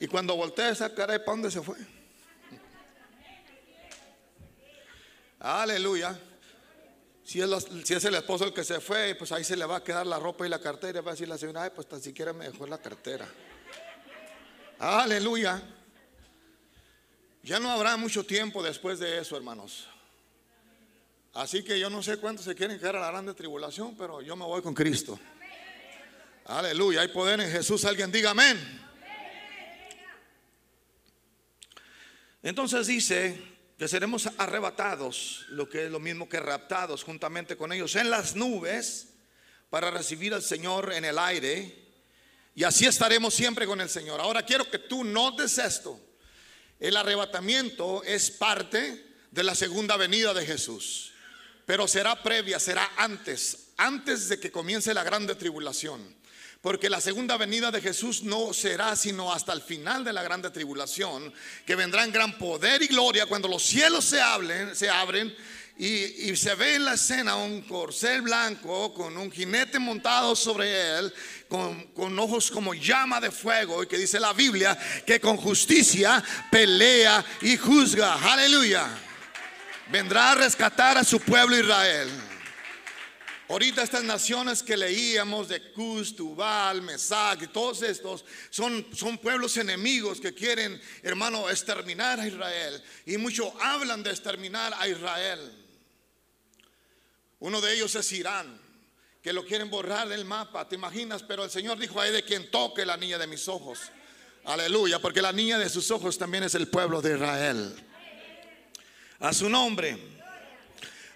Y 0.00 0.06
cuando 0.06 0.34
voltea 0.34 0.70
esa 0.70 0.94
cara 0.94 1.12
de 1.12 1.20
pan, 1.20 1.48
se 1.50 1.60
fue? 1.60 1.76
Aleluya. 5.38 6.18
Si 7.22 7.40
es, 7.40 7.50
si 7.84 7.94
es, 7.94 8.04
el 8.06 8.14
esposo 8.14 8.44
el 8.44 8.54
que 8.54 8.64
se 8.64 8.80
fue, 8.80 9.14
pues 9.14 9.32
ahí 9.32 9.44
se 9.44 9.54
le 9.54 9.66
va 9.66 9.76
a 9.76 9.84
quedar 9.84 10.06
la 10.06 10.18
ropa 10.18 10.46
y 10.46 10.48
la 10.48 10.60
cartera. 10.60 11.02
Va 11.02 11.10
a 11.10 11.14
decir 11.14 11.28
la 11.28 11.36
señora, 11.36 11.64
ay, 11.64 11.70
pues 11.74 11.86
tan 11.86 12.00
siquiera 12.00 12.32
me 12.32 12.46
dejó 12.46 12.66
la 12.66 12.78
cartera. 12.78 13.28
Aleluya. 14.78 15.62
Ya 17.42 17.60
no 17.60 17.70
habrá 17.70 17.96
mucho 17.96 18.24
tiempo 18.24 18.62
después 18.62 18.98
de 18.98 19.18
eso, 19.18 19.36
hermanos. 19.36 19.88
Así 21.34 21.62
que 21.62 21.78
yo 21.78 21.90
no 21.90 22.02
sé 22.02 22.16
cuántos 22.16 22.46
se 22.46 22.54
quieren 22.54 22.78
quedar 22.78 22.96
a 22.96 23.00
la 23.00 23.10
grande 23.10 23.34
tribulación, 23.34 23.94
pero 23.96 24.22
yo 24.22 24.34
me 24.34 24.44
voy 24.44 24.62
con 24.62 24.74
Cristo. 24.74 25.18
Aleluya, 26.48 27.02
hay 27.02 27.08
poder 27.08 27.40
en 27.40 27.50
Jesús. 27.50 27.84
Alguien 27.84 28.10
diga 28.10 28.30
amén. 28.30 28.58
Entonces 32.42 32.86
dice 32.86 33.38
que 33.76 33.86
seremos 33.86 34.30
arrebatados, 34.38 35.44
lo 35.50 35.68
que 35.68 35.84
es 35.84 35.90
lo 35.90 36.00
mismo 36.00 36.26
que 36.26 36.40
raptados 36.40 37.04
juntamente 37.04 37.58
con 37.58 37.70
ellos 37.70 37.96
en 37.96 38.08
las 38.08 38.34
nubes 38.34 39.08
para 39.68 39.90
recibir 39.90 40.32
al 40.32 40.40
Señor 40.40 40.94
en 40.94 41.04
el 41.04 41.18
aire. 41.18 41.86
Y 42.54 42.64
así 42.64 42.86
estaremos 42.86 43.34
siempre 43.34 43.66
con 43.66 43.82
el 43.82 43.90
Señor. 43.90 44.18
Ahora 44.18 44.42
quiero 44.42 44.70
que 44.70 44.78
tú 44.78 45.04
notes 45.04 45.58
esto. 45.58 46.00
El 46.80 46.96
arrebatamiento 46.96 48.02
es 48.04 48.30
parte 48.30 49.04
de 49.30 49.42
la 49.42 49.54
segunda 49.54 49.98
venida 49.98 50.32
de 50.32 50.46
Jesús. 50.46 51.12
Pero 51.66 51.86
será 51.86 52.22
previa, 52.22 52.58
será 52.58 52.92
antes, 52.96 53.72
antes 53.76 54.30
de 54.30 54.40
que 54.40 54.50
comience 54.50 54.94
la 54.94 55.04
grande 55.04 55.34
tribulación. 55.34 56.16
Porque 56.60 56.90
la 56.90 57.00
segunda 57.00 57.36
venida 57.36 57.70
de 57.70 57.80
Jesús 57.80 58.24
no 58.24 58.52
será 58.52 58.96
sino 58.96 59.32
hasta 59.32 59.52
el 59.52 59.62
final 59.62 60.02
de 60.02 60.12
la 60.12 60.24
grande 60.24 60.50
tribulación, 60.50 61.32
que 61.64 61.76
vendrá 61.76 62.02
en 62.02 62.12
gran 62.12 62.36
poder 62.36 62.82
y 62.82 62.88
gloria 62.88 63.26
cuando 63.26 63.46
los 63.46 63.62
cielos 63.62 64.04
se, 64.04 64.20
hablen, 64.20 64.74
se 64.74 64.90
abren 64.90 65.34
y, 65.78 66.34
se 66.34 66.56
ve 66.56 66.74
en 66.74 66.84
la 66.84 66.94
escena 66.94 67.36
un 67.36 67.62
corcel 67.62 68.22
blanco 68.22 68.92
con 68.92 69.16
un 69.16 69.30
jinete 69.30 69.78
montado 69.78 70.34
sobre 70.34 70.98
él, 70.98 71.14
con, 71.48 71.84
con, 71.92 72.18
ojos 72.18 72.50
como 72.50 72.74
llama 72.74 73.20
de 73.20 73.30
fuego, 73.30 73.84
y 73.84 73.86
que 73.86 73.96
dice 73.96 74.18
la 74.18 74.32
Biblia 74.32 74.76
que 75.06 75.20
con 75.20 75.36
justicia 75.36 76.22
pelea 76.50 77.24
y 77.42 77.56
juzga. 77.56 78.14
Aleluya. 78.14 78.88
Vendrá 79.92 80.32
a 80.32 80.34
rescatar 80.34 80.98
a 80.98 81.04
su 81.04 81.20
pueblo 81.20 81.56
Israel. 81.56 82.10
Ahorita 83.48 83.82
estas 83.82 84.04
naciones 84.04 84.62
que 84.62 84.76
leíamos 84.76 85.48
de 85.48 85.72
Cus, 85.72 86.14
Tubal, 86.14 86.82
Mesac 86.82 87.42
y 87.42 87.46
todos 87.46 87.82
estos 87.82 88.22
son, 88.50 88.86
son 88.94 89.16
pueblos 89.16 89.56
enemigos 89.56 90.20
que 90.20 90.34
quieren, 90.34 90.78
hermano, 91.02 91.48
exterminar 91.48 92.20
a 92.20 92.26
Israel. 92.26 92.82
Y 93.06 93.16
muchos 93.16 93.50
hablan 93.58 94.02
de 94.02 94.10
exterminar 94.10 94.74
a 94.78 94.86
Israel. 94.86 95.40
Uno 97.40 97.62
de 97.62 97.72
ellos 97.72 97.94
es 97.94 98.12
Irán, 98.12 98.60
que 99.22 99.32
lo 99.32 99.46
quieren 99.46 99.70
borrar 99.70 100.08
del 100.08 100.26
mapa, 100.26 100.68
¿te 100.68 100.74
imaginas? 100.74 101.22
Pero 101.22 101.44
el 101.44 101.50
Señor 101.50 101.78
dijo 101.78 101.98
ahí 101.98 102.12
de 102.12 102.24
quien 102.24 102.50
toque 102.50 102.84
la 102.84 102.98
niña 102.98 103.16
de 103.16 103.26
mis 103.26 103.48
ojos. 103.48 103.78
Aleluya, 104.44 104.98
porque 104.98 105.22
la 105.22 105.32
niña 105.32 105.58
de 105.58 105.70
sus 105.70 105.90
ojos 105.90 106.18
también 106.18 106.44
es 106.44 106.54
el 106.54 106.68
pueblo 106.68 107.00
de 107.00 107.14
Israel. 107.14 107.74
A 109.20 109.32
su 109.32 109.48
nombre. 109.48 109.96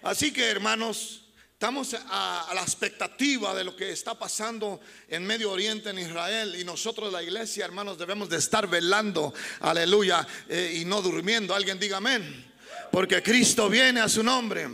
Así 0.01 0.33
que 0.33 0.49
hermanos, 0.49 1.22
Estamos 1.63 1.93
a, 1.93 2.51
la 2.53 2.61
expectativa 2.61 3.55
de 3.55 3.63
lo 3.63 3.73
que 3.73 3.89
está 3.89 4.19
pasando 4.19 4.81
en 5.07 5.25
Medio 5.25 5.49
Oriente, 5.49 5.91
en 5.91 5.99
Israel, 5.99 6.57
y 6.59 6.65
nosotros, 6.65 7.09
la 7.09 7.23
iglesia, 7.23 7.63
hermanos, 7.63 7.97
debemos 7.97 8.27
de 8.27 8.35
estar 8.35 8.67
velando, 8.67 9.33
aleluya, 9.61 10.27
eh, 10.49 10.79
y 10.81 10.83
no 10.83 11.01
durmiendo. 11.01 11.55
Alguien 11.55 11.79
diga 11.79 11.95
amén, 11.95 12.51
porque 12.91 13.23
Cristo 13.23 13.69
viene 13.69 14.01
a 14.01 14.09
su 14.09 14.21
nombre. 14.23 14.67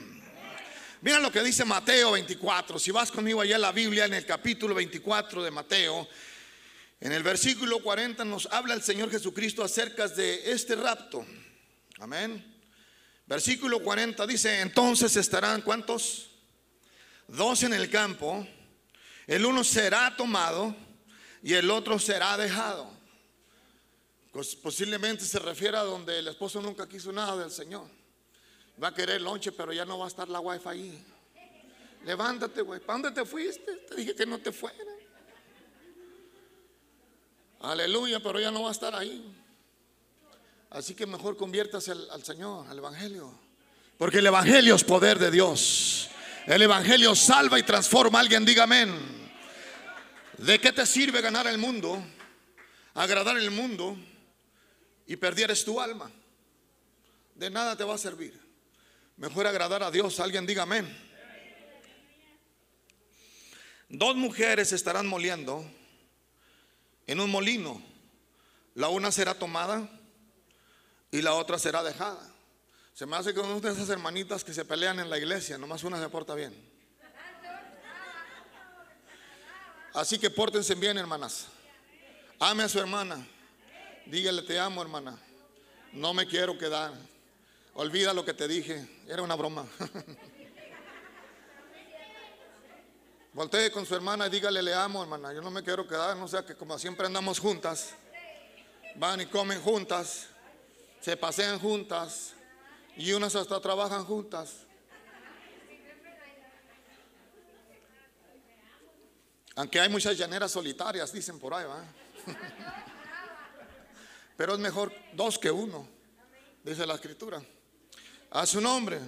Mira 1.02 1.20
lo 1.20 1.32
que 1.32 1.44
dice 1.44 1.64
Mateo 1.64 2.14
24. 2.14 2.80
Si 2.80 2.90
vas 2.90 3.12
conmigo 3.12 3.42
allá 3.42 3.58
en 3.58 3.62
la 3.62 3.72
Biblia, 3.72 4.06
en 4.06 4.16
el 4.16 4.26
capítulo 4.26 4.74
24 4.74 5.44
de 5.44 5.52
Mateo, 5.52 6.08
en 7.02 7.12
el 7.12 7.22
versículo 7.22 7.84
40 7.84 8.26
nos 8.26 8.48
habla 8.48 8.74
el 8.74 8.82
Señor 8.82 9.12
Jesucristo 9.12 9.64
acerca 9.64 10.08
de 10.08 10.52
este 10.52 10.76
rapto. 10.76 11.24
Amén. 12.00 12.44
Versículo 13.28 13.80
40 13.84 14.26
dice, 14.26 14.62
entonces 14.62 15.16
estarán, 15.18 15.62
¿cuántos? 15.62 16.29
Dos 17.32 17.64
en 17.64 17.74
el 17.74 17.90
campo, 17.90 18.46
el 19.28 19.46
uno 19.46 19.64
será 19.64 20.16
tomado 20.16 20.76
y 21.44 21.54
el 21.54 21.70
otro 21.70 22.00
será 22.00 22.38
dejado. 22.38 22.90
Pues 24.32 24.56
posiblemente 24.56 25.26
se 25.26 25.40
refiere 25.40 25.78
a 25.78 25.84
donde 25.84 26.20
el 26.20 26.28
esposo 26.28 26.62
nunca 26.62 26.88
quiso 26.88 27.12
nada 27.12 27.36
del 27.38 27.52
Señor. 27.52 27.88
Va 28.82 28.90
a 28.90 28.94
querer 28.94 29.22
lonche, 29.22 29.52
pero 29.52 29.74
ya 29.74 29.86
no 29.86 29.98
va 29.98 30.06
a 30.06 30.08
estar 30.08 30.30
la 30.30 30.40
wifi 30.40 30.70
ahí. 30.70 31.06
Levántate, 32.06 32.62
güey. 32.62 32.80
¿Para 32.80 33.00
dónde 33.00 33.12
te 33.12 33.26
fuiste? 33.28 33.76
Te 33.88 33.96
dije 33.96 34.16
que 34.16 34.26
no 34.26 34.38
te 34.40 34.52
fuera. 34.52 34.78
Aleluya, 37.62 38.22
pero 38.22 38.40
ya 38.40 38.52
no 38.52 38.64
va 38.64 38.70
a 38.70 38.72
estar 38.72 38.96
ahí. 38.96 39.36
Así 40.70 40.94
que 40.94 41.06
mejor 41.06 41.36
conviértase 41.36 41.92
al, 41.92 42.24
Señor, 42.24 42.68
al 42.68 42.78
Evangelio. 42.78 43.38
Porque 43.98 44.20
el 44.20 44.28
Evangelio 44.28 44.76
es 44.76 44.84
poder 44.84 45.20
de 45.20 45.32
Dios. 45.32 46.10
El 46.50 46.64
Evangelio 46.64 47.14
salva 47.14 47.60
y 47.60 47.64
transforma. 47.64 48.20
Alguien 48.20 48.44
diga 48.44 48.64
amén. 48.64 48.92
¿De 50.40 50.60
qué 50.60 50.72
te 50.72 50.84
sirve 50.88 51.22
ganar 51.22 51.46
el 51.46 51.60
mundo? 51.60 52.04
Agradar 52.96 53.38
el 53.38 53.52
mundo 53.52 53.96
y 55.06 55.16
perdieres 55.16 55.64
tu 55.64 55.80
alma. 55.80 56.10
De 57.36 57.52
nada 57.52 57.76
te 57.76 57.84
va 57.84 57.94
a 57.94 58.00
servir. 58.00 58.34
Mejor 59.18 59.46
agradar 59.46 59.84
a 59.84 59.92
Dios. 59.92 60.20
Alguien 60.20 60.48
diga 60.48 60.64
amén. 60.64 60.88
Dos 63.88 64.16
mujeres 64.16 64.72
estarán 64.72 65.06
moliendo 65.06 65.64
en 67.06 67.20
un 67.20 67.30
molino. 67.30 67.80
La 68.74 68.90
una 68.90 69.12
será 69.12 69.36
tomada 69.36 69.88
y 71.12 71.22
la 71.22 71.36
otra 71.36 71.60
será 71.60 71.84
dejada. 71.84 72.29
Se 73.00 73.06
me 73.06 73.16
hace 73.16 73.34
que 73.34 73.40
una 73.40 73.62
de 73.62 73.72
esas 73.72 73.88
hermanitas 73.88 74.44
que 74.44 74.54
se 74.54 74.66
pelean 74.66 75.00
en 75.00 75.10
la 75.10 75.18
iglesia, 75.18 75.58
nomás 75.58 75.86
una 75.86 76.02
se 76.02 76.10
porta 76.10 76.36
bien. 76.36 76.54
Así 79.94 80.20
que 80.20 80.30
pórtense 80.30 80.76
bien, 80.76 80.98
hermanas. 80.98 81.46
Ame 82.42 82.64
a 82.64 82.68
su 82.68 82.78
hermana. 82.78 83.26
Dígale, 84.06 84.42
te 84.42 84.60
amo, 84.60 84.82
hermana. 84.82 85.18
No 85.94 86.14
me 86.14 86.28
quiero 86.28 86.58
quedar. 86.58 86.92
Olvida 87.74 88.14
lo 88.14 88.26
que 88.26 88.34
te 88.34 88.50
dije. 88.50 88.86
Era 89.08 89.22
una 89.22 89.36
broma. 89.36 89.66
Voltee 93.32 93.72
con 93.72 93.86
su 93.86 93.96
hermana 93.96 94.28
y 94.28 94.30
dígale, 94.30 94.62
le 94.62 94.74
amo, 94.74 95.02
hermana. 95.02 95.32
Yo 95.32 95.42
no 95.42 95.52
me 95.52 95.64
quiero 95.64 95.88
quedar, 95.88 96.18
no 96.18 96.28
sea 96.28 96.46
que 96.46 96.54
como 96.54 96.78
siempre 96.78 97.06
andamos 97.06 97.40
juntas, 97.40 97.92
van 98.96 99.22
y 99.22 99.26
comen 99.28 99.62
juntas, 99.62 100.28
se 101.00 101.16
pasean 101.16 101.60
juntas 101.60 102.34
y 103.00 103.14
unas 103.14 103.34
hasta 103.34 103.62
trabajan 103.62 104.04
juntas. 104.04 104.68
Aunque 109.56 109.80
hay 109.80 109.88
muchas 109.88 110.18
llaneras 110.18 110.52
solitarias, 110.52 111.14
dicen 111.14 111.40
por 111.40 111.54
ahí, 111.54 111.66
¿va? 111.66 111.82
Pero 114.38 114.54
es 114.54 114.60
mejor 114.60 114.94
dos 115.14 115.40
que 115.40 115.50
uno, 115.50 115.88
dice 116.62 116.86
la 116.86 116.96
escritura. 116.96 117.42
A 118.32 118.46
su 118.46 118.60
nombre. 118.60 119.00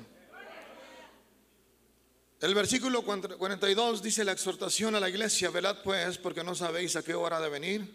El 2.39 2.55
versículo 2.55 3.03
42 3.03 4.01
dice 4.01 4.23
la 4.23 4.31
exhortación 4.31 4.95
a 4.95 5.01
la 5.01 5.09
iglesia, 5.09 5.49
velad 5.49 5.83
pues 5.83 6.17
porque 6.17 6.45
no 6.45 6.55
sabéis 6.55 6.95
a 6.95 7.03
qué 7.03 7.13
hora 7.13 7.41
de 7.41 7.49
venir 7.49 7.93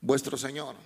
vuestro 0.00 0.38
Señor. 0.38 0.76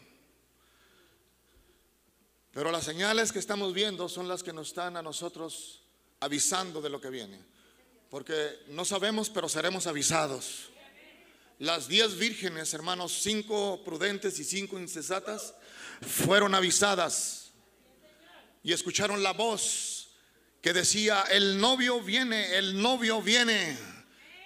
Pero 2.55 2.71
las 2.71 2.85
señales 2.85 3.33
que 3.33 3.41
estamos 3.41 3.75
viendo 3.75 4.09
son 4.09 4.29
las 4.29 4.45
que 4.45 4.53
nos 4.53 4.69
están 4.69 4.97
a 4.97 5.03
nosotros 5.03 5.83
avisando 6.21 6.81
de 6.81 6.89
lo 6.89 7.01
que 7.01 7.11
viene. 7.11 7.41
Porque 8.09 8.61
no 8.69 8.85
sabemos, 8.85 9.29
pero 9.29 9.49
seremos 9.49 9.89
avisados. 9.89 10.71
Las 11.59 11.89
diez 11.89 12.17
vírgenes, 12.17 12.73
hermanos, 12.73 13.13
cinco 13.13 13.83
prudentes 13.85 14.39
y 14.39 14.45
cinco 14.45 14.79
incesatas, 14.79 15.55
fueron 16.01 16.55
avisadas 16.55 17.51
y 18.63 18.73
escucharon 18.73 19.25
la 19.25 19.33
voz 19.33 20.11
que 20.63 20.73
decía, 20.73 21.25
el 21.31 21.61
novio 21.61 22.01
viene, 22.01 22.57
el 22.57 22.81
novio 22.81 23.21
viene. 23.21 23.77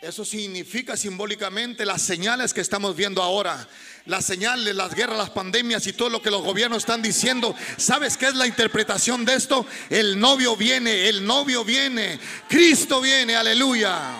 Eso 0.00 0.24
significa 0.24 0.96
simbólicamente 0.96 1.84
las 1.84 2.02
señales 2.02 2.54
que 2.54 2.60
estamos 2.60 2.94
viendo 2.94 3.20
ahora. 3.20 3.68
Las 4.06 4.24
señales, 4.24 4.74
las 4.76 4.94
guerras, 4.94 5.18
las 5.18 5.30
pandemias 5.30 5.86
y 5.88 5.92
todo 5.92 6.08
lo 6.08 6.22
que 6.22 6.30
los 6.30 6.42
gobiernos 6.42 6.78
están 6.78 7.02
diciendo. 7.02 7.54
¿Sabes 7.76 8.16
qué 8.16 8.26
es 8.26 8.34
la 8.34 8.46
interpretación 8.46 9.24
de 9.24 9.34
esto? 9.34 9.66
El 9.90 10.18
novio 10.20 10.56
viene, 10.56 11.08
el 11.08 11.26
novio 11.26 11.64
viene. 11.64 12.20
Cristo 12.48 13.00
viene, 13.00 13.34
aleluya. 13.34 14.14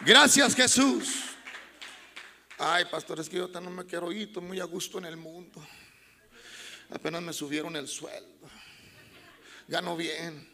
Gracias 0.00 0.54
Jesús. 0.54 1.24
Ay, 2.56 2.84
pastor, 2.84 3.18
es 3.18 3.28
que 3.28 3.38
yo 3.38 3.48
no 3.48 3.70
me 3.70 3.84
quiero 3.84 4.12
ir, 4.12 4.28
estoy 4.28 4.42
muy 4.44 4.60
a 4.60 4.64
gusto 4.64 4.98
en 4.98 5.06
el 5.06 5.16
mundo. 5.16 5.66
Apenas 6.90 7.22
me 7.22 7.32
subieron 7.32 7.74
el 7.74 7.88
sueldo. 7.88 8.48
Gano 9.66 9.96
bien. 9.96 10.53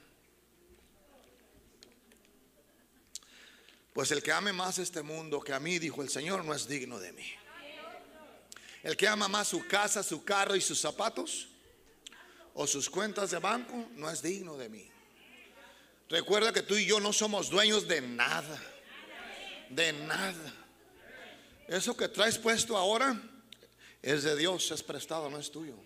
Pues 3.93 4.11
el 4.13 4.23
que 4.23 4.33
ame 4.33 4.53
más 4.53 4.79
este 4.79 5.03
mundo 5.03 5.41
que 5.41 5.53
a 5.53 5.61
mí, 5.61 5.79
dijo 5.79 6.03
el 6.03 6.09
Señor, 6.09 6.45
no 6.45 6.55
es 6.55 6.69
digno 6.69 6.99
de 6.99 7.13
mí. 7.13 7.27
El 8.83 8.97
que 8.97 9.09
ama 9.09 9.29
más 9.29 9.49
su 9.49 9.67
casa, 9.67 10.03
su 10.03 10.25
carro 10.25 10.57
y 10.57 10.61
sus 10.61 10.81
zapatos 10.81 11.49
o 12.55 12.67
sus 12.67 12.89
cuentas 12.89 13.31
de 13.31 13.39
banco, 13.39 13.89
no 13.97 14.11
es 14.11 14.23
digno 14.23 14.57
de 14.57 14.69
mí. 14.69 14.91
Recuerda 16.09 16.53
que 16.53 16.63
tú 16.63 16.75
y 16.77 16.87
yo 16.87 16.99
no 16.99 17.13
somos 17.13 17.51
dueños 17.51 17.87
de 17.87 18.01
nada. 18.01 18.61
De 19.69 19.93
nada. 19.93 20.55
Eso 21.69 21.97
que 21.97 22.09
traes 22.09 22.37
puesto 22.37 22.77
ahora 22.77 23.21
es 24.03 24.25
de 24.25 24.35
Dios, 24.37 24.71
es 24.73 24.83
prestado, 24.83 25.31
no 25.31 25.39
es 25.39 25.53
tuyo. 25.53 25.77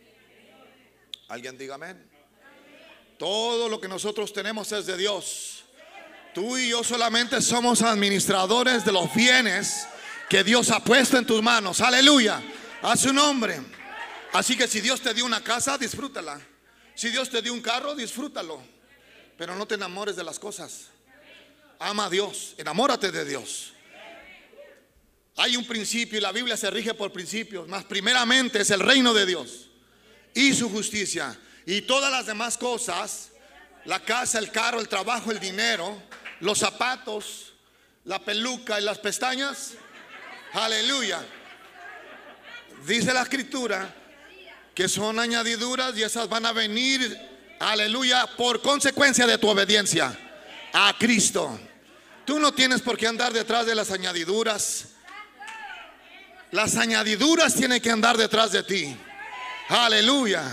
Alguien 1.28 1.58
diga 1.58 1.74
amén. 1.74 2.10
Todo 3.18 3.68
lo 3.68 3.80
que 3.80 3.88
nosotros 3.88 4.32
tenemos 4.32 4.72
es 4.72 4.86
de 4.86 4.96
Dios. 4.96 5.53
Tú 6.34 6.58
y 6.58 6.70
yo 6.70 6.82
solamente 6.82 7.40
somos 7.40 7.80
administradores 7.82 8.84
de 8.84 8.90
los 8.90 9.14
bienes 9.14 9.86
que 10.28 10.42
Dios 10.42 10.68
ha 10.70 10.82
puesto 10.82 11.16
en 11.16 11.24
tus 11.24 11.40
manos. 11.40 11.80
Aleluya. 11.80 12.42
A 12.82 12.96
su 12.96 13.12
nombre. 13.12 13.60
Así 14.32 14.56
que 14.56 14.66
si 14.66 14.80
Dios 14.80 15.00
te 15.00 15.14
dio 15.14 15.24
una 15.24 15.44
casa, 15.44 15.78
disfrútala. 15.78 16.40
Si 16.96 17.08
Dios 17.10 17.30
te 17.30 17.40
dio 17.40 17.54
un 17.54 17.60
carro, 17.60 17.94
disfrútalo. 17.94 18.60
Pero 19.38 19.54
no 19.54 19.64
te 19.66 19.76
enamores 19.76 20.16
de 20.16 20.24
las 20.24 20.40
cosas. 20.40 20.88
Ama 21.78 22.06
a 22.06 22.10
Dios. 22.10 22.54
Enamórate 22.58 23.12
de 23.12 23.24
Dios. 23.24 23.72
Hay 25.36 25.56
un 25.56 25.66
principio 25.66 26.18
y 26.18 26.20
la 26.20 26.32
Biblia 26.32 26.56
se 26.56 26.68
rige 26.68 26.94
por 26.94 27.12
principios. 27.12 27.68
Más 27.68 27.84
primeramente 27.84 28.60
es 28.60 28.70
el 28.70 28.80
reino 28.80 29.14
de 29.14 29.24
Dios 29.24 29.68
y 30.34 30.52
su 30.52 30.68
justicia. 30.68 31.38
Y 31.64 31.82
todas 31.82 32.10
las 32.10 32.26
demás 32.26 32.58
cosas, 32.58 33.30
la 33.84 34.00
casa, 34.00 34.40
el 34.40 34.50
carro, 34.50 34.80
el 34.80 34.88
trabajo, 34.88 35.30
el 35.30 35.38
dinero, 35.38 36.02
los 36.44 36.58
zapatos, 36.58 37.54
la 38.04 38.18
peluca 38.18 38.78
y 38.78 38.84
las 38.84 38.98
pestañas. 38.98 39.72
Aleluya. 40.52 41.24
Dice 42.86 43.14
la 43.14 43.22
escritura 43.22 43.94
que 44.74 44.86
son 44.86 45.18
añadiduras 45.18 45.96
y 45.96 46.02
esas 46.02 46.28
van 46.28 46.44
a 46.44 46.52
venir, 46.52 47.18
aleluya, 47.60 48.26
por 48.36 48.60
consecuencia 48.60 49.26
de 49.26 49.38
tu 49.38 49.48
obediencia 49.48 50.18
a 50.74 50.94
Cristo. 50.98 51.58
Tú 52.26 52.38
no 52.38 52.52
tienes 52.52 52.82
por 52.82 52.98
qué 52.98 53.06
andar 53.06 53.32
detrás 53.32 53.64
de 53.64 53.74
las 53.74 53.90
añadiduras. 53.90 54.88
Las 56.50 56.76
añadiduras 56.76 57.54
tienen 57.54 57.80
que 57.80 57.90
andar 57.90 58.18
detrás 58.18 58.52
de 58.52 58.62
ti. 58.62 58.94
Aleluya. 59.70 60.44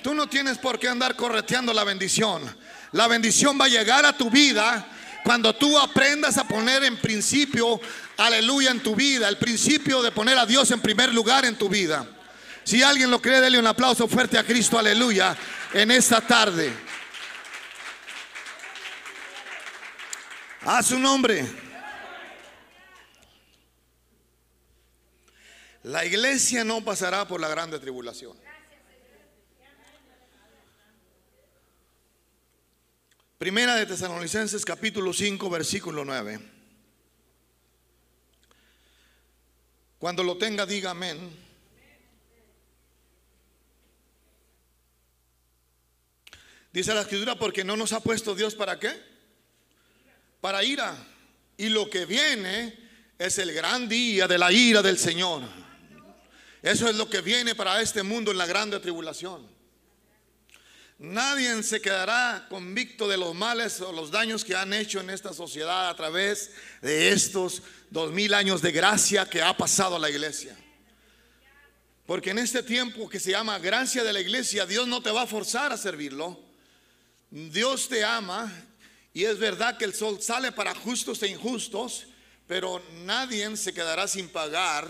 Tú 0.00 0.14
no 0.14 0.28
tienes 0.28 0.58
por 0.58 0.78
qué 0.78 0.88
andar 0.88 1.16
correteando 1.16 1.72
la 1.72 1.82
bendición. 1.82 2.56
La 2.92 3.08
bendición 3.08 3.60
va 3.60 3.64
a 3.64 3.68
llegar 3.68 4.06
a 4.06 4.16
tu 4.16 4.30
vida 4.30 4.92
cuando 5.24 5.54
tú 5.54 5.78
aprendas 5.78 6.36
a 6.36 6.46
poner 6.46 6.84
en 6.84 6.98
principio, 6.98 7.80
aleluya, 8.18 8.70
en 8.70 8.82
tu 8.82 8.94
vida, 8.94 9.26
el 9.26 9.38
principio 9.38 10.02
de 10.02 10.12
poner 10.12 10.36
a 10.36 10.44
Dios 10.44 10.70
en 10.70 10.82
primer 10.82 11.14
lugar 11.14 11.46
en 11.46 11.56
tu 11.56 11.70
vida. 11.70 12.06
Si 12.62 12.82
alguien 12.82 13.10
lo 13.10 13.22
cree, 13.22 13.40
déle 13.40 13.58
un 13.58 13.66
aplauso 13.66 14.06
fuerte 14.06 14.36
a 14.36 14.44
Cristo, 14.44 14.78
aleluya, 14.78 15.34
en 15.72 15.90
esta 15.90 16.20
tarde. 16.20 16.70
A 20.60 20.82
su 20.82 20.98
nombre. 20.98 21.46
La 25.84 26.04
iglesia 26.04 26.64
no 26.64 26.84
pasará 26.84 27.26
por 27.26 27.40
la 27.40 27.48
grande 27.48 27.78
tribulación. 27.78 28.36
Primera 33.38 33.74
de 33.74 33.86
Tesalonicenses 33.86 34.64
capítulo 34.64 35.12
5 35.12 35.50
versículo 35.50 36.04
9. 36.04 36.38
Cuando 39.98 40.22
lo 40.22 40.38
tenga 40.38 40.64
diga 40.64 40.90
amén. 40.90 41.18
Dice 46.72 46.94
la 46.94 47.02
escritura 47.02 47.36
porque 47.36 47.64
no 47.64 47.76
nos 47.76 47.92
ha 47.92 48.00
puesto 48.00 48.34
Dios 48.34 48.54
para 48.54 48.78
qué? 48.78 48.92
Para 50.40 50.62
ira. 50.62 50.96
Y 51.56 51.68
lo 51.70 51.90
que 51.90 52.04
viene 52.04 52.78
es 53.18 53.38
el 53.38 53.52
gran 53.52 53.88
día 53.88 54.28
de 54.28 54.38
la 54.38 54.52
ira 54.52 54.80
del 54.80 54.98
Señor. 54.98 55.42
Eso 56.62 56.88
es 56.88 56.96
lo 56.96 57.10
que 57.10 57.20
viene 57.20 57.54
para 57.54 57.80
este 57.80 58.02
mundo 58.02 58.30
en 58.30 58.38
la 58.38 58.46
grande 58.46 58.78
tribulación. 58.80 59.53
Nadie 60.98 61.62
se 61.62 61.80
quedará 61.80 62.46
convicto 62.48 63.08
de 63.08 63.16
los 63.16 63.34
males 63.34 63.80
o 63.80 63.92
los 63.92 64.10
daños 64.10 64.44
que 64.44 64.54
han 64.54 64.72
hecho 64.72 65.00
en 65.00 65.10
esta 65.10 65.32
sociedad 65.32 65.90
a 65.90 65.96
través 65.96 66.52
de 66.82 67.10
estos 67.10 67.62
dos 67.90 68.12
mil 68.12 68.32
años 68.32 68.62
de 68.62 68.70
gracia 68.70 69.28
que 69.28 69.42
ha 69.42 69.56
pasado 69.56 69.96
a 69.96 69.98
la 69.98 70.08
iglesia. 70.08 70.56
Porque 72.06 72.30
en 72.30 72.38
este 72.38 72.62
tiempo 72.62 73.08
que 73.08 73.18
se 73.18 73.32
llama 73.32 73.58
gracia 73.58 74.04
de 74.04 74.12
la 74.12 74.20
iglesia, 74.20 74.66
Dios 74.66 74.86
no 74.86 75.02
te 75.02 75.10
va 75.10 75.22
a 75.22 75.26
forzar 75.26 75.72
a 75.72 75.76
servirlo. 75.76 76.38
Dios 77.30 77.88
te 77.88 78.04
ama 78.04 78.52
y 79.12 79.24
es 79.24 79.38
verdad 79.38 79.76
que 79.76 79.86
el 79.86 79.94
sol 79.94 80.22
sale 80.22 80.52
para 80.52 80.74
justos 80.74 81.22
e 81.22 81.28
injustos, 81.28 82.06
pero 82.46 82.80
nadie 83.04 83.56
se 83.56 83.72
quedará 83.72 84.06
sin 84.06 84.28
pagar, 84.28 84.86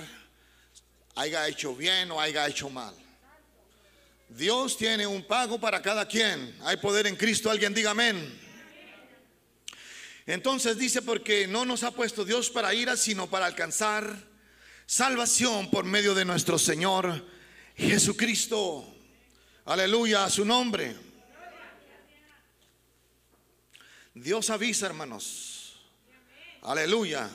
haya 1.15 1.49
hecho 1.49 1.75
bien 1.75 2.11
o 2.11 2.21
haya 2.21 2.47
hecho 2.47 2.69
mal. 2.69 3.04
Dios 4.35 4.77
tiene 4.77 5.07
un 5.07 5.23
pago 5.23 5.61
para 5.61 5.81
cada 5.81 6.09
quien. 6.09 6.57
Hay 6.65 6.77
poder 6.79 7.07
en 7.07 7.15
Cristo. 7.15 7.51
Alguien 7.51 7.73
diga 7.73 7.93
amén. 7.93 8.41
Entonces 10.27 10.77
dice, 10.77 11.03
porque 11.03 11.47
no 11.47 11.65
nos 11.65 11.85
ha 11.85 11.93
puesto 11.93 12.25
Dios 12.25 12.51
para 12.51 12.75
ira, 12.75 12.97
sino 12.97 13.31
para 13.31 13.47
alcanzar 13.47 14.13
salvación 14.87 15.71
por 15.71 15.85
medio 15.85 16.15
de 16.15 16.25
nuestro 16.25 16.59
Señor 16.59 17.25
Jesucristo. 17.77 18.93
Aleluya 19.67 20.25
a 20.25 20.31
su 20.31 20.45
nombre. 20.45 20.97
Dios 24.15 24.51
avisa, 24.51 24.87
hermanos. 24.87 25.77
Aleluya. 26.63 27.31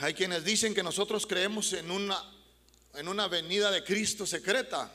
Hay 0.00 0.14
quienes 0.14 0.44
dicen 0.44 0.74
que 0.74 0.82
nosotros 0.82 1.26
creemos 1.28 1.72
en 1.74 1.92
una 1.92 2.37
en 2.98 3.06
una 3.06 3.28
venida 3.28 3.70
de 3.70 3.84
Cristo 3.84 4.26
secreta, 4.26 4.90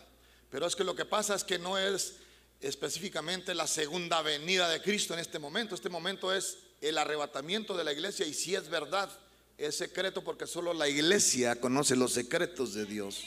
pero 0.50 0.68
es 0.68 0.76
que 0.76 0.84
lo 0.84 0.94
que 0.94 1.06
pasa 1.06 1.36
es 1.36 1.44
que 1.46 1.58
no 1.58 1.78
es 1.78 2.18
específicamente 2.60 3.56
la 3.56 3.66
segunda 3.66 4.22
venida 4.22 4.68
de 4.70 4.82
Cristo 4.82 5.14
en 5.14 5.22
este 5.22 5.40
momento. 5.40 5.74
Este 5.74 5.90
momento 5.90 6.34
es 6.34 6.58
el 6.82 6.98
arrebatamiento 6.98 7.76
de 7.78 7.86
la 7.86 7.94
iglesia 7.94 8.26
y 8.26 8.34
si 8.34 8.56
es 8.56 8.70
verdad, 8.70 9.10
es 9.58 9.78
secreto 9.78 10.22
porque 10.22 10.48
solo 10.48 10.74
la 10.74 10.90
iglesia 10.90 11.56
conoce 11.60 11.96
los 11.96 12.12
secretos 12.12 12.74
de 12.74 12.86
Dios. 12.86 13.24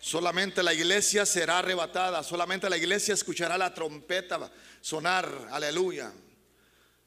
Solamente 0.00 0.62
la 0.62 0.74
iglesia 0.74 1.24
será 1.24 1.60
arrebatada, 1.60 2.22
solamente 2.24 2.68
la 2.68 2.76
iglesia 2.76 3.14
escuchará 3.14 3.56
la 3.56 3.72
trompeta 3.72 4.50
sonar, 4.80 5.48
aleluya. 5.52 6.12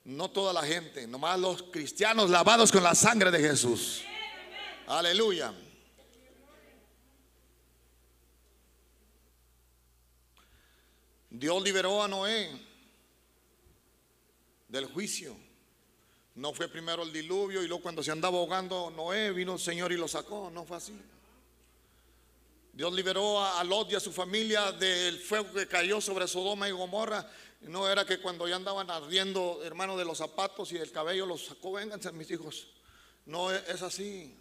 No 0.05 0.31
toda 0.31 0.53
la 0.53 0.63
gente, 0.63 1.05
nomás 1.05 1.37
los 1.37 1.63
cristianos 1.63 2.29
lavados 2.29 2.71
con 2.71 2.81
la 2.81 2.95
sangre 2.95 3.29
de 3.29 3.39
Jesús. 3.39 4.01
Aleluya. 4.87 5.53
Dios 11.29 11.61
liberó 11.63 12.01
a 12.01 12.07
Noé 12.07 12.49
del 14.67 14.85
juicio. 14.85 15.35
No 16.35 16.53
fue 16.53 16.67
primero 16.67 17.03
el 17.03 17.11
diluvio 17.11 17.61
y 17.61 17.67
luego 17.67 17.83
cuando 17.83 18.01
se 18.01 18.11
andaba 18.11 18.37
ahogando 18.37 18.89
Noé 18.89 19.31
vino 19.31 19.53
el 19.53 19.59
Señor 19.59 19.91
y 19.91 19.97
lo 19.97 20.07
sacó. 20.07 20.49
No 20.49 20.65
fue 20.65 20.77
así. 20.77 20.97
Dios 22.73 22.93
liberó 22.93 23.43
a 23.43 23.63
Lot 23.63 23.91
y 23.91 23.95
a 23.95 23.99
su 23.99 24.11
familia 24.11 24.71
del 24.71 25.19
fuego 25.19 25.51
que 25.53 25.67
cayó 25.67 25.99
sobre 25.99 26.27
Sodoma 26.27 26.69
y 26.69 26.71
Gomorra. 26.71 27.29
No 27.61 27.89
era 27.89 28.05
que 28.05 28.19
cuando 28.19 28.47
ya 28.47 28.55
andaban 28.55 28.89
ardiendo, 28.89 29.59
hermano, 29.65 29.97
de 29.97 30.05
los 30.05 30.19
zapatos 30.19 30.71
y 30.71 30.77
del 30.77 30.91
cabello, 30.91 31.25
los 31.25 31.47
sacó, 31.47 31.73
vénganse 31.73 32.11
mis 32.13 32.31
hijos. 32.31 32.67
No 33.25 33.51
es 33.51 33.81
así. 33.81 34.33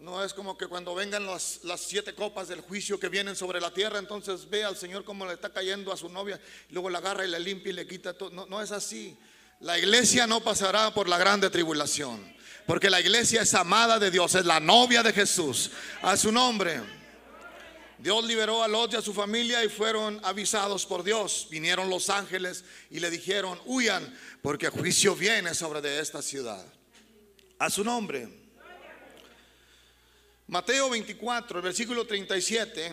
No 0.00 0.24
es 0.24 0.32
como 0.32 0.56
que 0.56 0.68
cuando 0.68 0.94
vengan 0.94 1.26
las, 1.26 1.60
siete 1.78 2.14
copas 2.14 2.46
del 2.48 2.60
juicio 2.60 3.00
que 3.00 3.08
vienen 3.08 3.34
sobre 3.34 3.60
la 3.60 3.72
tierra, 3.72 3.98
entonces 3.98 4.48
ve 4.48 4.62
al 4.62 4.76
Señor 4.76 5.04
como 5.04 5.26
le 5.26 5.34
está 5.34 5.52
cayendo 5.52 5.92
a 5.92 5.96
su 5.96 6.08
novia, 6.08 6.40
y 6.70 6.72
luego 6.72 6.88
la 6.88 6.98
agarra 6.98 7.26
y 7.26 7.30
le 7.30 7.40
limpia 7.40 7.70
y 7.70 7.74
le 7.74 7.86
quita 7.86 8.16
todo. 8.16 8.30
No, 8.30 8.46
no 8.46 8.62
es 8.62 8.70
así. 8.70 9.18
La 9.60 9.76
iglesia 9.76 10.28
no 10.28 10.40
pasará 10.40 10.94
por 10.94 11.08
la 11.08 11.18
grande 11.18 11.50
tribulación, 11.50 12.32
porque 12.64 12.90
la 12.90 13.00
iglesia 13.00 13.42
es 13.42 13.54
amada 13.54 13.98
de 13.98 14.12
Dios, 14.12 14.36
es 14.36 14.44
la 14.44 14.60
novia 14.60 15.02
de 15.02 15.12
Jesús. 15.12 15.72
A 16.02 16.16
su 16.16 16.30
nombre. 16.30 16.80
Dios 17.98 18.24
liberó 18.24 18.62
a 18.62 18.68
Lot 18.68 18.92
y 18.92 18.96
a 18.96 19.02
su 19.02 19.12
familia 19.12 19.64
y 19.64 19.68
fueron 19.68 20.20
avisados 20.22 20.86
por 20.86 21.02
Dios. 21.02 21.48
Vinieron 21.50 21.90
los 21.90 22.08
ángeles 22.08 22.64
y 22.90 23.00
le 23.00 23.10
dijeron, 23.10 23.60
huyan, 23.66 24.16
porque 24.40 24.68
juicio 24.68 25.16
viene 25.16 25.52
sobre 25.54 25.80
de 25.80 25.98
esta 25.98 26.22
ciudad. 26.22 26.64
A 27.58 27.68
su 27.68 27.82
nombre. 27.82 28.47
Mateo 30.48 30.88
24, 30.88 31.58
el 31.58 31.62
versículo 31.62 32.06
37, 32.06 32.90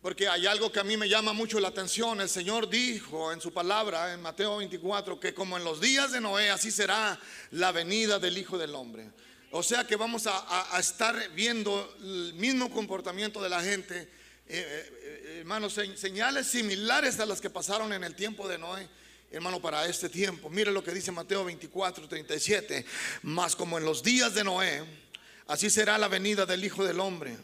porque 0.00 0.26
hay 0.26 0.46
algo 0.46 0.72
que 0.72 0.80
a 0.80 0.84
mí 0.84 0.96
me 0.96 1.10
llama 1.10 1.34
mucho 1.34 1.60
la 1.60 1.68
atención. 1.68 2.22
El 2.22 2.28
Señor 2.30 2.70
dijo 2.70 3.30
en 3.32 3.42
su 3.42 3.52
palabra, 3.52 4.14
en 4.14 4.22
Mateo 4.22 4.56
24, 4.56 5.20
que 5.20 5.34
como 5.34 5.58
en 5.58 5.64
los 5.64 5.78
días 5.78 6.12
de 6.12 6.22
Noé, 6.22 6.48
así 6.48 6.70
será 6.70 7.20
la 7.50 7.70
venida 7.70 8.18
del 8.18 8.38
Hijo 8.38 8.56
del 8.56 8.74
Hombre. 8.74 9.10
O 9.50 9.62
sea 9.62 9.86
que 9.86 9.96
vamos 9.96 10.26
a, 10.26 10.66
estar 10.80 11.14
viendo 11.34 11.94
el 12.00 12.32
mismo 12.32 12.70
comportamiento 12.70 13.42
de 13.42 13.50
la 13.50 13.62
gente, 13.62 13.98
eh, 13.98 14.08
eh, 14.48 15.00
eh, 15.02 15.36
hermanos, 15.40 15.78
señales 15.96 16.46
similares 16.46 17.20
a 17.20 17.26
las 17.26 17.42
que 17.42 17.50
pasaron 17.50 17.92
en 17.92 18.04
el 18.04 18.14
tiempo 18.14 18.48
de 18.48 18.56
Noé 18.56 18.88
hermano, 19.30 19.60
para 19.60 19.86
este 19.86 20.08
tiempo. 20.08 20.48
Mire 20.48 20.70
lo 20.70 20.82
que 20.84 20.92
dice 20.92 21.10
Mateo 21.10 21.44
24, 21.44 22.08
37. 22.08 22.86
Más 23.22 23.56
como 23.56 23.78
en 23.78 23.84
los 23.84 24.02
días 24.02 24.32
de 24.32 24.44
Noé, 24.44 24.84
Así 25.46 25.70
será 25.70 25.98
la 25.98 26.08
venida 26.08 26.46
del 26.46 26.64
Hijo 26.64 26.84
del 26.84 27.00
Hombre. 27.00 27.36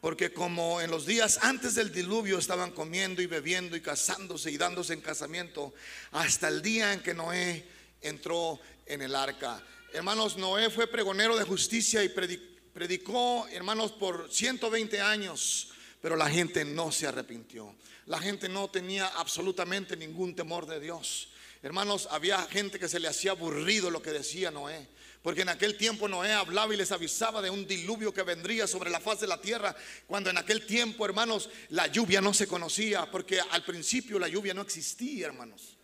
Porque 0.00 0.32
como 0.32 0.80
en 0.80 0.90
los 0.90 1.06
días 1.06 1.38
antes 1.42 1.74
del 1.74 1.90
diluvio 1.90 2.38
estaban 2.38 2.70
comiendo 2.70 3.22
y 3.22 3.26
bebiendo 3.26 3.76
y 3.76 3.80
casándose 3.80 4.50
y 4.50 4.56
dándose 4.56 4.92
en 4.92 5.00
casamiento, 5.00 5.74
hasta 6.12 6.48
el 6.48 6.62
día 6.62 6.92
en 6.92 7.00
que 7.00 7.14
Noé 7.14 7.66
entró 8.02 8.60
en 8.84 9.02
el 9.02 9.14
arca. 9.14 9.62
Hermanos, 9.92 10.36
Noé 10.36 10.70
fue 10.70 10.86
pregonero 10.86 11.36
de 11.36 11.44
justicia 11.44 12.04
y 12.04 12.10
predicó, 12.10 13.48
hermanos, 13.50 13.92
por 13.92 14.30
120 14.30 15.00
años, 15.00 15.72
pero 16.02 16.14
la 16.14 16.28
gente 16.28 16.64
no 16.64 16.92
se 16.92 17.06
arrepintió. 17.06 17.74
La 18.04 18.20
gente 18.20 18.48
no 18.48 18.68
tenía 18.68 19.08
absolutamente 19.08 19.96
ningún 19.96 20.36
temor 20.36 20.66
de 20.66 20.78
Dios. 20.78 21.30
Hermanos, 21.62 22.08
había 22.10 22.42
gente 22.42 22.78
que 22.78 22.88
se 22.88 23.00
le 23.00 23.08
hacía 23.08 23.32
aburrido 23.32 23.90
lo 23.90 24.02
que 24.02 24.10
decía 24.10 24.50
Noé. 24.50 24.88
Porque 25.22 25.42
en 25.42 25.48
aquel 25.48 25.76
tiempo 25.76 26.06
Noé 26.06 26.32
hablaba 26.32 26.72
y 26.72 26.76
les 26.76 26.92
avisaba 26.92 27.42
de 27.42 27.50
un 27.50 27.66
diluvio 27.66 28.14
que 28.14 28.22
vendría 28.22 28.66
sobre 28.66 28.90
la 28.90 29.00
faz 29.00 29.20
de 29.20 29.26
la 29.26 29.40
tierra. 29.40 29.74
Cuando 30.06 30.30
en 30.30 30.38
aquel 30.38 30.64
tiempo, 30.66 31.04
hermanos, 31.04 31.50
la 31.70 31.88
lluvia 31.88 32.20
no 32.20 32.32
se 32.32 32.46
conocía. 32.46 33.10
Porque 33.10 33.40
al 33.40 33.64
principio 33.64 34.18
la 34.18 34.28
lluvia 34.28 34.54
no 34.54 34.62
existía, 34.62 35.26
hermanos. 35.26 35.76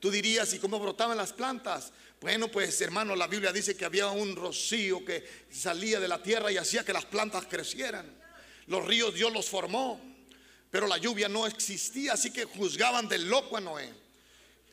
Tú 0.00 0.10
dirías, 0.10 0.52
¿y 0.54 0.58
cómo 0.58 0.78
brotaban 0.78 1.16
las 1.16 1.32
plantas? 1.32 1.92
Bueno, 2.20 2.48
pues 2.48 2.80
hermano, 2.80 3.16
la 3.16 3.26
Biblia 3.26 3.52
dice 3.52 3.76
que 3.76 3.84
había 3.86 4.08
un 4.08 4.36
rocío 4.36 5.04
que 5.04 5.26
salía 5.50 6.00
de 6.00 6.08
la 6.08 6.22
tierra 6.22 6.52
y 6.52 6.58
hacía 6.58 6.84
que 6.84 6.92
las 6.92 7.06
plantas 7.06 7.46
crecieran. 7.46 8.06
Los 8.66 8.86
ríos 8.86 9.14
Dios 9.14 9.32
los 9.32 9.48
formó, 9.48 10.00
pero 10.70 10.86
la 10.86 10.98
lluvia 10.98 11.28
no 11.28 11.46
existía, 11.46 12.14
así 12.14 12.30
que 12.30 12.44
juzgaban 12.44 13.08
de 13.08 13.18
loco 13.18 13.56
a 13.56 13.60
Noé. 13.60 13.92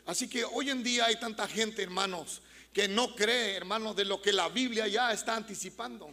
Así 0.07 0.29
que 0.29 0.45
hoy 0.45 0.69
en 0.69 0.83
día 0.83 1.05
hay 1.05 1.19
tanta 1.19 1.45
gente, 1.49 1.83
hermanos, 1.83 2.41
que 2.71 2.87
no 2.87 3.13
cree, 3.13 3.55
hermano, 3.57 3.93
de 3.93 4.05
lo 4.05 4.21
que 4.21 4.31
la 4.31 4.47
Biblia 4.47 4.87
ya 4.87 5.11
está 5.11 5.35
anticipando. 5.35 6.09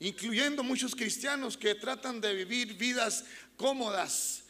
Incluyendo 0.00 0.64
muchos 0.64 0.96
cristianos 0.96 1.56
que 1.56 1.76
tratan 1.76 2.20
de 2.20 2.34
vivir 2.34 2.74
vidas 2.74 3.24
cómodas, 3.56 4.42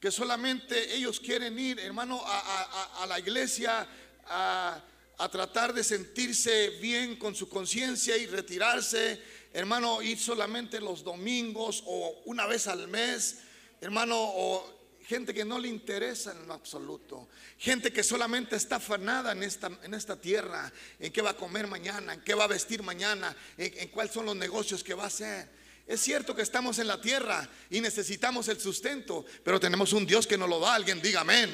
que 0.00 0.10
solamente 0.10 0.96
ellos 0.96 1.20
quieren 1.20 1.56
ir, 1.60 1.78
hermano, 1.78 2.20
a, 2.26 3.06
la 3.08 3.20
iglesia 3.20 3.86
a, 4.26 4.82
a 5.18 5.28
tratar 5.28 5.72
de 5.72 5.84
sentirse 5.84 6.70
bien 6.80 7.14
con 7.14 7.36
su 7.36 7.48
conciencia 7.48 8.16
y 8.16 8.26
retirarse, 8.26 9.22
hermano, 9.52 10.02
ir 10.02 10.18
solamente 10.18 10.80
los 10.80 11.04
domingos 11.04 11.84
o 11.86 12.20
una 12.24 12.46
vez 12.46 12.66
al 12.66 12.88
mes, 12.88 13.42
hermano, 13.80 14.16
o 14.18 14.77
gente 15.08 15.32
que 15.32 15.44
no 15.44 15.58
le 15.58 15.68
interesa 15.68 16.32
en 16.32 16.46
lo 16.46 16.52
absoluto, 16.52 17.28
gente 17.56 17.90
que 17.90 18.04
solamente 18.04 18.56
está 18.56 18.76
afanada 18.76 19.32
en 19.32 19.42
esta, 19.42 19.70
en 19.82 19.94
esta 19.94 20.20
tierra, 20.20 20.70
en 21.00 21.10
qué 21.10 21.22
va 21.22 21.30
a 21.30 21.36
comer 21.36 21.66
mañana, 21.66 22.12
en 22.12 22.20
qué 22.20 22.34
va 22.34 22.44
a 22.44 22.48
vestir 22.48 22.82
mañana, 22.82 23.34
en, 23.56 23.88
cuáles 23.88 24.12
son 24.12 24.26
los 24.26 24.36
negocios 24.36 24.84
que 24.84 24.92
va 24.92 25.04
a 25.04 25.06
hacer. 25.06 25.48
Es 25.86 26.02
cierto 26.02 26.36
que 26.36 26.42
estamos 26.42 26.78
en 26.78 26.88
la 26.88 27.00
tierra 27.00 27.48
y 27.70 27.80
necesitamos 27.80 28.48
el 28.48 28.60
sustento, 28.60 29.24
pero 29.42 29.58
tenemos 29.58 29.94
un 29.94 30.04
Dios 30.04 30.26
que 30.26 30.36
nos 30.36 30.50
lo 30.50 30.60
da. 30.60 30.74
Alguien 30.74 31.00
diga 31.00 31.22
amén. 31.22 31.50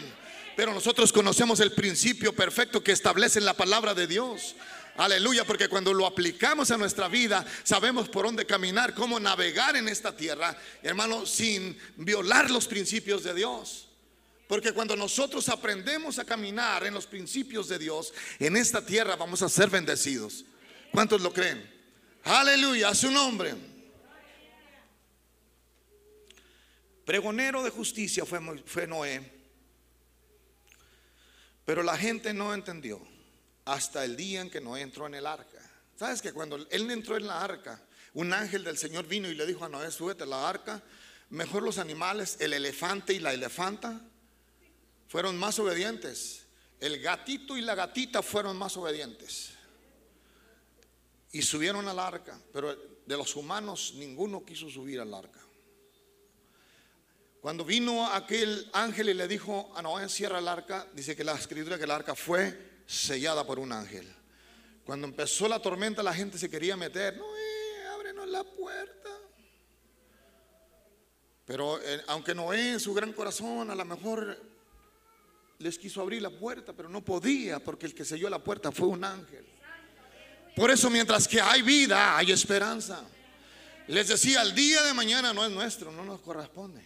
Pero 0.56 0.74
nosotros 0.74 1.12
conocemos 1.12 1.60
el 1.60 1.72
principio 1.72 2.32
perfecto 2.32 2.82
que 2.82 2.90
establece 2.90 3.38
en 3.38 3.44
la 3.44 3.54
palabra 3.54 3.94
de 3.94 4.08
Dios. 4.08 4.56
Aleluya, 4.96 5.44
porque 5.44 5.68
cuando 5.68 5.92
lo 5.92 6.06
aplicamos 6.06 6.70
a 6.70 6.76
nuestra 6.76 7.08
vida, 7.08 7.44
sabemos 7.64 8.08
por 8.08 8.26
dónde 8.26 8.46
caminar, 8.46 8.94
cómo 8.94 9.18
navegar 9.18 9.74
en 9.74 9.88
esta 9.88 10.16
tierra, 10.16 10.56
hermano, 10.82 11.26
sin 11.26 11.76
violar 11.96 12.48
los 12.48 12.68
principios 12.68 13.24
de 13.24 13.34
Dios. 13.34 13.88
Porque 14.46 14.72
cuando 14.72 14.94
nosotros 14.94 15.48
aprendemos 15.48 16.20
a 16.20 16.24
caminar 16.24 16.86
en 16.86 16.94
los 16.94 17.06
principios 17.06 17.68
de 17.68 17.78
Dios, 17.78 18.14
en 18.38 18.56
esta 18.56 18.86
tierra 18.86 19.16
vamos 19.16 19.42
a 19.42 19.48
ser 19.48 19.68
bendecidos. 19.68 20.44
¿Cuántos 20.92 21.20
lo 21.22 21.32
creen? 21.32 21.68
Aleluya, 22.22 22.90
a 22.90 22.94
su 22.94 23.10
nombre. 23.10 23.54
Pregonero 27.04 27.64
de 27.64 27.70
justicia 27.70 28.24
fue, 28.24 28.40
fue 28.64 28.86
Noé. 28.86 29.32
Pero 31.64 31.82
la 31.82 31.96
gente 31.98 32.32
no 32.32 32.54
entendió 32.54 33.13
hasta 33.64 34.04
el 34.04 34.16
día 34.16 34.40
en 34.40 34.50
que 34.50 34.60
Noé 34.60 34.82
entró 34.82 35.06
en 35.06 35.14
el 35.14 35.26
arca. 35.26 35.58
¿Sabes 35.96 36.20
que 36.20 36.32
cuando 36.32 36.56
él 36.56 36.90
entró 36.90 37.16
en 37.16 37.26
la 37.26 37.42
arca, 37.42 37.80
un 38.14 38.32
ángel 38.32 38.64
del 38.64 38.76
Señor 38.76 39.06
vino 39.06 39.28
y 39.28 39.34
le 39.34 39.46
dijo 39.46 39.64
a 39.64 39.68
Noé, 39.68 39.90
súbete 39.90 40.24
a 40.24 40.26
la 40.26 40.48
arca? 40.48 40.82
Mejor 41.30 41.62
los 41.62 41.78
animales, 41.78 42.36
el 42.40 42.52
elefante 42.52 43.14
y 43.14 43.18
la 43.18 43.32
elefanta, 43.32 44.00
fueron 45.08 45.38
más 45.38 45.58
obedientes. 45.58 46.42
El 46.80 47.00
gatito 47.00 47.56
y 47.56 47.62
la 47.62 47.74
gatita 47.74 48.22
fueron 48.22 48.56
más 48.56 48.76
obedientes. 48.76 49.50
Y 51.32 51.42
subieron 51.42 51.88
al 51.88 51.98
arca, 51.98 52.38
pero 52.52 52.74
de 53.06 53.16
los 53.16 53.34
humanos 53.34 53.94
ninguno 53.96 54.44
quiso 54.44 54.68
subir 54.68 55.00
al 55.00 55.12
arca. 55.14 55.40
Cuando 57.40 57.64
vino 57.64 58.10
aquel 58.10 58.70
ángel 58.72 59.10
y 59.10 59.14
le 59.14 59.28
dijo 59.28 59.72
a 59.76 59.82
Noé, 59.82 60.08
cierra 60.08 60.38
el 60.38 60.48
arca, 60.48 60.88
dice 60.94 61.14
que 61.14 61.24
la 61.24 61.34
escritura 61.34 61.76
que 61.76 61.84
el 61.84 61.90
arca 61.90 62.14
fue 62.14 62.73
sellada 62.86 63.46
por 63.46 63.58
un 63.58 63.72
ángel. 63.72 64.12
Cuando 64.84 65.06
empezó 65.06 65.48
la 65.48 65.60
tormenta 65.60 66.02
la 66.02 66.14
gente 66.14 66.38
se 66.38 66.50
quería 66.50 66.76
meter, 66.76 67.16
Noé, 67.16 67.86
ábrenos 67.94 68.28
la 68.28 68.44
puerta. 68.44 69.10
Pero 71.46 71.80
eh, 71.82 72.02
aunque 72.08 72.34
Noé 72.34 72.72
en 72.72 72.80
su 72.80 72.92
gran 72.94 73.12
corazón 73.12 73.70
a 73.70 73.74
lo 73.74 73.84
mejor 73.84 74.38
les 75.58 75.78
quiso 75.78 76.00
abrir 76.00 76.20
la 76.20 76.30
puerta, 76.30 76.72
pero 76.72 76.88
no 76.88 77.04
podía 77.04 77.58
porque 77.60 77.86
el 77.86 77.94
que 77.94 78.04
selló 78.04 78.28
la 78.28 78.42
puerta 78.42 78.72
fue 78.72 78.88
un 78.88 79.04
ángel. 79.04 79.46
Por 80.54 80.70
eso 80.70 80.90
mientras 80.90 81.26
que 81.26 81.40
hay 81.40 81.62
vida, 81.62 82.16
hay 82.16 82.30
esperanza. 82.30 83.02
Les 83.88 84.08
decía, 84.08 84.42
el 84.42 84.54
día 84.54 84.82
de 84.82 84.94
mañana 84.94 85.32
no 85.32 85.44
es 85.44 85.50
nuestro, 85.50 85.90
no 85.90 86.04
nos 86.04 86.20
corresponde. 86.20 86.82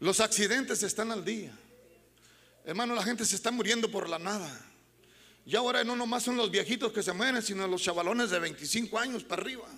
Los 0.00 0.20
accidentes 0.20 0.82
están 0.82 1.12
al 1.12 1.24
día. 1.24 1.56
Hermano, 2.64 2.94
la 2.94 3.02
gente 3.02 3.24
se 3.24 3.36
está 3.36 3.50
muriendo 3.50 3.90
por 3.90 4.08
la 4.08 4.18
nada. 4.18 4.64
Y 5.46 5.54
ahora 5.54 5.84
no 5.84 5.94
nomás 5.94 6.24
son 6.24 6.36
los 6.36 6.50
viejitos 6.50 6.92
que 6.92 7.04
se 7.04 7.12
mueren, 7.12 7.40
sino 7.40 7.68
los 7.68 7.80
chavalones 7.80 8.30
de 8.30 8.40
25 8.40 8.98
años 8.98 9.22
para 9.22 9.42
arriba. 9.42 9.68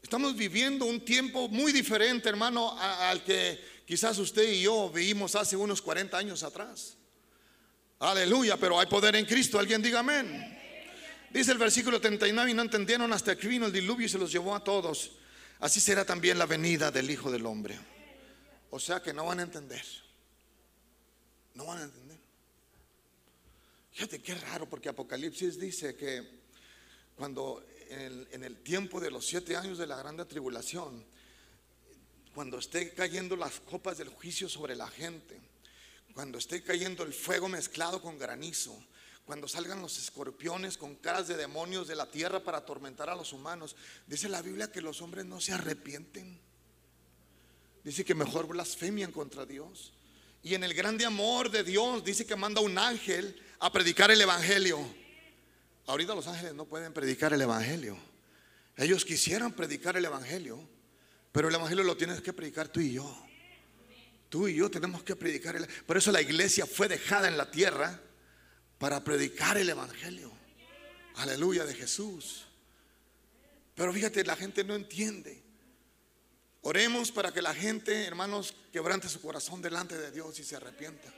Estamos 0.00 0.36
viviendo 0.36 0.84
un 0.84 1.04
tiempo 1.04 1.48
muy 1.48 1.72
diferente, 1.72 2.28
hermano, 2.28 2.78
al 2.78 3.24
que 3.24 3.60
quizás 3.84 4.16
usted 4.18 4.48
y 4.48 4.62
yo 4.62 4.88
vivimos 4.88 5.34
hace 5.34 5.56
unos 5.56 5.82
40 5.82 6.16
años 6.16 6.44
atrás. 6.44 6.96
Aleluya, 7.98 8.56
pero 8.56 8.78
hay 8.78 8.86
poder 8.86 9.16
en 9.16 9.24
Cristo. 9.24 9.58
Alguien 9.58 9.82
diga 9.82 9.98
amén. 9.98 10.56
Dice 11.30 11.50
el 11.50 11.58
versículo 11.58 12.00
39 12.00 12.52
y 12.52 12.54
no 12.54 12.62
entendieron 12.62 13.12
hasta 13.12 13.34
que 13.34 13.48
vino 13.48 13.66
el 13.66 13.72
diluvio 13.72 14.06
y 14.06 14.08
se 14.08 14.16
los 14.16 14.30
llevó 14.30 14.54
a 14.54 14.62
todos. 14.62 15.10
Así 15.58 15.80
será 15.80 16.04
también 16.04 16.38
la 16.38 16.46
venida 16.46 16.92
del 16.92 17.10
Hijo 17.10 17.32
del 17.32 17.44
Hombre. 17.44 17.76
O 18.70 18.78
sea 18.78 19.02
que 19.02 19.12
no 19.12 19.26
van 19.26 19.40
a 19.40 19.42
entender. 19.42 19.84
No 21.54 21.66
van 21.66 21.78
a 21.78 21.82
entender. 21.82 22.05
Fíjate 23.96 24.20
qué 24.20 24.34
raro, 24.34 24.68
porque 24.68 24.90
Apocalipsis 24.90 25.58
dice 25.58 25.96
que 25.96 26.22
cuando 27.16 27.64
en 27.88 28.44
el, 28.44 28.58
tiempo 28.58 29.00
de 29.00 29.10
los 29.10 29.26
siete 29.26 29.56
años 29.56 29.78
de 29.78 29.86
la 29.86 29.96
grande 29.96 30.26
tribulación, 30.26 31.02
cuando 32.34 32.58
esté 32.58 32.92
cayendo 32.92 33.36
las 33.36 33.58
copas 33.60 33.96
del 33.96 34.10
juicio 34.10 34.50
sobre 34.50 34.76
la 34.76 34.86
gente, 34.88 35.40
cuando 36.12 36.36
esté 36.36 36.62
cayendo 36.62 37.04
el 37.04 37.14
fuego 37.14 37.48
mezclado 37.48 38.02
con 38.02 38.18
granizo, 38.18 38.78
cuando 39.24 39.48
salgan 39.48 39.80
los 39.80 39.96
escorpiones 39.96 40.76
con 40.76 40.96
caras 40.96 41.26
de 41.26 41.38
demonios 41.38 41.88
de 41.88 41.96
la 41.96 42.10
tierra 42.10 42.44
para 42.44 42.58
atormentar 42.58 43.08
a 43.08 43.16
los 43.16 43.32
humanos, 43.32 43.76
dice 44.06 44.28
la 44.28 44.42
Biblia 44.42 44.70
que 44.70 44.82
los 44.82 45.00
hombres 45.00 45.24
no 45.24 45.40
se 45.40 45.54
arrepienten. 45.54 46.38
Dice 47.82 48.04
que 48.04 48.14
mejor 48.14 48.46
blasfemian 48.46 49.10
contra 49.10 49.46
Dios. 49.46 49.95
Y 50.42 50.54
en 50.54 50.64
el 50.64 50.74
grande 50.74 51.04
amor 51.04 51.50
de 51.50 51.64
Dios 51.64 52.04
dice 52.04 52.26
que 52.26 52.36
manda 52.36 52.60
un 52.60 52.78
ángel 52.78 53.40
a 53.58 53.72
predicar 53.72 54.10
el 54.10 54.20
Evangelio. 54.20 54.78
Ahorita 55.86 56.14
los 56.14 56.26
ángeles 56.26 56.54
no 56.54 56.64
pueden 56.64 56.92
predicar 56.92 57.32
el 57.32 57.40
Evangelio. 57.40 57.96
Ellos 58.76 59.04
quisieran 59.04 59.52
predicar 59.52 59.96
el 59.96 60.04
Evangelio, 60.04 60.60
pero 61.32 61.48
el 61.48 61.54
Evangelio 61.54 61.84
lo 61.84 61.96
tienes 61.96 62.20
que 62.20 62.32
predicar 62.32 62.68
tú 62.68 62.80
y 62.80 62.92
yo. 62.92 63.26
Tú 64.28 64.48
y 64.48 64.56
yo 64.56 64.70
tenemos 64.70 65.02
que 65.02 65.16
predicar. 65.16 65.56
El, 65.56 65.66
por 65.86 65.96
eso 65.96 66.12
la 66.12 66.20
iglesia 66.20 66.66
fue 66.66 66.88
dejada 66.88 67.28
en 67.28 67.36
la 67.36 67.50
tierra 67.50 68.00
para 68.78 69.02
predicar 69.02 69.56
el 69.56 69.70
Evangelio. 69.70 70.32
Aleluya 71.16 71.64
de 71.64 71.74
Jesús. 71.74 72.44
Pero 73.74 73.92
fíjate, 73.92 74.24
la 74.24 74.36
gente 74.36 74.64
no 74.64 74.74
entiende. 74.74 75.45
Oremos 76.68 77.12
para 77.12 77.30
que 77.30 77.40
la 77.40 77.54
gente, 77.54 78.06
hermanos, 78.06 78.52
quebrante 78.72 79.08
su 79.08 79.20
corazón 79.20 79.62
delante 79.62 79.96
de 79.96 80.10
Dios 80.10 80.36
y 80.40 80.42
se 80.42 80.56
arrepienta. 80.56 81.14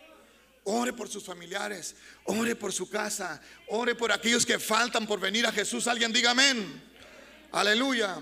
Ore 0.65 0.93
por 0.93 1.09
sus 1.09 1.25
familiares, 1.25 1.97
ore 2.25 2.55
por 2.55 2.71
su 2.71 2.91
casa, 2.91 3.41
ore 3.69 3.95
por 3.95 4.13
aquellos 4.13 4.45
que 4.45 4.59
faltan 4.59 5.07
por 5.07 5.19
venir 5.19 5.47
a 5.47 5.53
Jesús. 5.53 5.87
Alguien 5.87 6.13
diga 6.13 6.33
amén. 6.33 6.83
Aleluya. 7.51 8.21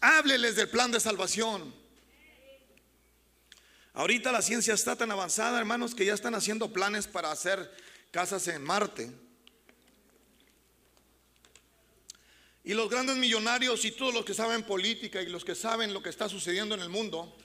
Hábleles 0.00 0.56
del 0.56 0.70
plan 0.70 0.90
de 0.90 0.98
salvación. 0.98 1.74
Ahorita 3.92 4.32
la 4.32 4.40
ciencia 4.40 4.72
está 4.72 4.96
tan 4.96 5.10
avanzada, 5.10 5.58
hermanos, 5.58 5.94
que 5.94 6.06
ya 6.06 6.14
están 6.14 6.34
haciendo 6.34 6.72
planes 6.72 7.06
para 7.06 7.30
hacer 7.30 7.70
casas 8.10 8.48
en 8.48 8.62
Marte. 8.62 9.12
Y 12.64 12.74
los 12.74 12.88
grandes 12.88 13.16
millonarios 13.16 13.84
y 13.84 13.90
todos 13.90 14.14
los 14.14 14.24
que 14.24 14.34
saben 14.34 14.62
política 14.62 15.20
y 15.20 15.26
los 15.26 15.44
que 15.44 15.54
saben 15.54 15.92
lo 15.92 16.02
que 16.02 16.10
está 16.10 16.28
sucediendo 16.28 16.74
en 16.74 16.80
el 16.80 16.88
mundo, 16.88 17.36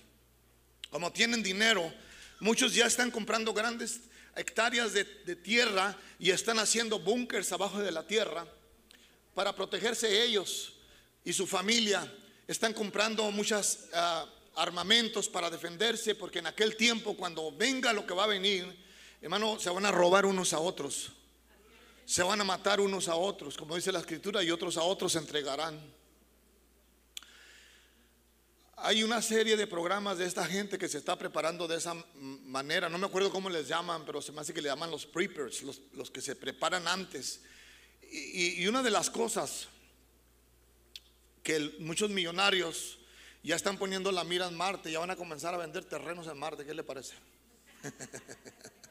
como 0.91 1.11
tienen 1.11 1.41
dinero, 1.41 1.91
muchos 2.39 2.75
ya 2.75 2.85
están 2.85 3.09
comprando 3.09 3.53
grandes 3.53 4.01
hectáreas 4.35 4.93
de, 4.93 5.05
tierra 5.35 5.97
y 6.19 6.29
están 6.29 6.59
haciendo 6.59 6.99
búnkers 6.99 7.51
abajo 7.51 7.79
de 7.79 7.91
la 7.91 8.05
tierra 8.05 8.45
para 9.33 9.55
protegerse 9.55 10.23
ellos 10.23 10.73
y 11.25 11.33
su 11.33 11.47
familia. 11.47 12.11
Están 12.47 12.73
comprando 12.73 13.29
muchos 13.31 13.79
ah, 13.93 14.25
armamentos 14.55 15.27
para 15.27 15.49
defenderse 15.49 16.13
porque 16.13 16.39
en 16.39 16.47
aquel 16.47 16.75
tiempo 16.75 17.17
cuando 17.17 17.51
venga 17.51 17.91
lo 17.91 18.05
que 18.05 18.13
va 18.13 18.25
a 18.25 18.27
venir, 18.27 18.65
hermano, 19.19 19.59
se 19.59 19.71
van 19.71 19.85
a 19.85 19.91
robar 19.91 20.27
unos 20.27 20.53
a 20.53 20.59
otros. 20.59 21.11
Se 22.07 22.23
van 22.23 22.39
a 22.39 22.45
matar 22.45 22.79
unos 22.79 23.09
a 23.09 23.15
otros, 23.15 23.57
como 23.57 23.75
dice 23.75 23.91
la 23.91 23.99
escritura, 23.99 24.41
y 24.41 24.49
otros 24.49 24.77
a 24.77 24.81
otros 24.81 25.11
se 25.11 25.17
entregarán. 25.17 25.77
Hay 28.77 29.03
una 29.03 29.21
serie 29.21 29.57
de 29.57 29.67
programas 29.67 30.17
de 30.17 30.25
esta 30.25 30.45
gente 30.45 30.77
que 30.77 30.87
se 30.87 30.99
está 30.99 31.17
preparando 31.17 31.67
de 31.67 31.75
esa 31.75 31.95
manera. 32.15 32.87
No 32.87 32.97
me 32.97 33.07
acuerdo 33.07 33.29
cómo 33.29 33.49
les 33.49 33.67
llaman, 33.67 34.05
pero 34.05 34.21
se 34.21 34.31
me 34.31 34.39
hace 34.39 34.53
que 34.53 34.61
le 34.61 34.69
llaman 34.69 34.89
los 34.89 35.05
preppers, 35.05 35.63
los, 35.63 36.09
que 36.09 36.21
se 36.21 36.37
preparan 36.37 36.87
antes. 36.87 37.41
Y, 38.09 38.65
una 38.67 38.81
de 38.81 38.91
las 38.91 39.09
cosas 39.09 39.67
que 41.43 41.59
muchos 41.79 42.09
millonarios 42.09 42.99
ya 43.43 43.57
están 43.57 43.77
poniendo 43.77 44.13
la 44.13 44.23
mira 44.23 44.47
en 44.47 44.55
Marte, 44.55 44.93
ya 44.93 44.99
van 44.99 45.11
a 45.11 45.17
comenzar 45.17 45.53
a 45.53 45.57
vender 45.57 45.83
terrenos 45.83 46.25
en 46.27 46.39
Marte. 46.39 46.65
¿Qué 46.65 46.73
le 46.73 46.85
parece? 46.85 47.15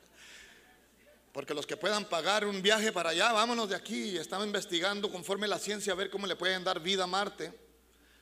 Porque 1.36 1.52
los 1.52 1.66
que 1.66 1.76
puedan 1.76 2.06
pagar 2.06 2.46
un 2.46 2.62
viaje 2.62 2.92
para 2.92 3.10
allá, 3.10 3.30
vámonos 3.30 3.68
de 3.68 3.76
aquí. 3.76 4.16
Están 4.16 4.40
investigando 4.42 5.12
conforme 5.12 5.46
la 5.46 5.58
ciencia 5.58 5.92
a 5.92 5.94
ver 5.94 6.08
cómo 6.08 6.26
le 6.26 6.34
pueden 6.34 6.64
dar 6.64 6.80
vida 6.80 7.04
a 7.04 7.06
Marte 7.06 7.52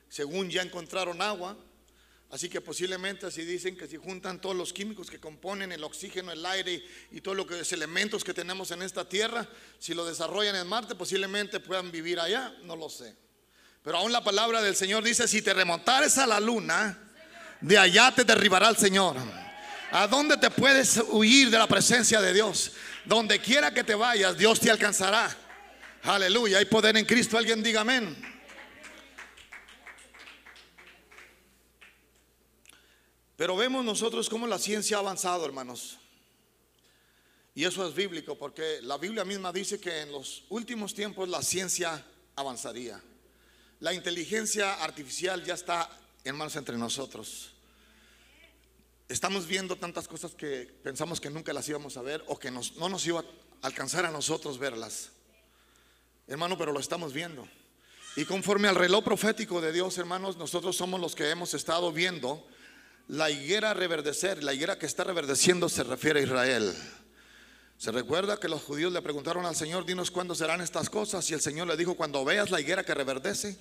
según 0.08 0.50
ya 0.50 0.62
encontraron 0.62 1.22
agua. 1.22 1.56
Así 2.30 2.48
que 2.48 2.60
posiblemente 2.60 3.26
así 3.26 3.44
dicen 3.44 3.76
que 3.76 3.86
si 3.86 3.98
juntan 3.98 4.40
todos 4.40 4.56
los 4.56 4.72
químicos 4.72 5.10
que 5.10 5.20
componen 5.20 5.70
el 5.70 5.84
oxígeno, 5.84 6.32
el 6.32 6.44
aire 6.44 6.84
y 7.12 7.20
todos 7.20 7.36
los 7.36 7.72
elementos 7.72 8.24
que 8.24 8.34
tenemos 8.34 8.72
en 8.72 8.82
esta 8.82 9.08
tierra, 9.08 9.48
si 9.78 9.94
lo 9.94 10.04
desarrollan 10.04 10.56
en 10.56 10.66
Marte, 10.66 10.96
posiblemente 10.96 11.60
puedan 11.60 11.92
vivir 11.92 12.18
allá, 12.18 12.52
no 12.64 12.74
lo 12.74 12.88
sé. 12.88 13.14
Pero 13.84 13.98
aún 13.98 14.10
la 14.10 14.24
palabra 14.24 14.60
del 14.60 14.74
Señor 14.74 15.04
dice, 15.04 15.28
si 15.28 15.40
te 15.40 15.54
remontares 15.54 16.18
a 16.18 16.26
la 16.26 16.40
luna, 16.40 16.98
de 17.60 17.78
allá 17.78 18.12
te 18.12 18.24
derribará 18.24 18.70
el 18.70 18.76
Señor. 18.76 19.18
¿A 19.92 20.08
dónde 20.08 20.36
te 20.36 20.50
puedes 20.50 21.00
huir 21.08 21.50
de 21.50 21.56
la 21.56 21.68
presencia 21.68 22.20
de 22.20 22.32
Dios? 22.32 22.72
Donde 23.04 23.40
quiera 23.40 23.72
que 23.72 23.84
te 23.84 23.94
vayas, 23.94 24.36
Dios 24.36 24.60
te 24.60 24.70
alcanzará. 24.70 25.36
Aleluya, 26.02 26.58
hay 26.58 26.64
poder 26.66 26.96
en 26.96 27.04
Cristo, 27.04 27.38
alguien 27.38 27.62
diga 27.62 27.82
amén. 27.82 28.16
Pero 33.36 33.56
vemos 33.56 33.84
nosotros 33.84 34.28
cómo 34.28 34.46
la 34.46 34.58
ciencia 34.58 34.98
ha 34.98 35.00
avanzado, 35.00 35.44
hermanos. 35.44 35.98
Y 37.54 37.64
eso 37.64 37.86
es 37.86 37.94
bíblico, 37.94 38.36
porque 38.36 38.80
la 38.82 38.98
Biblia 38.98 39.24
misma 39.24 39.52
dice 39.52 39.80
que 39.80 40.00
en 40.00 40.12
los 40.12 40.44
últimos 40.48 40.94
tiempos 40.94 41.28
la 41.28 41.42
ciencia 41.42 42.04
avanzaría. 42.36 43.00
La 43.80 43.92
inteligencia 43.92 44.82
artificial 44.82 45.44
ya 45.44 45.54
está, 45.54 45.88
hermanos, 46.24 46.56
entre 46.56 46.76
nosotros. 46.76 47.53
Estamos 49.14 49.46
viendo 49.46 49.76
tantas 49.76 50.08
cosas 50.08 50.34
que 50.34 50.68
pensamos 50.82 51.20
que 51.20 51.30
nunca 51.30 51.52
las 51.52 51.68
íbamos 51.68 51.96
a 51.96 52.02
ver 52.02 52.24
o 52.26 52.36
que 52.36 52.50
no 52.50 52.88
nos 52.88 53.06
iba 53.06 53.20
a 53.20 53.24
alcanzar 53.62 54.04
a 54.04 54.10
nosotros 54.10 54.58
verlas. 54.58 55.10
Hermano, 56.26 56.58
pero 56.58 56.72
lo 56.72 56.80
estamos 56.80 57.12
viendo. 57.12 57.48
Y 58.16 58.24
conforme 58.24 58.66
al 58.66 58.74
reloj 58.74 59.04
profético 59.04 59.60
de 59.60 59.70
Dios, 59.70 59.96
hermanos, 59.98 60.36
nosotros 60.36 60.76
somos 60.76 61.00
los 61.00 61.14
que 61.14 61.30
hemos 61.30 61.54
estado 61.54 61.92
viendo 61.92 62.44
la 63.06 63.30
higuera 63.30 63.72
reverdecer, 63.72 64.42
la 64.42 64.52
higuera 64.52 64.80
que 64.80 64.86
está 64.86 65.04
reverdeciendo 65.04 65.68
se 65.68 65.84
refiere 65.84 66.18
a 66.18 66.24
Israel. 66.24 66.74
Se 67.78 67.92
recuerda 67.92 68.40
que 68.40 68.48
los 68.48 68.62
judíos 68.62 68.92
le 68.92 69.00
preguntaron 69.00 69.46
al 69.46 69.54
Señor, 69.54 69.86
dinos 69.86 70.10
cuándo 70.10 70.34
serán 70.34 70.60
estas 70.60 70.90
cosas, 70.90 71.30
y 71.30 71.34
el 71.34 71.40
Señor 71.40 71.68
le 71.68 71.76
dijo, 71.76 71.94
cuando 71.94 72.24
veas 72.24 72.50
la 72.50 72.60
higuera 72.60 72.82
que 72.82 72.94
reverdece, 72.94 73.60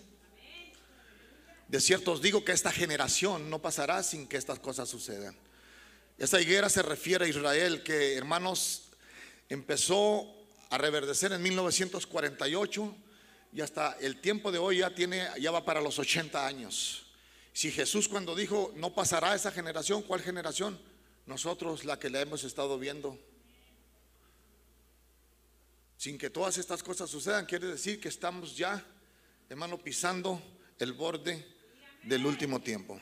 de 1.74 1.82
cierto 1.82 2.12
os 2.12 2.22
digo 2.22 2.46
que 2.46 2.52
esta 2.52 2.72
generación 2.72 3.50
no 3.50 3.60
pasará 3.60 4.04
sin 4.04 4.28
que 4.28 4.38
estas 4.38 4.60
cosas 4.60 4.88
sucedan. 4.88 5.36
Esa 6.20 6.40
higuera 6.40 6.70
se 6.70 6.84
refiere 6.84 7.26
a 7.26 7.28
Israel, 7.28 7.82
que 7.82 8.14
hermanos, 8.14 8.90
empezó 9.50 10.24
a 10.70 10.78
reverdecer 10.78 11.32
en 11.32 11.42
1948 11.42 12.96
y 13.54 13.62
hasta 13.62 13.94
el 13.94 14.22
tiempo 14.22 14.52
de 14.52 14.60
hoy 14.60 14.78
ya 14.78 14.94
tiene, 14.94 15.28
ya 15.40 15.50
va 15.50 15.66
para 15.66 15.82
los 15.82 15.98
80 15.98 16.46
años. 16.46 17.08
Si 17.54 17.72
Jesús 17.72 18.08
cuando 18.08 18.36
dijo, 18.36 18.72
no 18.76 18.94
pasará 18.94 19.34
esa 19.34 19.50
generación, 19.50 20.04
¿cuál 20.04 20.22
generación? 20.22 20.80
Nosotros 21.26 21.86
la 21.86 21.98
que 21.98 22.12
la 22.12 22.22
hemos 22.22 22.44
estado 22.44 22.78
viendo. 22.78 23.18
Sin 25.98 26.20
que 26.20 26.30
todas 26.30 26.60
estas 26.60 26.84
cosas 26.84 27.10
sucedan, 27.10 27.48
quiere 27.48 27.66
decir 27.66 28.00
que 28.00 28.10
estamos 28.10 28.56
ya, 28.56 28.86
hermano, 29.50 29.80
pisando 29.80 30.40
el 30.78 30.94
borde 30.94 31.53
del 32.04 32.26
último 32.26 32.60
tiempo. 32.60 33.00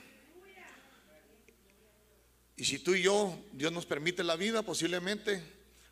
Y 2.56 2.66
si 2.66 2.80
tú 2.80 2.94
y 2.94 3.02
yo, 3.02 3.38
Dios 3.54 3.72
nos 3.72 3.86
permite 3.86 4.24
la 4.24 4.36
vida, 4.36 4.62
posiblemente 4.62 5.42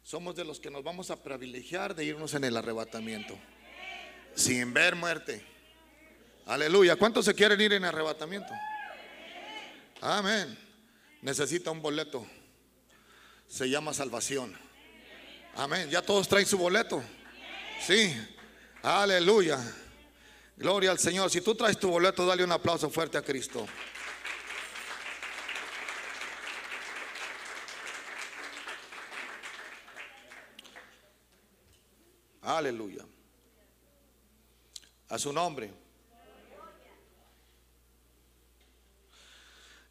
somos 0.03 0.36
de 0.36 0.45
los 0.45 0.60
que 0.60 0.70
nos 0.70 0.84
vamos 0.84 1.12
a 1.12 1.22
privilegiar 1.22 1.95
de 1.95 2.05
irnos 2.05 2.34
en 2.34 2.43
el 2.43 2.55
arrebatamiento, 2.57 3.38
sin 4.36 4.74
ver 4.74 4.95
muerte. 4.95 5.43
Aleluya. 6.45 6.95
¿Cuántos 6.95 7.26
se 7.26 7.34
quieren 7.34 7.60
ir 7.62 7.74
en 7.74 7.86
arrebatamiento? 7.86 8.51
Amén. 10.01 10.57
Necesita 11.22 11.72
un 11.72 11.82
boleto. 11.82 12.26
Se 13.47 13.70
llama 13.70 13.93
salvación. 13.93 14.57
Amén. 15.55 15.89
Ya 15.89 16.01
todos 16.01 16.28
traen 16.28 16.45
su 16.45 16.57
boleto. 16.57 17.03
Sí. 17.86 18.16
Aleluya. 18.82 19.60
Gloria 20.60 20.91
al 20.91 20.99
Señor. 20.99 21.32
Si 21.32 21.39
tú 21.39 21.55
traes 21.55 21.80
tu 21.80 21.89
boleto, 21.89 22.26
dale 22.26 22.43
un 22.43 22.51
aplauso 22.51 22.89
fuerte 22.89 23.18
a 23.18 23.22
Cristo. 23.22 23.66
Aleluya. 32.41 33.05
A 35.07 35.18
su 35.18 35.32
nombre. 35.32 35.74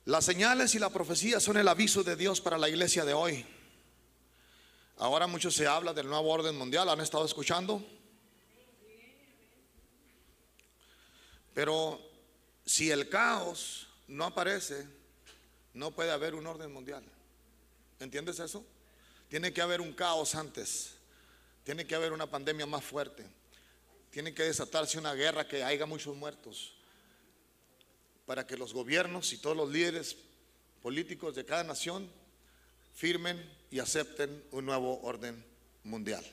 Las 0.05 0.27
señales 0.27 0.75
y 0.75 0.79
la 0.79 0.91
profecía 0.91 1.41
son 1.41 1.57
el 1.57 1.67
aviso 1.67 2.05
de 2.05 2.15
Dios 2.15 2.43
para 2.43 2.59
la 2.59 2.69
iglesia 2.69 3.07
de 3.07 3.15
hoy. 3.15 3.47
Ahora 4.99 5.27
mucho 5.27 5.51
se 5.51 5.67
habla 5.67 5.95
del 5.95 6.09
nuevo 6.09 6.29
orden 6.31 6.59
mundial, 6.59 6.91
¿han 6.91 7.01
estado 7.01 7.25
escuchando? 7.25 7.83
Pero 11.59 12.01
si 12.65 12.89
el 12.89 13.09
caos 13.09 13.89
no 14.07 14.27
aparece, 14.27 14.87
no 15.75 15.91
puede 15.91 16.13
haber 16.13 16.37
un 16.37 16.47
orden 16.47 16.73
mundial. 16.73 17.03
¿Entiendes 17.99 18.39
eso? 18.39 18.65
Tiene 19.29 19.53
que 19.53 19.61
haber 19.61 19.81
un 19.81 19.93
caos 19.93 20.37
antes. 20.37 20.93
Tiene 21.65 21.85
que 21.85 21.97
haber 21.97 22.13
una 22.13 22.31
pandemia 22.31 22.65
más 22.65 22.85
fuerte. 22.85 23.27
Tiene 24.13 24.33
que 24.33 24.45
desatarse 24.45 25.01
una 25.01 25.15
guerra 25.15 25.49
que 25.49 25.65
haya 25.65 25.85
muchos 25.85 26.15
muertos. 26.15 26.75
Para 28.25 28.47
que 28.47 28.57
los 28.57 28.73
gobiernos 28.73 29.33
y 29.33 29.39
todos 29.39 29.57
los 29.57 29.69
líderes 29.69 30.15
políticos 30.81 31.35
de 31.35 31.45
cada 31.45 31.65
nación 31.65 32.09
firmen 32.95 33.45
y 33.73 33.81
acepten 33.81 34.45
un 34.53 34.65
nuevo 34.65 35.01
orden 35.01 35.45
mundial. 35.83 36.25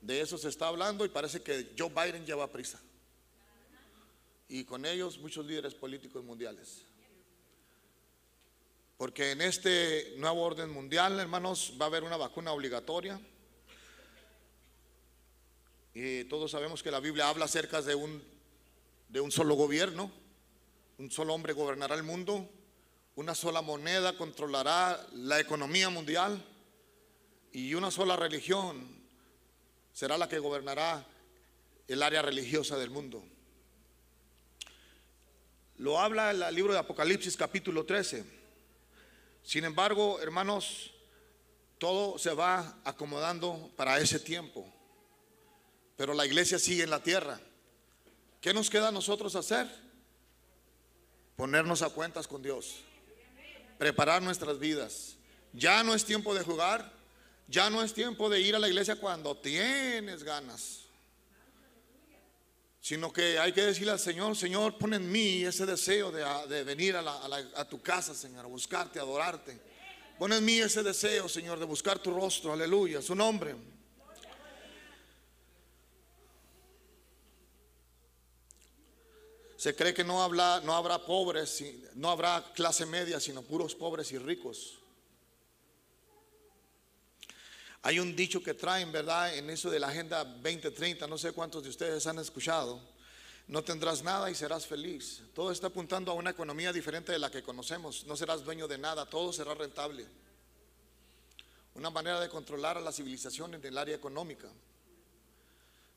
De 0.00 0.20
eso 0.20 0.38
se 0.38 0.48
está 0.48 0.68
hablando 0.68 1.04
y 1.04 1.08
parece 1.08 1.42
que 1.42 1.74
Joe 1.76 1.88
Biden 1.88 2.24
lleva 2.24 2.46
prisa 2.46 2.80
y 4.52 4.64
con 4.64 4.84
ellos 4.84 5.18
muchos 5.18 5.46
líderes 5.46 5.74
políticos 5.74 6.22
mundiales. 6.22 6.82
Porque 8.98 9.30
en 9.30 9.40
este 9.40 10.12
nuevo 10.18 10.42
orden 10.42 10.70
mundial, 10.70 11.18
hermanos, 11.18 11.72
va 11.80 11.86
a 11.86 11.88
haber 11.88 12.04
una 12.04 12.18
vacuna 12.18 12.52
obligatoria. 12.52 13.18
Y 15.94 16.24
todos 16.24 16.50
sabemos 16.50 16.82
que 16.82 16.90
la 16.90 17.00
Biblia 17.00 17.30
habla 17.30 17.46
acerca 17.46 17.80
de 17.80 17.94
un, 17.94 18.22
de 19.08 19.22
un 19.22 19.32
solo 19.32 19.54
gobierno, 19.54 20.12
un 20.98 21.10
solo 21.10 21.32
hombre 21.32 21.54
gobernará 21.54 21.94
el 21.94 22.02
mundo, 22.02 22.46
una 23.16 23.34
sola 23.34 23.62
moneda 23.62 24.18
controlará 24.18 25.06
la 25.14 25.40
economía 25.40 25.88
mundial 25.88 26.44
y 27.52 27.72
una 27.72 27.90
sola 27.90 28.16
religión 28.16 28.86
será 29.94 30.18
la 30.18 30.28
que 30.28 30.38
gobernará 30.38 31.06
el 31.88 32.02
área 32.02 32.20
religiosa 32.20 32.76
del 32.76 32.90
mundo. 32.90 33.31
Lo 35.82 35.98
habla 35.98 36.30
el 36.30 36.54
libro 36.54 36.72
de 36.72 36.78
Apocalipsis 36.78 37.36
capítulo 37.36 37.84
13. 37.84 38.24
Sin 39.42 39.64
embargo, 39.64 40.20
hermanos, 40.20 40.92
todo 41.76 42.20
se 42.20 42.32
va 42.32 42.78
acomodando 42.84 43.68
para 43.74 43.98
ese 43.98 44.20
tiempo. 44.20 44.64
Pero 45.96 46.14
la 46.14 46.24
iglesia 46.24 46.60
sigue 46.60 46.84
en 46.84 46.90
la 46.90 47.02
tierra. 47.02 47.40
¿Qué 48.40 48.54
nos 48.54 48.70
queda 48.70 48.90
a 48.90 48.92
nosotros 48.92 49.34
hacer? 49.34 49.66
Ponernos 51.34 51.82
a 51.82 51.90
cuentas 51.90 52.28
con 52.28 52.44
Dios. 52.44 52.76
Preparar 53.76 54.22
nuestras 54.22 54.60
vidas. 54.60 55.16
Ya 55.52 55.82
no 55.82 55.96
es 55.96 56.04
tiempo 56.04 56.32
de 56.32 56.44
jugar. 56.44 56.92
Ya 57.48 57.70
no 57.70 57.82
es 57.82 57.92
tiempo 57.92 58.30
de 58.30 58.40
ir 58.40 58.54
a 58.54 58.60
la 58.60 58.68
iglesia 58.68 58.94
cuando 58.94 59.36
tienes 59.36 60.22
ganas 60.22 60.81
sino 62.82 63.12
que 63.12 63.38
hay 63.38 63.52
que 63.52 63.62
decirle 63.62 63.92
al 63.92 64.00
Señor, 64.00 64.36
Señor, 64.36 64.76
pon 64.76 64.92
en 64.92 65.10
mí 65.10 65.44
ese 65.44 65.64
deseo 65.64 66.10
de, 66.10 66.64
venir 66.64 66.96
a, 66.96 67.68
tu 67.68 67.80
casa, 67.80 68.12
Señor, 68.12 68.44
a 68.44 68.48
buscarte, 68.48 68.98
a 68.98 69.02
adorarte. 69.02 69.56
Pon 70.18 70.32
en 70.32 70.44
mí 70.44 70.58
ese 70.58 70.82
deseo, 70.82 71.28
Señor, 71.28 71.60
de 71.60 71.64
buscar 71.64 72.00
tu 72.00 72.12
rostro, 72.12 72.52
aleluya, 72.52 73.00
su 73.00 73.14
nombre. 73.14 73.54
Se 79.56 79.76
cree 79.76 79.94
que 79.94 80.02
no, 80.02 80.20
habla, 80.20 80.60
no 80.64 80.74
habrá 80.74 81.06
pobres, 81.06 81.62
no 81.94 82.10
habrá 82.10 82.52
clase 82.52 82.84
media, 82.84 83.20
sino 83.20 83.42
puros 83.42 83.76
pobres 83.76 84.10
y 84.10 84.18
ricos. 84.18 84.81
Hay 87.84 87.98
un 87.98 88.14
dicho 88.14 88.40
que 88.40 88.54
traen, 88.54 88.92
¿verdad? 88.92 89.34
En 89.36 89.50
eso 89.50 89.68
de 89.68 89.80
la 89.80 89.88
Agenda 89.88 90.24
2030, 90.24 91.08
no 91.08 91.18
sé 91.18 91.32
cuántos 91.32 91.64
de 91.64 91.70
ustedes 91.70 92.06
han 92.06 92.18
escuchado. 92.20 92.80
No 93.48 93.64
tendrás 93.64 94.04
nada 94.04 94.30
y 94.30 94.36
serás 94.36 94.68
feliz. 94.68 95.20
Todo 95.34 95.50
está 95.50 95.66
apuntando 95.66 96.12
a 96.12 96.14
una 96.14 96.30
economía 96.30 96.72
diferente 96.72 97.10
de 97.10 97.18
la 97.18 97.28
que 97.28 97.42
conocemos. 97.42 98.06
No 98.06 98.16
serás 98.16 98.44
dueño 98.44 98.68
de 98.68 98.78
nada, 98.78 99.04
todo 99.06 99.32
será 99.32 99.54
rentable. 99.54 100.06
Una 101.74 101.90
manera 101.90 102.20
de 102.20 102.28
controlar 102.28 102.78
a 102.78 102.80
la 102.80 102.92
civilización 102.92 103.54
en 103.54 103.66
el 103.66 103.76
área 103.76 103.96
económica. 103.96 104.48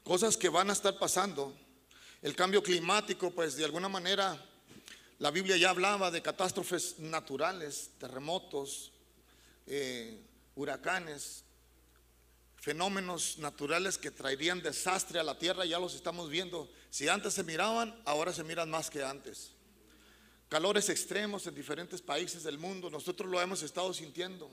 Cosas 0.04 0.38
que 0.38 0.50
van 0.50 0.72
a 0.72 0.74
estar 0.74 0.98
pasando. 0.98 1.54
El 2.24 2.36
cambio 2.36 2.64
climático, 2.64 3.30
pues 3.30 3.58
de 3.58 3.66
alguna 3.66 3.90
manera, 3.90 4.44
la 5.20 5.30
Biblia 5.30 5.56
ya 5.56 5.70
hablaba 5.70 6.10
de 6.10 6.24
catástrofes 6.24 6.98
naturales, 6.98 7.92
terremotos, 8.00 8.92
eh, 9.68 10.20
huracanes, 10.56 11.45
fenómenos 12.66 13.38
naturales 13.38 14.00
que 14.00 14.10
traerían 14.10 14.60
desastre 14.60 15.20
a 15.20 15.24
la 15.24 15.38
tierra, 15.38 15.66
ya 15.66 15.78
los 15.78 15.94
estamos 15.94 16.32
viendo. 16.32 16.68
Si 16.90 17.08
antes 17.08 17.36
se 17.36 17.44
miraban, 17.44 17.96
ahora 18.06 18.34
se 18.34 18.44
miran 18.44 18.72
más 18.72 18.90
que 18.90 19.04
antes. 19.04 19.52
Calores 20.50 20.90
extremos 20.90 21.46
en 21.46 21.54
diferentes 21.54 22.02
países 22.02 22.42
del 22.42 22.58
mundo, 22.58 22.90
nosotros 22.90 23.30
lo 23.30 23.40
hemos 23.40 23.62
estado 23.62 23.94
sintiendo. 23.94 24.50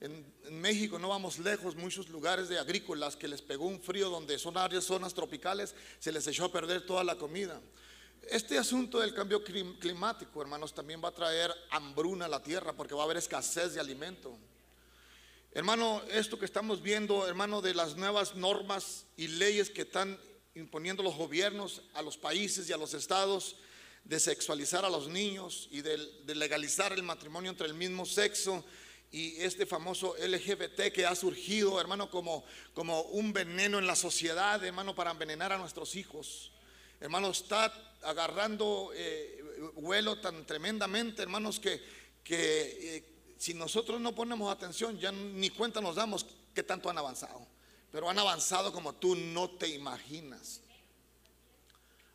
En, 0.00 0.24
México 0.50 0.98
no 0.98 1.10
vamos 1.10 1.38
lejos, 1.38 1.76
muchos 1.76 2.08
lugares 2.08 2.48
de 2.48 2.58
agrícolas 2.58 3.16
que 3.16 3.28
les 3.28 3.42
pegó 3.42 3.66
un 3.66 3.82
frío 3.82 4.08
donde 4.08 4.38
son 4.38 4.56
áreas, 4.56 4.84
zonas 4.84 5.12
tropicales, 5.12 5.74
se 5.98 6.12
les 6.12 6.26
echó 6.26 6.46
a 6.46 6.52
perder 6.52 6.86
toda 6.86 7.04
la 7.04 7.16
comida. 7.16 7.60
Este 8.30 8.56
asunto 8.56 9.00
del 9.00 9.12
cambio 9.12 9.44
climático, 9.44 10.40
hermanos, 10.40 10.72
también 10.72 11.04
va 11.04 11.10
a 11.10 11.14
traer 11.14 11.52
hambruna 11.70 12.24
a 12.24 12.28
la 12.28 12.42
tierra 12.42 12.72
porque 12.72 12.94
va 12.94 13.02
a 13.02 13.04
haber 13.04 13.18
escasez 13.18 13.74
de 13.74 13.80
alimento. 13.80 14.38
Hermano, 15.56 16.02
esto 16.10 16.38
que 16.38 16.44
estamos 16.44 16.82
viendo, 16.82 17.26
hermano, 17.26 17.62
de 17.62 17.72
las 17.72 17.96
nuevas 17.96 18.34
normas 18.34 19.06
y 19.16 19.26
leyes 19.26 19.70
que 19.70 19.80
están 19.80 20.20
imponiendo 20.54 21.02
los 21.02 21.16
gobiernos 21.16 21.80
a 21.94 22.02
los 22.02 22.18
países 22.18 22.68
y 22.68 22.74
a 22.74 22.76
los 22.76 22.92
estados 22.92 23.56
de 24.04 24.20
sexualizar 24.20 24.84
a 24.84 24.90
los 24.90 25.08
niños 25.08 25.68
y 25.70 25.80
de, 25.80 25.96
legalizar 26.34 26.92
el 26.92 27.02
matrimonio 27.02 27.50
entre 27.50 27.68
el 27.68 27.72
mismo 27.72 28.04
sexo 28.04 28.62
y 29.10 29.36
este 29.38 29.64
famoso 29.64 30.14
LGBT 30.18 30.92
que 30.92 31.06
ha 31.06 31.14
surgido, 31.14 31.80
hermano, 31.80 32.10
como, 32.10 32.44
como 32.74 33.00
un 33.04 33.32
veneno 33.32 33.78
en 33.78 33.86
la 33.86 33.96
sociedad, 33.96 34.62
hermano, 34.62 34.94
para 34.94 35.12
envenenar 35.12 35.54
a 35.54 35.56
nuestros 35.56 35.96
hijos. 35.96 36.52
Hermano, 37.00 37.30
está 37.30 37.72
agarrando 38.02 38.90
eh, 38.94 39.42
vuelo 39.76 40.20
tan 40.20 40.44
tremendamente, 40.44 41.22
hermanos, 41.22 41.58
que, 41.58 41.82
que 42.22 42.96
eh, 42.96 43.15
si 43.38 43.54
nosotros 43.54 44.00
no 44.00 44.14
ponemos 44.14 44.50
atención, 44.52 44.98
ya 44.98 45.12
ni 45.12 45.50
cuenta 45.50 45.80
nos 45.80 45.96
damos 45.96 46.26
que 46.54 46.62
tanto 46.62 46.88
han 46.88 46.98
avanzado. 46.98 47.46
Pero 47.92 48.08
han 48.08 48.18
avanzado 48.18 48.72
como 48.72 48.94
tú 48.94 49.14
no 49.14 49.50
te 49.50 49.68
imaginas. 49.68 50.60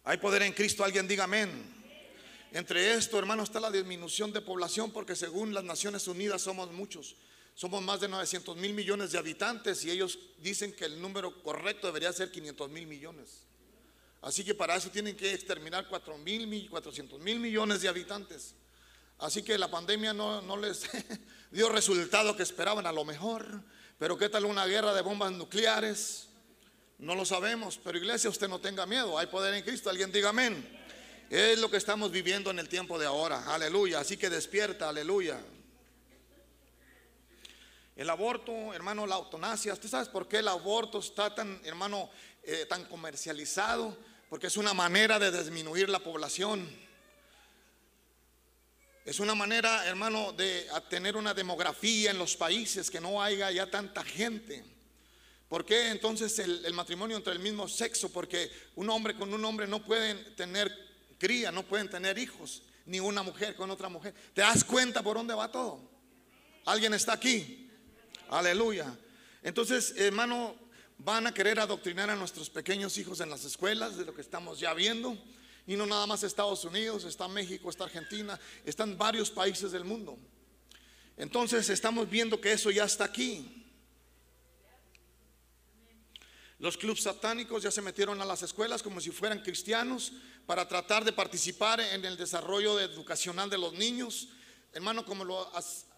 Hay 0.04 0.18
poder 0.18 0.42
en 0.44 0.54
Cristo, 0.54 0.84
alguien 0.84 1.08
diga 1.08 1.26
amén. 1.26 1.50
Entre 2.52 2.94
esto, 2.94 3.18
hermano, 3.18 3.44
está 3.44 3.60
la 3.60 3.72
disminución 3.72 4.34
de 4.34 4.42
población 4.42 4.92
porque 4.92 5.16
según 5.16 5.54
las 5.54 5.64
Naciones 5.64 6.08
Unidas 6.08 6.42
somos 6.42 6.72
muchos. 6.72 7.16
Somos 7.54 7.82
más 7.84 8.02
de 8.02 8.08
900 8.08 8.58
mil 8.58 8.74
millones 8.74 9.12
de 9.12 9.20
habitantes 9.20 9.86
y 9.86 9.92
ellos 9.92 10.20
dicen 10.40 10.74
que 10.74 10.86
el 10.86 11.02
número 11.02 11.42
correcto 11.44 11.88
debería 11.88 12.12
ser 12.12 12.32
500 12.32 12.70
mil 12.70 12.88
millones. 12.88 13.44
Así 14.22 14.44
que 14.44 14.54
para 14.54 14.76
eso 14.76 14.90
tienen 14.90 15.16
que 15.16 15.34
exterminar 15.34 15.88
4 15.88 16.18
mil, 16.18 16.70
400 16.70 17.20
mil 17.20 17.40
millones 17.40 17.82
de 17.82 17.88
habitantes. 17.88 18.56
Así 19.22 19.44
que 19.44 19.58
la 19.58 19.70
pandemia 19.70 20.14
no, 20.14 20.42
no 20.42 20.58
les 20.58 20.90
dio 21.52 21.70
resultado 21.70 22.36
que 22.36 22.42
esperaban 22.42 22.88
a 22.88 22.92
lo 22.92 23.06
mejor. 23.06 23.62
Pero 24.00 24.18
¿qué 24.18 24.30
tal 24.30 24.46
una 24.46 24.66
guerra 24.66 24.96
de 24.96 25.02
bombas 25.02 25.32
nucleares? 25.32 26.28
No 26.98 27.14
lo 27.14 27.24
sabemos. 27.24 27.80
Pero 27.84 28.00
iglesia, 28.00 28.32
usted 28.32 28.48
no 28.48 28.60
tenga 28.60 28.88
miedo. 28.88 29.20
Hay 29.20 29.28
poder 29.28 29.54
en 29.54 29.64
Cristo. 29.64 29.92
Alguien 29.92 30.12
diga 30.12 30.30
amén. 30.30 30.68
Es 31.30 31.60
lo 31.60 31.70
que 31.70 31.78
estamos 31.78 32.12
viviendo 32.12 32.50
en 32.50 32.58
el 32.58 32.68
tiempo 32.68 32.98
de 32.98 33.06
ahora. 33.06 33.54
Aleluya. 33.54 34.00
Así 34.00 34.18
que 34.18 34.28
despierta. 34.28 34.90
Aleluya. 34.90 35.40
El 37.96 38.10
aborto, 38.10 38.74
hermano, 38.74 39.06
la 39.06 39.18
eutanasia. 39.18 39.74
¿Usted 39.74 39.88
sabe 39.88 40.08
por 40.08 40.28
qué 40.28 40.38
el 40.38 40.48
aborto 40.48 40.98
está 40.98 41.36
tan, 41.36 41.62
hermano, 41.64 42.10
eh, 42.42 42.66
tan 42.68 42.86
comercializado? 42.86 43.96
Porque 44.30 44.48
es 44.48 44.58
una 44.58 44.74
manera 44.74 45.20
de 45.20 45.32
disminuir 45.32 45.90
la 45.90 46.00
población. 46.00 46.68
Es 49.04 49.20
una 49.20 49.34
manera, 49.34 49.88
hermano, 49.88 50.32
de 50.34 50.68
tener 50.90 51.18
una 51.18 51.34
demografía 51.34 52.12
en 52.12 52.20
los 52.20 52.36
países 52.36 52.92
que 52.92 53.02
no 53.02 53.22
haya 53.22 53.50
ya 53.52 53.70
tanta 53.70 54.04
gente. 54.04 54.64
¿Por 55.50 55.66
qué 55.66 55.90
entonces 55.90 56.38
el, 56.40 56.74
matrimonio 56.74 57.18
entre 57.18 57.34
el 57.34 57.40
mismo 57.40 57.68
sexo? 57.68 58.10
Porque 58.10 58.52
un 58.76 58.90
hombre 58.90 59.16
con 59.16 59.34
un 59.34 59.44
hombre 59.44 59.68
no 59.68 59.84
pueden 59.84 60.36
tener 60.36 60.72
cría, 61.18 61.52
no 61.52 61.64
pueden 61.64 61.90
tener 61.90 62.18
hijos, 62.18 62.62
ni 62.86 63.00
una 63.00 63.24
mujer 63.24 63.56
con 63.56 63.72
otra 63.72 63.90
mujer. 63.90 64.14
¿Te 64.34 64.42
das 64.42 64.64
cuenta 64.64 65.02
por 65.02 65.18
dónde 65.18 65.34
va 65.34 65.52
todo? 65.52 65.82
¿Alguien 66.66 66.94
está 66.94 67.14
aquí? 67.14 67.70
Aleluya. 68.30 68.96
Entonces, 69.42 69.96
hermano, 69.98 70.56
van 71.00 71.26
a 71.26 71.34
querer 71.34 71.60
adoctrinar 71.60 72.10
a 72.12 72.16
nuestros 72.16 72.50
pequeños 72.52 72.98
hijos 73.00 73.20
en 73.20 73.32
las 73.32 73.44
escuelas, 73.44 73.98
de 73.98 74.06
lo 74.06 74.14
que 74.14 74.22
estamos 74.22 74.60
ya 74.60 74.76
viendo. 74.76 75.18
Y 75.72 75.78
no 75.78 75.86
nada 75.86 76.06
más 76.06 76.22
Estados 76.22 76.66
Unidos, 76.66 77.06
está 77.06 77.30
México, 77.30 77.70
está 77.70 77.86
Argentina, 77.86 78.38
están 78.66 78.98
varios 78.98 79.32
países 79.32 79.72
del 79.72 79.86
mundo. 79.86 80.20
Entonces 81.16 81.70
estamos 81.70 82.10
viendo 82.10 82.42
que 82.42 82.52
eso 82.52 82.72
ya 82.72 82.84
está 82.84 83.06
aquí. 83.06 83.72
Los 86.60 86.76
clubes 86.76 87.04
satánicos 87.04 87.64
ya 87.64 87.72
se 87.72 87.82
metieron 87.82 88.22
a 88.22 88.26
las 88.26 88.44
escuelas 88.44 88.84
como 88.84 89.00
si 89.00 89.12
fueran 89.12 89.40
cristianos 89.40 90.12
para 90.46 90.68
tratar 90.68 91.06
de 91.06 91.14
participar 91.14 91.80
en 91.80 92.04
el 92.04 92.18
desarrollo 92.18 92.78
educacional 92.78 93.50
de 93.50 93.58
los 93.58 93.72
niños. 93.72 94.28
Hermano, 94.74 95.06
como 95.06 95.24
lo 95.24 95.50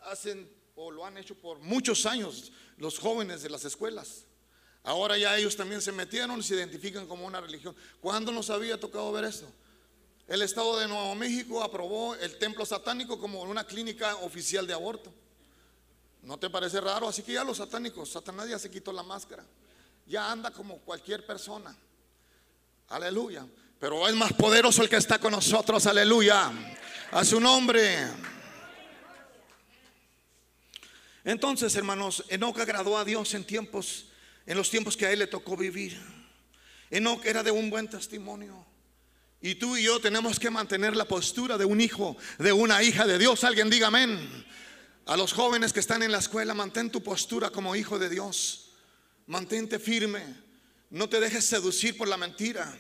hacen 0.04 0.48
o 0.76 0.92
lo 0.92 1.04
han 1.04 1.18
hecho 1.18 1.34
por 1.34 1.58
muchos 1.58 2.06
años 2.06 2.52
los 2.78 3.00
jóvenes 3.00 3.42
de 3.42 3.50
las 3.50 3.66
escuelas. 3.66 4.26
Ahora 4.84 5.18
ya 5.18 5.36
ellos 5.36 5.56
también 5.56 5.82
se 5.82 5.92
metieron 5.92 6.44
se 6.44 6.54
identifican 6.54 7.08
como 7.08 7.26
una 7.26 7.42
religión. 7.42 7.76
¿Cuándo 8.00 8.32
nos 8.32 8.52
había 8.52 8.80
tocado 8.80 9.12
ver 9.12 9.24
eso? 9.24 9.52
El 10.34 10.42
Estado 10.42 10.80
de 10.80 10.88
Nuevo 10.88 11.14
México 11.14 11.62
aprobó 11.62 12.16
el 12.16 12.40
templo 12.40 12.66
satánico 12.66 13.20
como 13.20 13.44
una 13.44 13.66
clínica 13.66 14.16
oficial 14.16 14.66
de 14.66 14.74
aborto. 14.74 15.14
¿No 16.24 16.40
te 16.40 16.50
parece 16.50 16.82
raro? 16.82 17.08
Así 17.08 17.22
que 17.22 17.34
ya 17.34 17.44
los 17.44 17.58
satánicos, 17.58 18.10
Satanás 18.10 18.50
ya 18.50 18.58
se 18.58 18.72
quitó 18.72 18.92
la 18.92 19.04
máscara. 19.04 19.46
Ya 20.08 20.32
anda 20.32 20.50
como 20.50 20.80
cualquier 20.80 21.24
persona. 21.24 21.78
Aleluya. 22.90 23.46
Pero 23.80 24.08
es 24.08 24.16
más 24.16 24.34
poderoso 24.34 24.82
el 24.82 24.90
que 24.90 24.96
está 24.96 25.20
con 25.20 25.34
nosotros. 25.34 25.86
Aleluya. 25.86 26.52
A 27.12 27.24
su 27.24 27.40
nombre. 27.40 28.08
Entonces, 31.24 31.76
hermanos, 31.76 32.24
Enoch 32.30 32.58
agradó 32.58 32.98
a 32.98 33.06
Dios 33.06 33.36
en 33.36 33.46
tiempos 33.46 34.08
en 34.48 34.58
los 34.58 34.72
tiempos 34.72 34.98
que 34.98 35.06
a 35.06 35.12
él 35.12 35.20
le 35.20 35.28
tocó 35.28 35.56
vivir. 35.56 36.02
Enoch 36.90 37.24
era 37.24 37.44
de 37.44 37.52
un 37.52 37.70
buen 37.70 37.88
testimonio. 37.88 38.73
Y 39.44 39.56
tú 39.56 39.76
y 39.76 39.84
yo 39.84 40.00
tenemos 40.00 40.40
que 40.40 40.50
mantener 40.50 40.96
la 40.96 41.04
postura 41.04 41.58
de 41.58 41.66
un 41.66 41.82
hijo, 41.82 42.16
de 42.40 42.54
una 42.54 42.82
hija 42.82 43.06
de 43.06 43.18
Dios. 43.18 43.44
Alguien 43.44 43.70
diga 43.70 43.88
amén. 43.88 44.46
A 45.06 45.18
los 45.18 45.34
jóvenes 45.34 45.74
que 45.74 45.82
están 45.82 46.02
en 46.02 46.14
la 46.14 46.20
escuela, 46.20 46.54
mantén 46.54 46.90
tu 46.90 47.04
postura 47.04 47.50
como 47.50 47.76
hijo 47.76 48.00
de 48.00 48.08
Dios. 48.08 48.72
Mantente 49.28 49.80
firme. 49.80 50.24
No 50.92 51.10
te 51.10 51.20
dejes 51.20 51.44
seducir 51.44 51.98
por 51.98 52.08
la 52.08 52.16
mentira. 52.16 52.74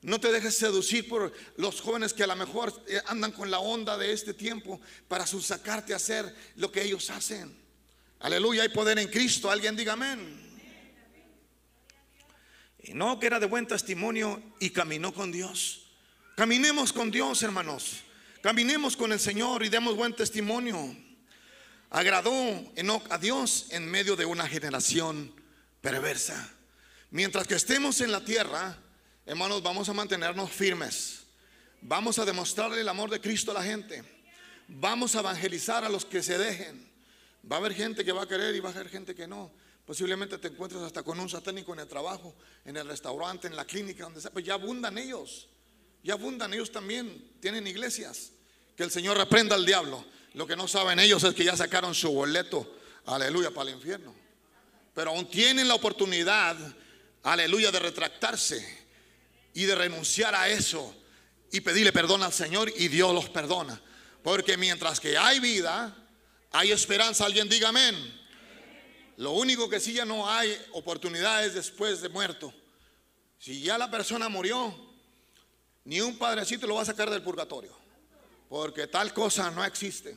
No 0.00 0.18
te 0.18 0.32
dejes 0.32 0.56
seducir 0.56 1.06
por 1.06 1.34
los 1.58 1.82
jóvenes 1.82 2.14
que 2.14 2.22
a 2.22 2.28
lo 2.28 2.34
mejor 2.34 2.72
eh, 2.88 2.98
andan 3.08 3.32
con 3.32 3.50
la 3.50 3.58
onda 3.58 3.98
de 3.98 4.10
este 4.14 4.32
tiempo 4.32 4.80
para 5.06 5.26
sacarte 5.26 5.92
a 5.92 5.96
hacer 5.96 6.34
lo 6.56 6.72
que 6.72 6.82
ellos 6.82 7.10
hacen. 7.10 7.54
Aleluya, 8.20 8.62
hay 8.62 8.70
poder 8.70 8.98
en 8.98 9.08
Cristo. 9.08 9.50
Alguien 9.50 9.76
diga 9.76 9.92
amén. 9.92 10.48
Y 12.84 12.94
no 12.94 13.20
que 13.20 13.26
era 13.26 13.38
de 13.38 13.44
buen 13.44 13.66
testimonio 13.66 14.42
y 14.60 14.70
caminó 14.70 15.12
con 15.12 15.30
Dios. 15.30 15.88
Caminemos 16.40 16.90
con 16.94 17.10
Dios, 17.10 17.42
hermanos. 17.42 18.00
Caminemos 18.40 18.96
con 18.96 19.12
el 19.12 19.20
Señor 19.20 19.62
y 19.62 19.68
demos 19.68 19.94
buen 19.94 20.16
testimonio. 20.16 20.96
Agradó 21.90 22.32
Enoch 22.76 23.04
a 23.12 23.18
Dios 23.18 23.66
en 23.72 23.86
medio 23.86 24.16
de 24.16 24.24
una 24.24 24.48
generación 24.48 25.34
perversa. 25.82 26.50
Mientras 27.10 27.46
que 27.46 27.56
estemos 27.56 28.00
en 28.00 28.10
la 28.10 28.24
tierra, 28.24 28.74
hermanos, 29.26 29.62
vamos 29.62 29.90
a 29.90 29.92
mantenernos 29.92 30.50
firmes. 30.50 31.24
Vamos 31.82 32.18
a 32.18 32.24
demostrarle 32.24 32.80
el 32.80 32.88
amor 32.88 33.10
de 33.10 33.20
Cristo 33.20 33.50
a 33.50 33.54
la 33.60 33.62
gente. 33.62 34.02
Vamos 34.66 35.16
a 35.16 35.20
evangelizar 35.20 35.84
a 35.84 35.90
los 35.90 36.06
que 36.06 36.22
se 36.22 36.38
dejen. 36.38 36.90
Va 37.52 37.56
a 37.56 37.58
haber 37.58 37.74
gente 37.74 38.02
que 38.02 38.12
va 38.12 38.22
a 38.22 38.26
querer 38.26 38.56
y 38.56 38.60
va 38.60 38.70
a 38.70 38.72
haber 38.72 38.88
gente 38.88 39.14
que 39.14 39.28
no. 39.28 39.52
Posiblemente 39.84 40.38
te 40.38 40.48
encuentres 40.48 40.80
hasta 40.80 41.02
con 41.02 41.20
un 41.20 41.28
satánico 41.28 41.74
en 41.74 41.80
el 41.80 41.86
trabajo, 41.86 42.34
en 42.64 42.78
el 42.78 42.88
restaurante, 42.88 43.46
en 43.46 43.56
la 43.56 43.66
clínica, 43.66 44.04
donde 44.04 44.22
sea. 44.22 44.30
Pues 44.30 44.46
ya 44.46 44.54
abundan 44.54 44.96
ellos. 44.96 45.46
Ya 46.02 46.14
abundan 46.14 46.52
ellos 46.54 46.70
también. 46.70 47.30
Tienen 47.40 47.66
iglesias. 47.66 48.32
Que 48.76 48.82
el 48.82 48.90
Señor 48.90 49.16
reprenda 49.16 49.54
al 49.54 49.66
diablo. 49.66 50.04
Lo 50.34 50.46
que 50.46 50.56
no 50.56 50.68
saben 50.68 50.98
ellos 51.00 51.22
es 51.24 51.34
que 51.34 51.44
ya 51.44 51.56
sacaron 51.56 51.94
su 51.94 52.10
boleto. 52.10 52.76
Aleluya 53.06 53.50
para 53.50 53.70
el 53.70 53.76
infierno. 53.76 54.14
Pero 54.94 55.10
aún 55.10 55.28
tienen 55.28 55.68
la 55.68 55.74
oportunidad, 55.74 56.56
aleluya, 57.22 57.70
de 57.70 57.78
retractarse 57.78 58.86
y 59.54 59.64
de 59.64 59.74
renunciar 59.74 60.34
a 60.34 60.48
eso 60.48 60.94
y 61.52 61.60
pedirle 61.60 61.92
perdón 61.92 62.22
al 62.22 62.32
Señor 62.32 62.72
y 62.76 62.88
Dios 62.88 63.14
los 63.14 63.28
perdona. 63.28 63.80
Porque 64.22 64.56
mientras 64.56 65.00
que 65.00 65.16
hay 65.16 65.40
vida, 65.40 65.96
hay 66.52 66.72
esperanza. 66.72 67.24
Alguien 67.24 67.48
diga 67.48 67.68
amén. 67.68 68.20
Lo 69.16 69.32
único 69.32 69.68
que 69.68 69.80
sí 69.80 69.92
ya 69.92 70.04
no 70.04 70.28
hay 70.30 70.56
oportunidades 70.72 71.54
después 71.54 72.00
de 72.00 72.08
muerto. 72.08 72.52
Si 73.38 73.60
ya 73.62 73.78
la 73.78 73.90
persona 73.90 74.28
murió, 74.28 74.89
ni 75.90 76.00
un 76.00 76.16
padrecito 76.16 76.68
lo 76.68 76.76
va 76.76 76.82
a 76.82 76.84
sacar 76.84 77.10
del 77.10 77.20
purgatorio. 77.20 77.76
Porque 78.48 78.86
tal 78.86 79.12
cosa 79.12 79.50
no 79.50 79.64
existe. 79.64 80.16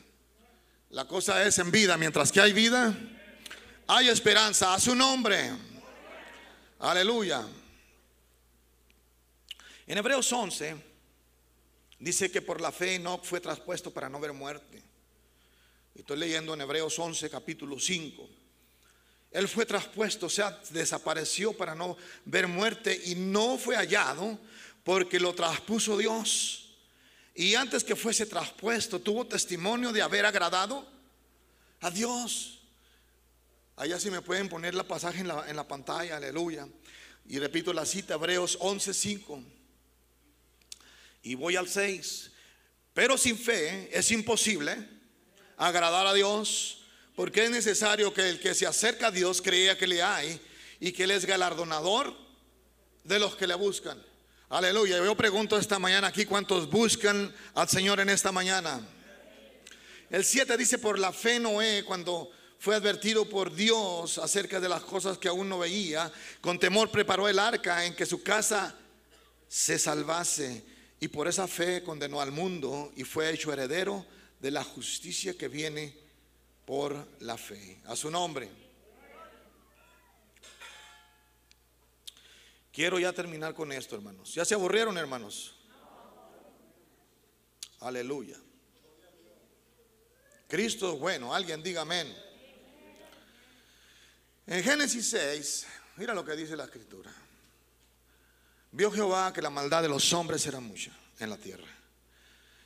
La 0.92 1.06
cosa 1.06 1.44
es 1.44 1.58
en 1.58 1.72
vida. 1.72 1.98
Mientras 1.98 2.32
que 2.32 2.40
hay 2.40 2.54
vida, 2.54 2.96
hay 3.88 4.08
esperanza. 4.08 4.76
A 4.76 4.80
su 4.80 4.94
nombre. 4.94 5.50
Aleluya. 6.78 7.44
En 9.88 9.98
Hebreos 9.98 10.32
11 10.32 10.76
dice 11.98 12.30
que 12.30 12.44
por 12.44 12.62
la 12.62 12.72
fe 12.72 13.00
no 13.00 13.18
fue 13.24 13.42
traspuesto 13.42 13.90
para 13.90 14.10
no 14.10 14.20
ver 14.20 14.32
muerte. 14.32 14.84
Estoy 15.96 16.18
leyendo 16.18 16.54
en 16.54 16.62
Hebreos 16.62 17.00
11 17.00 17.32
capítulo 17.32 17.80
5. 17.80 18.30
Él 19.32 19.48
fue 19.48 19.66
traspuesto, 19.66 20.28
o 20.28 20.30
sea, 20.30 20.62
desapareció 20.70 21.52
para 21.58 21.74
no 21.74 21.98
ver 22.26 22.46
muerte 22.48 23.02
y 23.06 23.16
no 23.16 23.58
fue 23.58 23.76
hallado 23.76 24.38
porque 24.84 25.20
lo 25.20 25.34
traspuso 25.34 25.98
Dios. 25.98 26.76
Y 27.36 27.56
antes 27.56 27.84
que 27.84 27.96
fuese 27.96 28.26
traspuesto, 28.26 29.00
tuvo 29.00 29.26
testimonio 29.26 29.92
de 29.92 30.02
haber 30.02 30.26
agradado 30.26 30.88
a 31.82 31.90
Dios. 31.90 32.60
Allá 33.76 34.00
si 34.00 34.12
me 34.12 34.22
pueden 34.22 34.50
poner 34.50 34.76
la 34.76 34.84
pasaje 34.84 35.22
en 35.22 35.28
la, 35.28 35.50
en 35.50 35.56
la 35.56 35.68
pantalla, 35.68 36.18
aleluya. 36.18 36.68
Y 37.28 37.40
repito 37.40 37.74
la 37.74 37.86
cita, 37.86 38.16
Hebreos 38.16 38.60
11:5. 38.60 39.44
Y 41.24 41.36
voy 41.36 41.56
al 41.56 41.68
6. 41.68 42.32
Pero 42.94 43.18
sin 43.18 43.38
fe 43.38 43.90
es 43.98 44.12
imposible 44.12 44.78
agradar 45.58 46.06
a 46.06 46.14
Dios 46.14 46.84
porque 47.16 47.46
es 47.46 47.52
necesario 47.52 48.14
que 48.14 48.30
el 48.30 48.40
que 48.40 48.54
se 48.54 48.68
acerca 48.68 49.08
a 49.08 49.12
Dios 49.12 49.42
crea 49.42 49.78
que 49.78 49.88
le 49.88 50.02
hay 50.02 50.40
y 50.80 50.92
que 50.92 51.04
Él 51.04 51.12
es 51.12 51.26
galardonador 51.26 52.16
de 53.04 53.20
los 53.20 53.36
que 53.36 53.48
le 53.48 53.56
buscan. 53.56 54.02
Aleluya. 54.54 55.04
Yo 55.04 55.18
pregunto 55.18 55.58
esta 55.58 55.80
mañana 55.80 56.10
aquí 56.10 56.26
cuántos 56.26 56.70
buscan 56.70 57.34
al 57.56 57.68
Señor 57.68 58.00
en 58.02 58.10
esta 58.10 58.32
mañana. 58.32 58.88
El 60.12 60.24
7 60.24 60.56
dice, 60.58 60.78
por 60.78 61.00
la 61.00 61.12
fe 61.12 61.40
Noé, 61.40 61.84
cuando 61.84 62.30
fue 62.60 62.76
advertido 62.76 63.28
por 63.28 63.56
Dios 63.56 64.20
acerca 64.20 64.60
de 64.60 64.70
las 64.70 64.84
cosas 64.84 65.18
que 65.18 65.28
aún 65.28 65.50
no 65.50 65.58
veía, 65.58 66.14
con 66.40 66.60
temor 66.60 66.92
preparó 66.92 67.28
el 67.28 67.40
arca 67.40 67.84
en 67.84 67.96
que 67.96 68.06
su 68.06 68.22
casa 68.22 68.76
se 69.48 69.80
salvase 69.80 70.64
y 71.00 71.08
por 71.08 71.28
esa 71.28 71.48
fe 71.48 71.82
condenó 71.82 72.22
al 72.22 72.32
mundo 72.32 72.92
y 72.96 73.06
fue 73.06 73.32
hecho 73.32 73.52
heredero 73.52 74.06
de 74.40 74.52
la 74.52 74.64
justicia 74.64 75.36
que 75.36 75.48
viene 75.48 75.98
por 76.64 77.08
la 77.22 77.40
fe. 77.40 77.82
A 77.86 77.96
su 77.96 78.12
nombre. 78.12 78.63
Quiero 82.74 82.98
ya 82.98 83.14
terminar 83.14 83.54
con 83.54 83.72
esto, 83.72 83.96
hermanos. 83.96 84.34
¿Ya 84.34 84.44
se 84.44 84.56
aburrieron, 84.56 84.98
hermanos? 84.98 85.56
Aleluya. 87.82 88.36
Cristo 90.48 90.94
es 90.94 91.00
bueno. 91.00 91.36
Alguien 91.36 91.62
diga 91.62 91.82
amén. 91.82 92.12
En 94.48 94.64
Génesis 94.64 95.08
6, 95.12 95.68
mira 95.98 96.16
lo 96.16 96.26
que 96.26 96.36
dice 96.36 96.58
la 96.58 96.64
escritura. 96.64 97.14
Vio 98.72 98.92
Jehová 98.92 99.32
que 99.32 99.42
la 99.44 99.52
maldad 99.52 99.84
de 99.84 99.90
los 99.90 100.12
hombres 100.12 100.44
era 100.48 100.60
mucha 100.60 100.92
en 101.20 101.30
la 101.30 101.38
tierra 101.38 101.68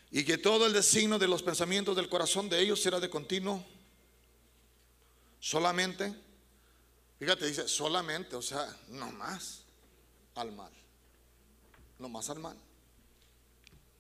y 0.10 0.24
que 0.24 0.38
todo 0.38 0.66
el 0.66 0.72
designio 0.72 1.20
de 1.20 1.28
los 1.28 1.43
pensamientos 1.43 1.97
del 1.97 2.08
corazón 2.08 2.47
de 2.47 2.62
ellos 2.62 2.84
era 2.86 3.01
de 3.01 3.10
continuo 3.10 3.64
solamente, 5.41 6.16
fíjate, 7.20 7.45
dice 7.45 7.68
solamente, 7.68 8.38
o 8.38 8.41
sea, 8.41 8.74
no 8.88 9.12
más 9.12 9.66
al 10.38 10.52
mal, 10.52 10.72
no 12.00 12.10
más 12.10 12.30
al 12.30 12.40
mal. 12.40 12.58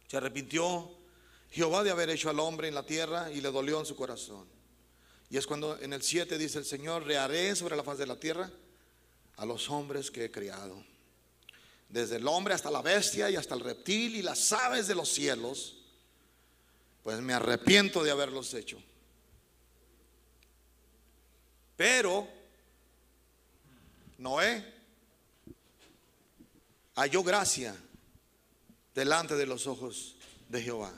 Se 0.07 0.17
arrepintió 0.17 0.89
Jehová 1.51 1.83
de 1.83 1.91
haber 1.91 2.09
hecho 2.09 2.29
al 2.29 2.39
hombre 2.39 2.67
en 2.67 2.75
la 2.75 2.85
tierra 2.85 3.31
y 3.31 3.41
le 3.41 3.51
dolió 3.51 3.79
en 3.79 3.85
su 3.85 3.95
corazón. 3.95 4.47
Y 5.29 5.37
es 5.37 5.45
cuando 5.45 5.77
en 5.79 5.91
el 5.91 6.01
7 6.01 6.37
dice 6.37 6.59
el 6.59 6.65
Señor, 6.65 7.03
reharé 7.03 7.55
sobre 7.55 7.75
la 7.75 7.83
faz 7.83 7.97
de 7.97 8.07
la 8.07 8.19
tierra 8.19 8.49
a 9.35 9.45
los 9.45 9.69
hombres 9.69 10.09
que 10.09 10.25
he 10.25 10.31
criado 10.31 10.81
desde 11.89 12.17
el 12.17 12.27
hombre 12.27 12.53
hasta 12.53 12.71
la 12.71 12.81
bestia 12.81 13.29
y 13.29 13.35
hasta 13.35 13.55
el 13.55 13.61
reptil 13.61 14.15
y 14.15 14.21
las 14.21 14.51
aves 14.51 14.87
de 14.87 14.95
los 14.95 15.09
cielos, 15.09 15.77
pues 17.03 17.19
me 17.21 17.33
arrepiento 17.33 18.03
de 18.03 18.11
haberlos 18.11 18.53
hecho. 18.53 18.81
Pero 21.77 22.27
Noé 24.17 24.73
halló 26.97 27.23
gracia 27.23 27.75
delante 28.93 29.35
de 29.35 29.45
los 29.45 29.67
ojos 29.67 30.15
de 30.49 30.61
Jehová. 30.61 30.91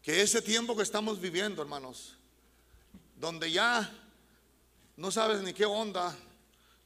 Que 0.00 0.22
ese 0.22 0.40
tiempo 0.40 0.76
que 0.76 0.82
estamos 0.82 1.20
viviendo, 1.20 1.60
hermanos, 1.60 2.16
donde 3.16 3.50
ya 3.50 3.92
no 4.96 5.10
sabes 5.10 5.42
ni 5.42 5.52
qué 5.52 5.64
onda, 5.64 6.16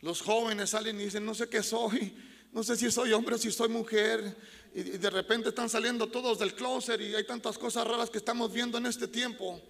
los 0.00 0.22
jóvenes 0.22 0.70
salen 0.70 0.98
y 0.98 1.04
dicen, 1.04 1.24
no 1.24 1.34
sé 1.34 1.48
qué 1.48 1.62
soy, 1.62 2.16
no 2.52 2.62
sé 2.62 2.76
si 2.76 2.90
soy 2.90 3.12
hombre 3.12 3.34
o 3.34 3.38
si 3.38 3.52
soy 3.52 3.68
mujer. 3.68 4.36
Y 4.74 4.82
de 4.82 5.10
repente 5.10 5.50
están 5.50 5.68
saliendo 5.68 6.06
todos 6.08 6.38
del 6.38 6.54
closet 6.54 7.00
y 7.00 7.14
hay 7.14 7.26
tantas 7.26 7.58
cosas 7.58 7.86
raras 7.86 8.08
que 8.08 8.18
estamos 8.18 8.52
viendo 8.52 8.78
en 8.78 8.86
este 8.86 9.08
tiempo. 9.08 9.60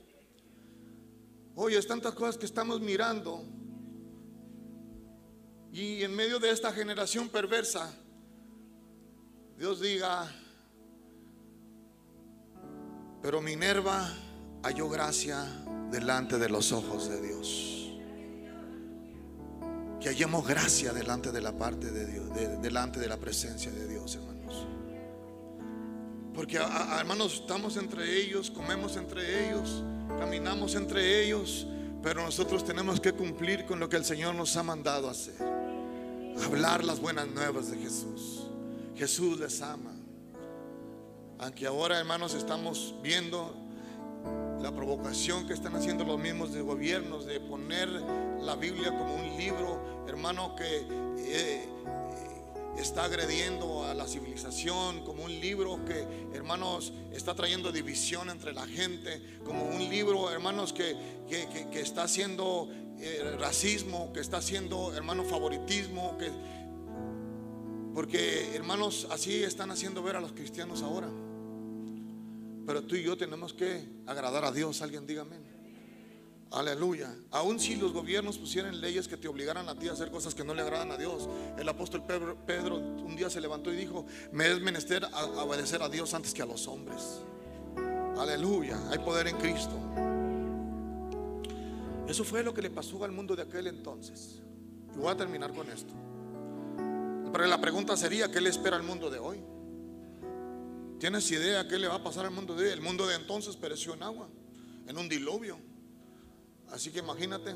Oye, 1.56 1.78
es 1.78 1.86
tantas 1.86 2.14
cosas 2.14 2.36
que 2.36 2.46
estamos 2.46 2.80
mirando. 2.80 3.44
Y 5.76 6.02
en 6.02 6.16
medio 6.16 6.38
de 6.38 6.50
esta 6.50 6.72
generación 6.72 7.28
perversa, 7.28 7.92
Dios 9.58 9.78
diga, 9.78 10.26
pero 13.20 13.42
Minerva 13.42 14.10
halló 14.62 14.88
gracia 14.88 15.44
delante 15.90 16.38
de 16.38 16.48
los 16.48 16.72
ojos 16.72 17.10
de 17.10 17.20
Dios 17.20 17.92
que 20.00 20.08
hallemos 20.08 20.46
gracia 20.46 20.94
delante 20.94 21.30
de 21.30 21.42
la 21.42 21.52
parte 21.52 21.90
de 21.90 22.06
Dios, 22.06 22.24
delante 22.62 22.98
de 22.98 23.08
la 23.08 23.18
presencia 23.18 23.70
de 23.70 23.86
Dios, 23.86 24.14
hermanos. 24.14 24.66
Porque, 26.34 26.56
hermanos, 26.56 27.34
estamos 27.42 27.76
entre 27.76 28.18
ellos, 28.22 28.50
comemos 28.50 28.96
entre 28.96 29.46
ellos, 29.46 29.84
caminamos 30.18 30.74
entre 30.74 31.22
ellos, 31.22 31.66
pero 32.02 32.22
nosotros 32.22 32.64
tenemos 32.64 32.98
que 32.98 33.12
cumplir 33.12 33.66
con 33.66 33.78
lo 33.78 33.90
que 33.90 33.96
el 33.96 34.06
Señor 34.06 34.34
nos 34.34 34.56
ha 34.56 34.62
mandado 34.62 35.10
hacer. 35.10 35.65
Hablar 36.44 36.84
las 36.84 37.00
buenas 37.00 37.26
nuevas 37.28 37.70
de 37.70 37.78
Jesús. 37.78 38.42
Jesús 38.94 39.38
les 39.40 39.60
ama. 39.62 39.94
Aunque 41.38 41.66
ahora, 41.66 41.98
hermanos, 41.98 42.34
estamos 42.34 42.94
viendo 43.02 43.54
la 44.60 44.74
provocación 44.74 45.46
que 45.46 45.52
están 45.52 45.74
haciendo 45.76 46.04
los 46.04 46.18
mismos 46.18 46.52
de 46.52 46.62
gobiernos 46.62 47.26
de 47.26 47.40
poner 47.40 47.88
la 47.88 48.56
Biblia 48.56 48.90
como 48.90 49.14
un 49.14 49.36
libro, 49.36 50.04
hermano, 50.08 50.56
que 50.56 50.86
eh, 51.18 51.68
está 52.78 53.04
agrediendo 53.04 53.84
a 53.84 53.94
la 53.94 54.06
civilización, 54.06 55.04
como 55.04 55.24
un 55.24 55.40
libro 55.40 55.84
que, 55.84 56.06
hermanos, 56.34 56.92
está 57.12 57.34
trayendo 57.34 57.72
división 57.72 58.30
entre 58.30 58.52
la 58.52 58.66
gente, 58.66 59.38
como 59.44 59.64
un 59.64 59.88
libro, 59.88 60.30
hermanos, 60.30 60.72
que, 60.72 60.96
que, 61.28 61.80
está 61.80 62.04
haciendo 62.04 62.68
eh, 63.00 63.36
racismo, 63.38 64.12
que 64.12 64.20
está 64.20 64.38
haciendo, 64.38 64.94
hermano, 64.94 65.24
favoritismo, 65.24 66.16
que, 66.18 66.30
porque, 67.94 68.54
hermanos, 68.54 69.06
así 69.10 69.42
están 69.42 69.70
haciendo 69.70 70.02
ver 70.02 70.16
a 70.16 70.20
los 70.20 70.32
cristianos 70.32 70.82
ahora. 70.82 71.08
Pero 72.66 72.82
tú 72.82 72.96
y 72.96 73.02
yo 73.02 73.16
tenemos 73.16 73.54
que 73.54 73.88
agradar 74.06 74.44
a 74.44 74.52
Dios. 74.52 74.82
Alguien 74.82 75.06
dígame. 75.06 75.36
Aleluya. 76.50 77.14
Aun 77.30 77.58
si 77.58 77.76
los 77.76 77.92
gobiernos 77.92 78.38
pusieran 78.38 78.80
leyes 78.80 79.08
que 79.08 79.16
te 79.16 79.28
obligaran 79.28 79.68
a 79.68 79.78
ti 79.78 79.88
a 79.88 79.92
hacer 79.92 80.10
cosas 80.10 80.34
que 80.34 80.44
no 80.44 80.52
le 80.52 80.62
agradan 80.62 80.90
a 80.90 80.96
Dios. 80.96 81.28
El 81.58 81.68
apóstol 81.68 82.02
Pedro, 82.04 82.76
un 82.76 83.16
día 83.16 83.30
se 83.30 83.40
levantó 83.40 83.72
y 83.72 83.76
dijo, 83.76 84.04
me 84.32 84.50
es 84.50 84.60
menester 84.60 85.04
obedecer 85.36 85.82
a 85.82 85.88
Dios 85.88 86.12
antes 86.14 86.34
que 86.34 86.42
a 86.42 86.46
los 86.46 86.66
hombres. 86.66 87.20
Aleluya. 88.18 88.78
Hay 88.90 88.98
poder 88.98 89.28
en 89.28 89.36
Cristo. 89.36 89.78
Eso 92.08 92.24
fue 92.24 92.42
lo 92.42 92.54
que 92.54 92.62
le 92.62 92.70
pasó 92.70 93.02
al 93.04 93.12
mundo 93.12 93.34
de 93.34 93.42
aquel 93.42 93.66
entonces. 93.66 94.40
Y 94.94 94.98
voy 94.98 95.10
a 95.10 95.16
terminar 95.16 95.52
con 95.52 95.68
esto. 95.70 95.92
Pero 97.32 97.46
la 97.46 97.60
pregunta 97.60 97.96
sería, 97.96 98.30
¿qué 98.30 98.40
le 98.40 98.48
espera 98.48 98.76
al 98.76 98.82
mundo 98.82 99.10
de 99.10 99.18
hoy? 99.18 99.42
¿Tienes 100.98 101.30
idea 101.30 101.68
qué 101.68 101.78
le 101.78 101.88
va 101.88 101.96
a 101.96 102.02
pasar 102.02 102.24
al 102.24 102.30
mundo 102.30 102.54
de 102.54 102.64
hoy? 102.64 102.70
El 102.70 102.80
mundo 102.80 103.06
de 103.06 103.16
entonces 103.16 103.56
pereció 103.56 103.94
en 103.94 104.02
agua, 104.02 104.28
en 104.86 104.96
un 104.96 105.08
diluvio. 105.08 105.58
Así 106.70 106.90
que 106.90 107.00
imagínate, 107.00 107.54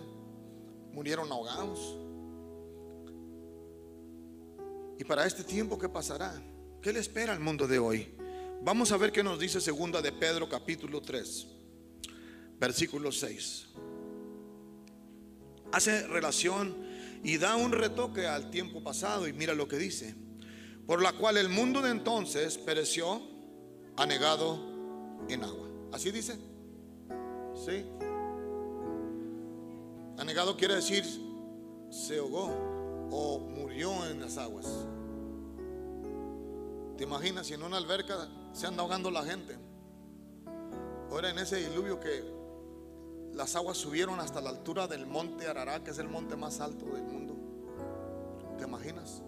murieron 0.93 1.31
ahogados. 1.31 1.97
Y 4.99 5.05
para 5.05 5.27
este 5.27 5.45
tiempo, 5.45 5.79
¿qué 5.79 5.89
pasará? 5.89 6.35
¿Qué 6.83 6.93
le 6.93 6.99
espera 6.99 7.33
al 7.33 7.41
mundo 7.41 7.67
de 7.67 7.79
hoy? 7.79 8.15
Vamos 8.63 8.93
a 8.93 8.99
ver 8.99 9.13
qué 9.13 9.23
nos 9.23 9.39
dice 9.39 9.61
segunda 9.61 10.03
de 10.03 10.13
Pedro 10.13 10.47
capítulo 10.47 11.01
3, 11.01 11.47
versículo 12.59 13.11
6. 13.11 13.69
Hace 15.73 16.07
relación 16.09 16.77
y 17.23 17.39
da 17.39 17.57
un 17.57 17.73
retoque 17.73 18.27
al 18.27 18.51
tiempo 18.51 18.83
pasado 18.83 19.29
y 19.29 19.33
mira 19.33 19.55
lo 19.55 19.69
que 19.69 19.77
dice. 19.77 20.15
Por 20.87 21.03
la 21.03 21.13
cual 21.13 21.37
el 21.37 21.49
mundo 21.49 21.83
de 21.83 21.91
entonces 21.91 22.59
pereció 22.59 23.23
anegado 23.97 24.59
en 25.29 25.45
agua. 25.45 25.69
¿Así 25.93 26.11
dice? 26.11 26.39
Sí. 27.55 27.85
Anegado 30.19 30.57
quiere 30.57 30.77
decir 30.77 31.05
se 31.91 32.19
ahogó 32.19 32.51
o 33.11 33.39
murió 33.41 34.07
en 34.07 34.21
las 34.21 34.39
aguas. 34.39 34.67
¿Te 36.97 37.05
imaginas 37.05 37.47
si 37.47 37.55
en 37.55 37.63
una 37.63 37.77
alberca 37.77 38.29
se 38.53 38.67
anda 38.67 38.83
ahogando 38.83 39.11
la 39.11 39.25
gente? 39.25 39.57
Ahora 41.11 41.31
en 41.31 41.39
ese 41.39 41.57
diluvio 41.57 41.99
que 41.99 42.23
las 43.35 43.57
aguas 43.57 43.77
subieron 43.77 44.21
hasta 44.21 44.41
la 44.41 44.51
altura 44.51 44.87
del 44.87 45.07
monte 45.07 45.47
Arará, 45.49 45.83
que 45.83 45.91
es 45.91 45.99
el 45.99 46.09
monte 46.09 46.37
más 46.37 46.61
alto 46.61 46.87
del 46.87 47.03
mundo. 47.03 47.35
¿Te 48.59 48.65
imaginas? 48.65 49.23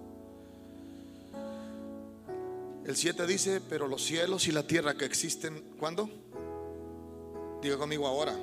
El 2.84 2.96
7 2.96 3.26
dice, 3.26 3.60
pero 3.60 3.86
los 3.86 4.04
cielos 4.04 4.48
y 4.48 4.52
la 4.52 4.66
tierra 4.66 4.94
que 4.94 5.04
existen, 5.04 5.62
¿cuándo? 5.78 6.10
Diga 7.62 7.78
conmigo 7.78 8.06
ahora. 8.06 8.36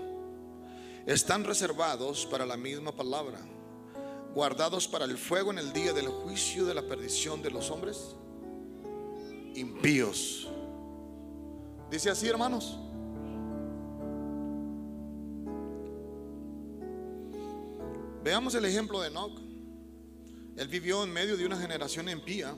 Están 1.05 1.43
reservados 1.43 2.25
para 2.25 2.45
la 2.45 2.55
misma 2.55 2.91
palabra, 2.91 3.39
guardados 4.33 4.87
para 4.87 5.05
el 5.05 5.17
fuego 5.17 5.51
en 5.51 5.59
el 5.59 5.73
día 5.73 5.91
del 5.91 6.07
juicio 6.07 6.65
de 6.65 6.73
la 6.73 6.83
perdición 6.83 7.41
de 7.41 7.51
los 7.51 7.69
hombres 7.69 8.15
impíos. 9.55 10.47
Dice 11.89 12.09
así, 12.09 12.27
hermanos. 12.27 12.77
Veamos 18.23 18.55
el 18.55 18.65
ejemplo 18.65 19.01
de 19.01 19.07
Enoch. 19.07 19.39
Él 20.57 20.67
vivió 20.67 21.03
en 21.03 21.11
medio 21.11 21.37
de 21.37 21.45
una 21.45 21.57
generación 21.57 22.09
impía 22.09 22.55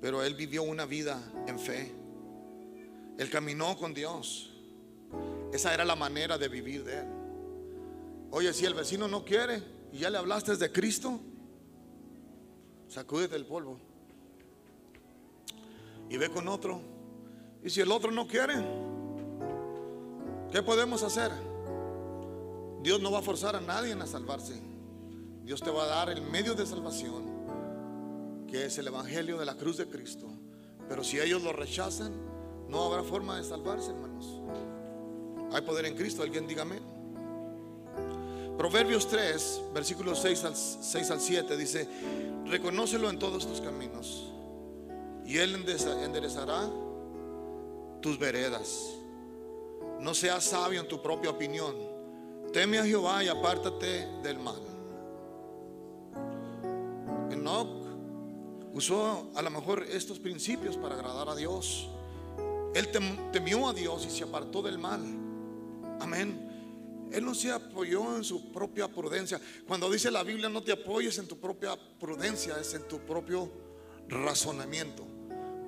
pero 0.00 0.22
él 0.22 0.34
vivió 0.34 0.62
una 0.62 0.84
vida 0.84 1.20
en 1.46 1.58
fe. 1.58 1.92
Él 3.18 3.30
caminó 3.30 3.76
con 3.76 3.94
Dios. 3.94 4.52
Esa 5.52 5.72
era 5.72 5.84
la 5.84 5.96
manera 5.96 6.38
de 6.38 6.48
vivir 6.48 6.84
de 6.84 7.00
él. 7.00 7.06
Oye, 8.30 8.52
si 8.52 8.66
el 8.66 8.74
vecino 8.74 9.08
no 9.08 9.24
quiere 9.24 9.62
y 9.92 9.98
ya 9.98 10.10
le 10.10 10.18
hablaste 10.18 10.56
de 10.56 10.70
Cristo, 10.70 11.18
sacúdete 12.88 13.36
el 13.36 13.46
polvo 13.46 13.78
y 16.10 16.16
ve 16.16 16.28
con 16.28 16.46
otro. 16.48 16.80
Y 17.64 17.70
si 17.70 17.80
el 17.80 17.90
otro 17.90 18.10
no 18.10 18.28
quiere, 18.28 18.54
¿qué 20.52 20.62
podemos 20.62 21.02
hacer? 21.02 21.32
Dios 22.82 23.00
no 23.00 23.10
va 23.10 23.20
a 23.20 23.22
forzar 23.22 23.56
a 23.56 23.60
nadie 23.60 23.92
a 23.92 24.06
salvarse. 24.06 24.60
Dios 25.44 25.60
te 25.60 25.70
va 25.70 25.84
a 25.84 25.86
dar 25.86 26.10
el 26.10 26.22
medio 26.22 26.54
de 26.54 26.66
salvación, 26.66 27.24
que 28.48 28.66
es 28.66 28.78
el 28.78 28.88
Evangelio 28.88 29.38
de 29.38 29.46
la 29.46 29.54
cruz 29.54 29.76
de 29.76 29.86
Cristo. 29.86 30.26
Pero 30.88 31.04
si 31.04 31.18
ellos 31.18 31.42
lo 31.42 31.52
rechazan, 31.52 32.12
no 32.68 32.84
habrá 32.84 33.02
forma 33.02 33.36
de 33.36 33.44
salvarse, 33.44 33.90
hermanos. 33.90 34.40
Hay 35.52 35.62
poder 35.62 35.86
en 35.86 35.94
Cristo, 35.94 36.22
alguien 36.22 36.46
dígame. 36.46 36.80
Proverbios 38.58 39.06
3, 39.08 39.62
versículos 39.74 40.18
6 40.20 40.44
al, 40.44 40.56
6 40.56 41.10
al 41.10 41.20
7 41.20 41.56
dice, 41.56 41.88
reconócelo 42.46 43.10
en 43.10 43.18
todos 43.18 43.46
tus 43.46 43.60
caminos 43.60 44.32
y 45.26 45.38
Él 45.38 45.54
enderezará 45.54 46.70
tus 48.00 48.18
veredas. 48.18 48.94
No 50.00 50.14
seas 50.14 50.44
sabio 50.44 50.80
en 50.80 50.88
tu 50.88 51.02
propia 51.02 51.30
opinión. 51.30 51.74
Teme 52.52 52.78
a 52.78 52.84
Jehová 52.84 53.22
y 53.22 53.28
apártate 53.28 54.06
del 54.22 54.38
mal. 54.38 54.60
Enoch 57.30 57.68
usó 58.72 59.30
a 59.34 59.42
lo 59.42 59.50
mejor 59.50 59.84
estos 59.84 60.18
principios 60.18 60.76
para 60.76 60.94
agradar 60.94 61.28
a 61.28 61.34
Dios. 61.34 61.88
Él 62.74 62.88
temió 63.32 63.68
a 63.68 63.72
Dios 63.72 64.06
y 64.06 64.10
se 64.10 64.24
apartó 64.24 64.62
del 64.62 64.78
mal. 64.78 65.02
Amén. 66.00 67.08
Él 67.12 67.24
no 67.24 67.34
se 67.34 67.50
apoyó 67.52 68.16
en 68.16 68.24
su 68.24 68.52
propia 68.52 68.88
prudencia. 68.88 69.40
Cuando 69.66 69.90
dice 69.90 70.10
la 70.10 70.22
Biblia, 70.22 70.48
no 70.48 70.62
te 70.62 70.72
apoyes 70.72 71.18
en 71.18 71.26
tu 71.26 71.38
propia 71.38 71.76
prudencia, 71.98 72.58
es 72.60 72.74
en 72.74 72.86
tu 72.88 72.98
propio 72.98 73.50
razonamiento. 74.08 75.06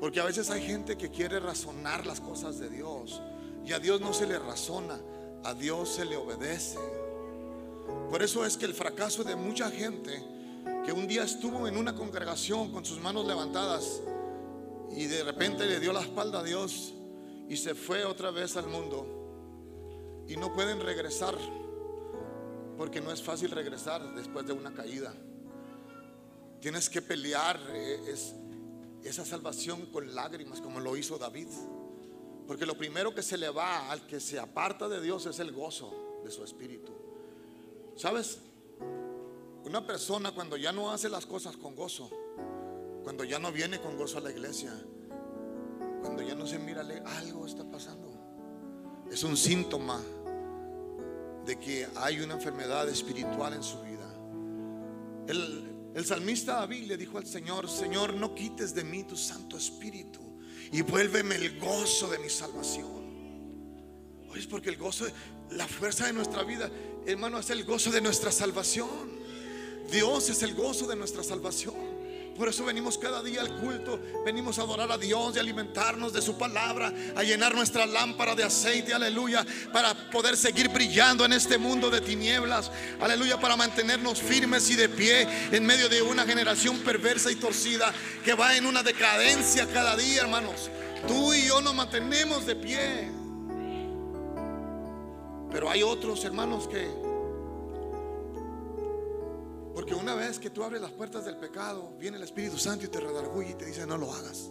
Porque 0.00 0.20
a 0.20 0.24
veces 0.24 0.50
hay 0.50 0.62
gente 0.62 0.96
que 0.96 1.10
quiere 1.10 1.40
razonar 1.40 2.06
las 2.06 2.20
cosas 2.20 2.58
de 2.58 2.68
Dios 2.68 3.20
y 3.64 3.72
a 3.72 3.78
Dios 3.78 4.00
no 4.00 4.12
se 4.12 4.26
le 4.26 4.38
razona, 4.38 4.98
a 5.48 5.54
Dios 5.54 5.88
se 5.88 6.04
le 6.04 6.14
obedece. 6.14 6.78
Por 8.10 8.22
eso 8.22 8.44
es 8.44 8.58
que 8.58 8.66
el 8.66 8.74
fracaso 8.74 9.24
de 9.24 9.34
mucha 9.34 9.70
gente 9.70 10.22
que 10.84 10.92
un 10.92 11.08
día 11.08 11.22
estuvo 11.22 11.66
en 11.66 11.78
una 11.78 11.94
congregación 11.94 12.70
con 12.70 12.84
sus 12.84 13.00
manos 13.00 13.26
levantadas 13.26 14.02
y 14.90 15.06
de 15.06 15.24
repente 15.24 15.64
le 15.64 15.80
dio 15.80 15.94
la 15.94 16.02
espalda 16.02 16.40
a 16.40 16.42
Dios 16.42 16.92
y 17.48 17.56
se 17.56 17.74
fue 17.74 18.04
otra 18.04 18.30
vez 18.30 18.58
al 18.58 18.66
mundo 18.66 20.26
y 20.28 20.36
no 20.36 20.52
pueden 20.52 20.80
regresar 20.80 21.34
porque 22.76 23.00
no 23.00 23.10
es 23.10 23.22
fácil 23.22 23.50
regresar 23.50 24.14
después 24.14 24.46
de 24.46 24.52
una 24.52 24.74
caída. 24.74 25.14
Tienes 26.60 26.90
que 26.90 27.00
pelear, 27.00 27.58
eh, 27.70 28.00
es, 28.06 28.34
esa 29.02 29.24
salvación 29.24 29.86
con 29.86 30.14
lágrimas 30.14 30.60
como 30.60 30.78
lo 30.78 30.94
hizo 30.94 31.16
David. 31.16 31.48
Porque 32.48 32.64
lo 32.64 32.78
primero 32.78 33.14
que 33.14 33.22
se 33.22 33.36
le 33.36 33.50
va 33.50 33.90
al 33.90 34.06
que 34.06 34.18
se 34.20 34.40
aparta 34.40 34.88
de 34.88 35.02
Dios 35.02 35.26
es 35.26 35.38
el 35.38 35.52
gozo 35.52 36.22
de 36.24 36.30
su 36.30 36.42
espíritu. 36.42 36.90
¿Sabes? 37.94 38.38
Una 39.64 39.86
persona 39.86 40.32
cuando 40.32 40.56
ya 40.56 40.72
no 40.72 40.90
hace 40.90 41.10
las 41.10 41.26
cosas 41.26 41.58
con 41.58 41.76
gozo, 41.76 42.08
cuando 43.04 43.22
ya 43.24 43.38
no 43.38 43.52
viene 43.52 43.78
con 43.80 43.98
gozo 43.98 44.16
a 44.16 44.22
la 44.22 44.30
iglesia, 44.30 44.72
cuando 46.00 46.22
ya 46.22 46.34
no 46.34 46.46
se 46.46 46.58
mira, 46.58 46.80
algo 47.18 47.44
está 47.44 47.70
pasando. 47.70 48.10
Es 49.12 49.24
un 49.24 49.36
síntoma 49.36 50.00
de 51.44 51.58
que 51.58 51.86
hay 51.96 52.20
una 52.20 52.32
enfermedad 52.32 52.88
espiritual 52.88 53.52
en 53.52 53.62
su 53.62 53.78
vida. 53.82 54.10
El, 55.26 55.92
el 55.94 56.04
salmista 56.06 56.54
David 56.54 56.86
le 56.86 56.96
dijo 56.96 57.18
al 57.18 57.26
Señor, 57.26 57.68
Señor, 57.68 58.14
no 58.14 58.34
quites 58.34 58.74
de 58.74 58.84
mí 58.84 59.04
tu 59.04 59.18
Santo 59.18 59.58
Espíritu 59.58 60.27
y 60.72 60.82
vuélveme 60.82 61.36
el 61.36 61.58
gozo 61.58 62.08
de 62.08 62.18
mi 62.18 62.28
salvación. 62.28 62.86
Oye, 64.28 64.40
es 64.40 64.46
porque 64.46 64.70
el 64.70 64.76
gozo, 64.76 65.06
la 65.50 65.66
fuerza 65.66 66.06
de 66.06 66.12
nuestra 66.12 66.42
vida, 66.42 66.70
hermano, 67.06 67.38
es 67.38 67.50
el 67.50 67.64
gozo 67.64 67.90
de 67.90 68.00
nuestra 68.00 68.30
salvación. 68.30 69.18
Dios 69.90 70.28
es 70.28 70.42
el 70.42 70.54
gozo 70.54 70.86
de 70.86 70.96
nuestra 70.96 71.22
salvación. 71.22 71.74
Por 72.38 72.48
eso 72.48 72.64
venimos 72.64 72.96
cada 72.96 73.20
día 73.20 73.40
al 73.40 73.52
culto, 73.56 74.00
venimos 74.24 74.60
a 74.60 74.62
adorar 74.62 74.92
a 74.92 74.96
Dios 74.96 75.34
y 75.34 75.40
alimentarnos 75.40 76.12
de 76.12 76.22
su 76.22 76.38
palabra, 76.38 76.92
a 77.16 77.24
llenar 77.24 77.52
nuestra 77.52 77.84
lámpara 77.84 78.36
de 78.36 78.44
aceite, 78.44 78.94
aleluya, 78.94 79.44
para 79.72 79.92
poder 80.08 80.36
seguir 80.36 80.68
brillando 80.68 81.24
en 81.24 81.32
este 81.32 81.58
mundo 81.58 81.90
de 81.90 82.00
tinieblas, 82.00 82.70
aleluya, 83.00 83.40
para 83.40 83.56
mantenernos 83.56 84.20
firmes 84.20 84.70
y 84.70 84.76
de 84.76 84.88
pie 84.88 85.26
en 85.50 85.66
medio 85.66 85.88
de 85.88 86.00
una 86.00 86.24
generación 86.24 86.78
perversa 86.78 87.32
y 87.32 87.34
torcida 87.34 87.92
que 88.24 88.34
va 88.34 88.56
en 88.56 88.66
una 88.66 88.84
decadencia 88.84 89.66
cada 89.72 89.96
día, 89.96 90.20
hermanos. 90.20 90.70
Tú 91.08 91.34
y 91.34 91.44
yo 91.44 91.60
nos 91.60 91.74
mantenemos 91.74 92.46
de 92.46 92.54
pie. 92.54 93.10
Pero 95.50 95.68
hay 95.70 95.82
otros 95.82 96.24
hermanos 96.24 96.68
que 96.68 96.88
porque 99.78 99.94
una 99.94 100.16
vez 100.16 100.40
que 100.40 100.50
tú 100.50 100.64
abres 100.64 100.82
las 100.82 100.90
puertas 100.90 101.24
del 101.24 101.36
pecado, 101.36 101.94
viene 102.00 102.16
el 102.16 102.24
Espíritu 102.24 102.58
Santo 102.58 102.86
y 102.86 102.88
te 102.88 102.98
redarguye 102.98 103.50
y 103.50 103.54
te 103.54 103.64
dice, 103.64 103.86
no 103.86 103.96
lo 103.96 104.12
hagas. 104.12 104.50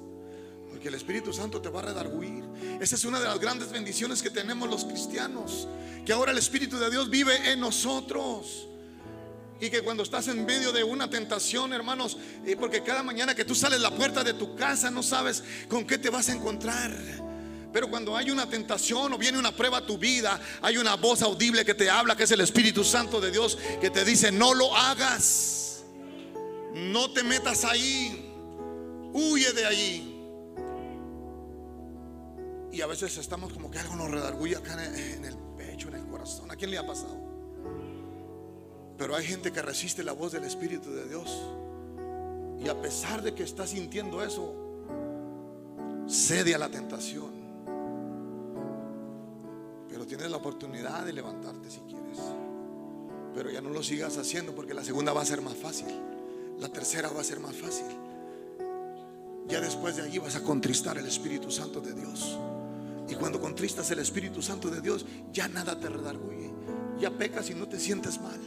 Porque 0.70 0.88
el 0.88 0.94
Espíritu 0.94 1.34
Santo 1.34 1.62
te 1.62 1.68
va 1.68 1.82
a 1.82 1.84
redarguir. 1.88 2.46
Esa 2.80 2.96
es 2.96 3.04
una 3.04 3.20
de 3.20 3.26
las 3.26 3.38
grandes 3.38 3.70
bendiciones 3.70 4.22
que 4.22 4.30
tenemos 4.30 4.70
los 4.70 4.86
cristianos. 4.86 5.68
Que 6.06 6.14
ahora 6.14 6.32
el 6.32 6.38
Espíritu 6.38 6.78
de 6.78 6.90
Dios 6.90 7.10
vive 7.10 7.52
en 7.52 7.60
nosotros. 7.60 8.70
Y 9.60 9.70
que 9.70 9.82
cuando 9.82 10.04
estás 10.04 10.30
en 10.30 10.46
medio 10.46 10.72
de 10.72 10.86
una 10.86 11.10
tentación, 11.10 11.74
hermanos, 11.74 12.18
eh, 12.46 12.56
porque 12.58 12.82
cada 12.82 13.04
mañana 13.04 13.36
que 13.36 13.44
tú 13.44 13.54
sales 13.54 13.82
la 13.82 13.92
puerta 13.92 14.24
de 14.24 14.34
tu 14.34 14.56
casa 14.56 14.90
no 14.90 15.04
sabes 15.04 15.44
con 15.68 15.86
qué 15.86 15.98
te 15.98 16.10
vas 16.10 16.30
a 16.30 16.36
encontrar. 16.36 16.90
Pero 17.72 17.90
cuando 17.90 18.16
hay 18.16 18.32
una 18.32 18.50
tentación 18.50 19.14
o 19.14 19.18
viene 19.18 19.38
una 19.38 19.56
prueba 19.56 19.80
a 19.80 19.86
tu 19.86 19.98
vida, 19.98 20.40
hay 20.62 20.78
una 20.78 20.96
voz 20.96 21.22
audible 21.22 21.66
que 21.66 21.74
te 21.74 21.90
habla, 21.90 22.16
que 22.16 22.24
es 22.24 22.32
el 22.32 22.42
Espíritu 22.42 22.84
Santo 22.84 23.20
de 23.20 23.32
Dios, 23.32 23.58
que 23.82 23.90
te 23.90 24.06
dice, 24.06 24.32
no 24.32 24.54
lo 24.54 24.76
hagas, 24.76 25.84
no 26.74 27.12
te 27.12 27.24
metas 27.24 27.66
ahí, 27.66 28.32
huye 29.14 29.52
de 29.54 29.66
ahí. 29.66 30.14
Y 32.72 32.82
a 32.82 32.88
veces 32.88 33.18
estamos 33.18 33.54
como 33.54 33.72
que 33.72 33.80
algo 33.80 33.96
nos 33.96 34.12
redarguye 34.12 34.56
acá 34.56 34.74
en 34.86 35.26
el 35.26 35.38
pecho, 35.58 35.90
en 35.90 35.96
el 35.96 36.06
corazón. 36.06 36.50
¿A 36.52 36.56
quién 36.56 36.72
le 36.72 36.78
ha 36.78 36.86
pasado? 36.86 37.18
Pero 38.98 39.16
hay 39.16 39.26
gente 39.26 39.52
que 39.52 39.62
resiste 39.62 40.04
la 40.04 40.14
voz 40.14 40.32
del 40.32 40.44
Espíritu 40.44 40.92
de 40.92 41.08
Dios. 41.08 41.30
Y 42.64 42.70
a 42.70 42.82
pesar 42.82 43.22
de 43.22 43.36
que 43.36 43.44
está 43.44 43.68
sintiendo 43.68 44.24
eso, 44.24 44.56
cede 46.08 46.56
a 46.56 46.58
la 46.58 46.70
tentación 46.70 47.37
tienes 50.08 50.32
la 50.32 50.38
oportunidad 50.38 51.06
de 51.06 51.14
levantarte 51.14 51.70
si 51.70 51.82
quieres. 51.82 52.18
Pero 53.36 53.52
ya 53.52 53.62
no 53.62 53.70
lo 53.70 53.84
sigas 53.84 54.18
haciendo 54.18 54.56
porque 54.56 54.74
la 54.74 54.84
segunda 54.84 55.14
va 55.14 55.22
a 55.22 55.26
ser 55.26 55.42
más 55.42 55.56
fácil. 55.56 55.88
La 56.60 56.70
tercera 56.70 57.10
va 57.10 57.22
a 57.22 57.24
ser 57.24 57.40
más 57.40 57.56
fácil. 57.56 57.86
Ya 59.48 59.62
después 59.62 59.98
de 59.98 60.04
allí 60.04 60.18
vas 60.18 60.36
a 60.36 60.44
contristar 60.44 60.98
el 60.98 61.06
Espíritu 61.06 61.52
Santo 61.52 61.82
de 61.82 61.94
Dios. 61.94 62.38
Y 63.08 63.16
cuando 63.16 63.40
contristas 63.40 63.92
el 63.92 64.00
Espíritu 64.00 64.42
Santo 64.42 64.70
de 64.70 64.82
Dios, 64.82 65.06
ya 65.32 65.48
nada 65.48 65.80
te 65.80 65.88
redarguye. 65.88 66.52
Ya 67.00 67.12
pecas 67.12 67.50
y 67.50 67.54
no 67.54 67.68
te 67.68 67.80
sientes 67.80 68.20
mal. 68.20 68.40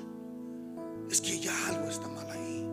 Es 1.09 1.21
que 1.21 1.39
ya 1.39 1.55
algo 1.69 1.89
está 1.89 2.09
mal 2.09 2.29
ahí. 2.31 2.69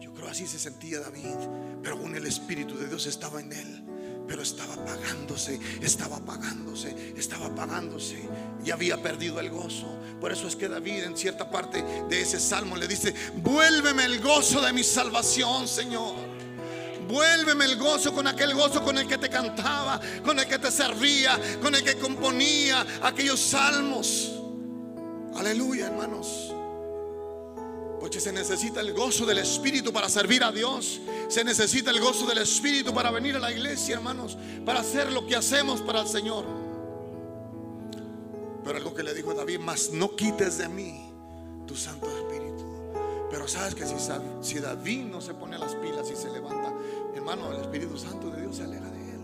Yo 0.00 0.12
creo 0.14 0.28
así 0.28 0.46
se 0.46 0.58
sentía 0.58 1.00
David, 1.00 1.36
pero 1.82 1.96
aún 1.96 2.16
el 2.16 2.26
Espíritu 2.26 2.76
de 2.76 2.88
Dios 2.88 3.06
estaba 3.06 3.40
en 3.40 3.52
él 3.52 3.87
pero 4.28 4.42
estaba 4.42 4.74
apagándose, 4.74 5.58
estaba 5.80 6.16
apagándose, 6.18 7.14
estaba 7.16 7.46
apagándose 7.46 8.28
y 8.62 8.70
había 8.70 9.02
perdido 9.02 9.40
el 9.40 9.48
gozo. 9.48 9.88
Por 10.20 10.30
eso 10.30 10.46
es 10.46 10.54
que 10.54 10.68
David 10.68 11.04
en 11.04 11.16
cierta 11.16 11.50
parte 11.50 11.82
de 12.10 12.20
ese 12.20 12.38
salmo 12.38 12.76
le 12.76 12.86
dice, 12.86 13.14
vuélveme 13.36 14.04
el 14.04 14.20
gozo 14.20 14.60
de 14.60 14.72
mi 14.74 14.84
salvación, 14.84 15.66
Señor. 15.66 16.14
Vuélveme 17.08 17.64
el 17.64 17.78
gozo 17.78 18.12
con 18.12 18.26
aquel 18.26 18.54
gozo 18.54 18.82
con 18.82 18.98
el 18.98 19.08
que 19.08 19.16
te 19.16 19.30
cantaba, 19.30 19.98
con 20.22 20.38
el 20.38 20.46
que 20.46 20.58
te 20.58 20.70
servía, 20.70 21.40
con 21.62 21.74
el 21.74 21.82
que 21.82 21.96
componía 21.96 22.86
aquellos 23.02 23.40
salmos. 23.40 24.32
Aleluya, 25.36 25.86
hermanos. 25.86 26.52
Se 28.10 28.32
necesita 28.32 28.80
el 28.80 28.94
gozo 28.94 29.26
del 29.26 29.38
Espíritu 29.38 29.92
para 29.92 30.08
servir 30.08 30.42
a 30.42 30.50
Dios. 30.50 31.00
Se 31.28 31.44
necesita 31.44 31.90
el 31.90 32.00
gozo 32.00 32.26
del 32.26 32.38
Espíritu 32.38 32.94
para 32.94 33.10
venir 33.10 33.36
a 33.36 33.38
la 33.38 33.52
iglesia, 33.52 33.96
hermanos. 33.96 34.36
Para 34.64 34.80
hacer 34.80 35.12
lo 35.12 35.26
que 35.26 35.36
hacemos 35.36 35.82
para 35.82 36.00
el 36.00 36.08
Señor. 36.08 36.44
Pero 38.64 38.76
algo 38.76 38.94
que 38.94 39.02
le 39.02 39.14
dijo 39.14 39.34
David, 39.34 39.58
más 39.60 39.90
no 39.92 40.16
quites 40.16 40.58
de 40.58 40.68
mí 40.68 41.12
tu 41.66 41.76
Santo 41.76 42.06
Espíritu. 42.06 42.64
Pero 43.30 43.46
sabes 43.46 43.74
que 43.74 43.86
si, 43.86 43.94
si 44.40 44.58
David 44.58 45.04
no 45.04 45.20
se 45.20 45.34
pone 45.34 45.58
las 45.58 45.74
pilas 45.74 46.10
y 46.10 46.16
se 46.16 46.30
levanta, 46.30 46.72
hermano, 47.14 47.52
el 47.52 47.60
Espíritu 47.60 47.96
Santo 47.98 48.30
de 48.30 48.40
Dios 48.40 48.56
se 48.56 48.64
aleja 48.64 48.90
de 48.90 48.98
él. 48.98 49.20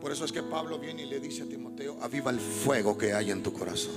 Por 0.00 0.12
eso 0.12 0.24
es 0.24 0.32
que 0.32 0.42
Pablo 0.42 0.78
viene 0.78 1.02
y 1.02 1.06
le 1.06 1.20
dice 1.20 1.42
a 1.42 1.46
Timoteo, 1.46 1.98
aviva 2.00 2.30
el 2.30 2.40
fuego 2.40 2.96
que 2.96 3.12
hay 3.12 3.30
en 3.32 3.42
tu 3.42 3.52
corazón. 3.52 3.94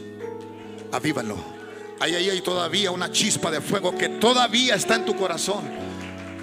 Avívalo. 0.91 1.62
Ahí, 2.03 2.15
ahí 2.15 2.29
hay 2.29 2.41
todavía 2.41 2.91
una 2.91 3.09
chispa 3.09 3.49
de 3.49 3.61
fuego 3.61 3.97
que 3.97 4.09
todavía 4.09 4.75
está 4.75 4.95
en 4.95 5.05
tu 5.05 5.15
corazón. 5.15 5.63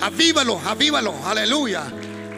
Avívalo, 0.01 0.59
avívalo, 0.59 1.15
aleluya. 1.23 1.85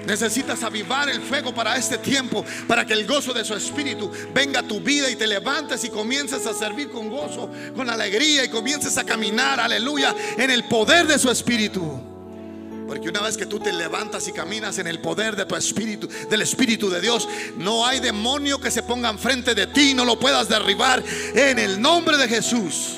Necesitas 0.05 0.65
avivar 0.65 1.09
el 1.09 1.21
fuego 1.21 1.55
para 1.55 1.77
este 1.77 1.99
tiempo, 1.99 2.45
para 2.67 2.85
que 2.85 2.95
el 2.95 3.07
gozo 3.07 3.33
de 3.33 3.45
su 3.45 3.55
espíritu 3.55 4.11
venga 4.35 4.59
a 4.59 4.63
tu 4.65 4.81
vida 4.81 5.09
y 5.09 5.15
te 5.15 5.29
levantes 5.29 5.85
y 5.85 5.91
comiences 5.91 6.45
a 6.49 6.53
servir 6.53 6.91
con 6.91 7.11
gozo, 7.11 7.49
con 7.77 7.89
alegría 7.89 8.45
y 8.45 8.49
comiences 8.49 8.99
a 8.99 9.05
caminar, 9.05 9.61
aleluya, 9.61 10.13
en 10.37 10.51
el 10.51 10.65
poder 10.65 11.07
de 11.07 11.17
su 11.17 11.31
espíritu. 11.31 12.03
Porque 12.89 13.09
una 13.09 13.21
vez 13.21 13.37
que 13.37 13.47
tú 13.47 13.61
te 13.61 13.73
levantas 13.73 14.27
y 14.27 14.33
caminas 14.33 14.79
en 14.79 14.89
el 14.89 14.99
poder 14.99 15.37
de 15.37 15.47
tu 15.47 15.55
espíritu, 15.55 16.09
del 16.29 16.43
espíritu 16.43 16.91
de 16.91 17.01
Dios, 17.01 17.29
no 17.57 17.87
hay 17.87 18.01
demonio 18.01 18.61
que 18.61 18.73
se 18.73 18.83
ponga 18.83 19.11
enfrente 19.11 19.55
de 19.55 19.69
ti 19.69 19.91
y 19.91 19.95
no 19.95 20.05
lo 20.05 20.19
puedas 20.19 20.49
derribar 20.49 21.05
en 21.37 21.61
el 21.61 21.81
nombre 21.81 22.17
de 22.17 22.27
Jesús. 22.27 22.97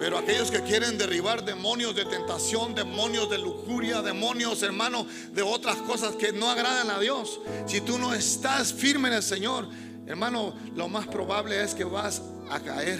Pero 0.00 0.16
aquellos 0.16 0.50
que 0.50 0.62
quieren 0.62 0.96
derribar 0.96 1.44
demonios 1.44 1.94
de 1.94 2.06
tentación, 2.06 2.74
demonios 2.74 3.28
de 3.28 3.36
lujuria, 3.36 4.00
demonios, 4.00 4.62
hermano, 4.62 5.06
de 5.34 5.42
otras 5.42 5.76
cosas 5.76 6.16
que 6.16 6.32
no 6.32 6.50
agradan 6.50 6.88
a 6.88 6.98
Dios, 6.98 7.38
si 7.66 7.82
tú 7.82 7.98
no 7.98 8.14
estás 8.14 8.72
firme 8.72 9.08
en 9.08 9.16
el 9.16 9.22
Señor, 9.22 9.68
hermano, 10.06 10.54
lo 10.74 10.88
más 10.88 11.06
probable 11.06 11.62
es 11.62 11.74
que 11.74 11.84
vas 11.84 12.22
a 12.50 12.60
caer. 12.60 12.98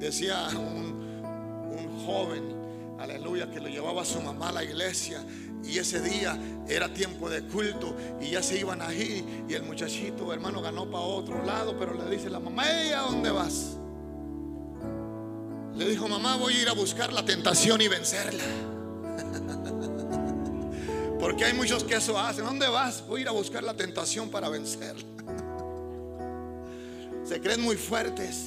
Decía 0.00 0.48
un, 0.48 2.02
joven, 2.04 2.98
aleluya, 2.98 3.48
que 3.48 3.60
lo 3.60 3.68
llevaba 3.68 4.02
a 4.02 4.04
su 4.04 4.20
mamá 4.20 4.48
a 4.48 4.52
la 4.52 4.64
iglesia 4.64 5.24
y 5.62 5.78
ese 5.78 6.02
día 6.02 6.36
era 6.68 6.92
tiempo 6.92 7.30
de 7.30 7.42
culto 7.42 7.96
y 8.20 8.30
ya 8.30 8.42
se 8.42 8.58
iban 8.58 8.82
a 8.82 8.92
ir 8.92 9.24
y 9.48 9.54
el 9.54 9.62
muchachito, 9.62 10.32
hermano, 10.32 10.60
ganó 10.60 10.84
para 10.90 11.04
otro 11.04 11.44
lado, 11.44 11.76
pero 11.78 11.94
le 11.94 12.10
dice 12.10 12.28
la 12.28 12.40
mamá, 12.40 12.64
¿y 12.84 12.90
a 12.90 13.00
dónde 13.02 13.30
vas? 13.30 13.78
Le 15.76 15.88
dijo, 15.88 16.08
mamá, 16.08 16.36
voy 16.36 16.54
a 16.54 16.62
ir 16.62 16.68
a 16.68 16.72
buscar 16.72 17.12
la 17.12 17.24
tentación 17.24 17.80
y 17.80 17.88
vencerla. 17.88 18.44
Porque 21.18 21.44
hay 21.44 21.54
muchos 21.54 21.82
que 21.82 21.94
eso 21.94 22.16
hacen. 22.18 22.44
¿Dónde 22.44 22.68
vas? 22.68 23.04
Voy 23.06 23.20
a 23.20 23.22
ir 23.22 23.28
a 23.28 23.32
buscar 23.32 23.64
la 23.64 23.74
tentación 23.74 24.30
para 24.30 24.48
vencerla. 24.48 25.02
Se 27.24 27.40
creen 27.40 27.60
muy 27.60 27.76
fuertes. 27.76 28.44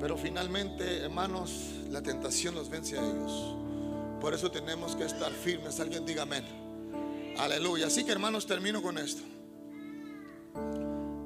Pero 0.00 0.16
finalmente, 0.16 0.98
hermanos, 0.98 1.50
la 1.90 2.02
tentación 2.02 2.54
los 2.54 2.70
vence 2.70 2.98
a 2.98 3.02
ellos. 3.02 3.56
Por 4.20 4.34
eso 4.34 4.50
tenemos 4.50 4.96
que 4.96 5.04
estar 5.04 5.32
firmes. 5.32 5.78
Alguien 5.80 6.06
diga 6.06 6.22
amén. 6.22 6.44
Aleluya. 7.38 7.88
Así 7.88 8.04
que 8.04 8.12
hermanos, 8.12 8.46
termino 8.46 8.80
con 8.80 8.96
esto. 8.96 9.22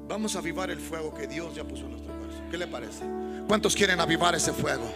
Vamos 0.07 0.35
a 0.35 0.39
avivar 0.39 0.71
el 0.71 0.79
fuego 0.79 1.13
que 1.13 1.27
Dios 1.27 1.53
ya 1.55 1.63
puso 1.63 1.85
en 1.85 1.91
nuestro. 1.91 2.08
¿Qué 2.49 2.57
le 2.57 2.67
parece? 2.67 3.03
¿Cuántos 3.47 3.75
quieren 3.75 3.99
avivar 3.99 4.33
ese 4.35 4.51
fuego? 4.53 4.91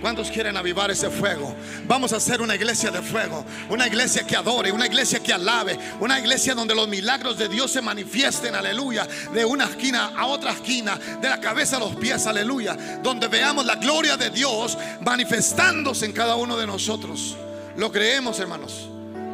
¿Cuántos 0.00 0.30
quieren 0.30 0.56
avivar 0.56 0.90
ese 0.90 1.10
fuego? 1.10 1.54
Vamos 1.86 2.12
a 2.12 2.16
hacer 2.16 2.40
una 2.40 2.54
iglesia 2.54 2.90
de 2.90 3.02
fuego, 3.02 3.44
una 3.68 3.86
iglesia 3.86 4.26
que 4.26 4.36
adore, 4.36 4.70
una 4.70 4.86
iglesia 4.86 5.20
que 5.20 5.32
alabe, 5.32 5.78
una 6.00 6.18
iglesia 6.18 6.54
donde 6.54 6.74
los 6.74 6.88
milagros 6.88 7.36
de 7.36 7.48
Dios 7.48 7.72
se 7.72 7.82
manifiesten, 7.82 8.54
aleluya, 8.54 9.08
de 9.34 9.44
una 9.44 9.64
esquina 9.64 10.12
a 10.16 10.26
otra 10.26 10.52
esquina, 10.52 10.96
de 11.20 11.28
la 11.28 11.40
cabeza 11.40 11.76
a 11.76 11.80
los 11.80 11.96
pies, 11.96 12.26
aleluya, 12.26 12.76
donde 13.02 13.26
veamos 13.26 13.66
la 13.66 13.74
gloria 13.74 14.16
de 14.16 14.30
Dios 14.30 14.78
manifestándose 15.04 16.06
en 16.06 16.12
cada 16.12 16.36
uno 16.36 16.56
de 16.56 16.66
nosotros. 16.66 17.36
Lo 17.76 17.90
creemos, 17.90 18.38
hermanos. 18.38 18.88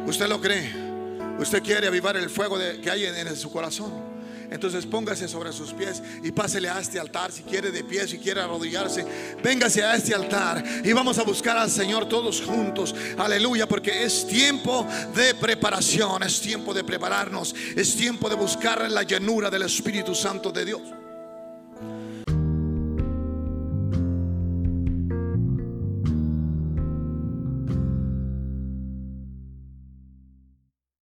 ¿Usted 0.07 0.27
lo 0.27 0.41
cree? 0.41 0.73
¿Usted 1.37 1.61
quiere 1.61 1.87
avivar 1.87 2.17
el 2.17 2.29
fuego 2.29 2.57
que 2.81 2.89
hay 2.89 3.05
en 3.05 3.35
su 3.35 3.51
corazón? 3.51 4.14
Entonces 4.55 4.85
póngase 4.85 5.27
sobre 5.27 5.51
sus 5.51 5.73
pies 5.73 6.01
y 6.23 6.31
pásele 6.31 6.69
a 6.69 6.79
este 6.79 6.99
altar 6.99 7.31
si 7.31 7.43
quiere 7.43 7.71
de 7.71 7.83
pie, 7.83 8.07
si 8.07 8.17
quiere 8.17 8.41
arrodillarse. 8.41 9.05
Véngase 9.43 9.83
a 9.83 9.95
este 9.95 10.15
altar 10.15 10.63
y 10.83 10.93
vamos 10.93 11.17
a 11.19 11.23
buscar 11.23 11.57
al 11.57 11.69
Señor 11.69 12.07
todos 12.07 12.41
juntos. 12.41 12.95
Aleluya, 13.17 13.67
porque 13.67 14.03
es 14.03 14.25
tiempo 14.27 14.87
de 15.13 15.35
preparación, 15.35 16.23
es 16.23 16.39
tiempo 16.41 16.73
de 16.73 16.83
prepararnos, 16.83 17.53
es 17.75 17.95
tiempo 17.95 18.29
de 18.29 18.35
buscar 18.35 18.89
la 18.89 19.03
llenura 19.03 19.49
del 19.49 19.63
Espíritu 19.63 20.15
Santo 20.15 20.51
de 20.51 20.65
Dios. 20.65 21.04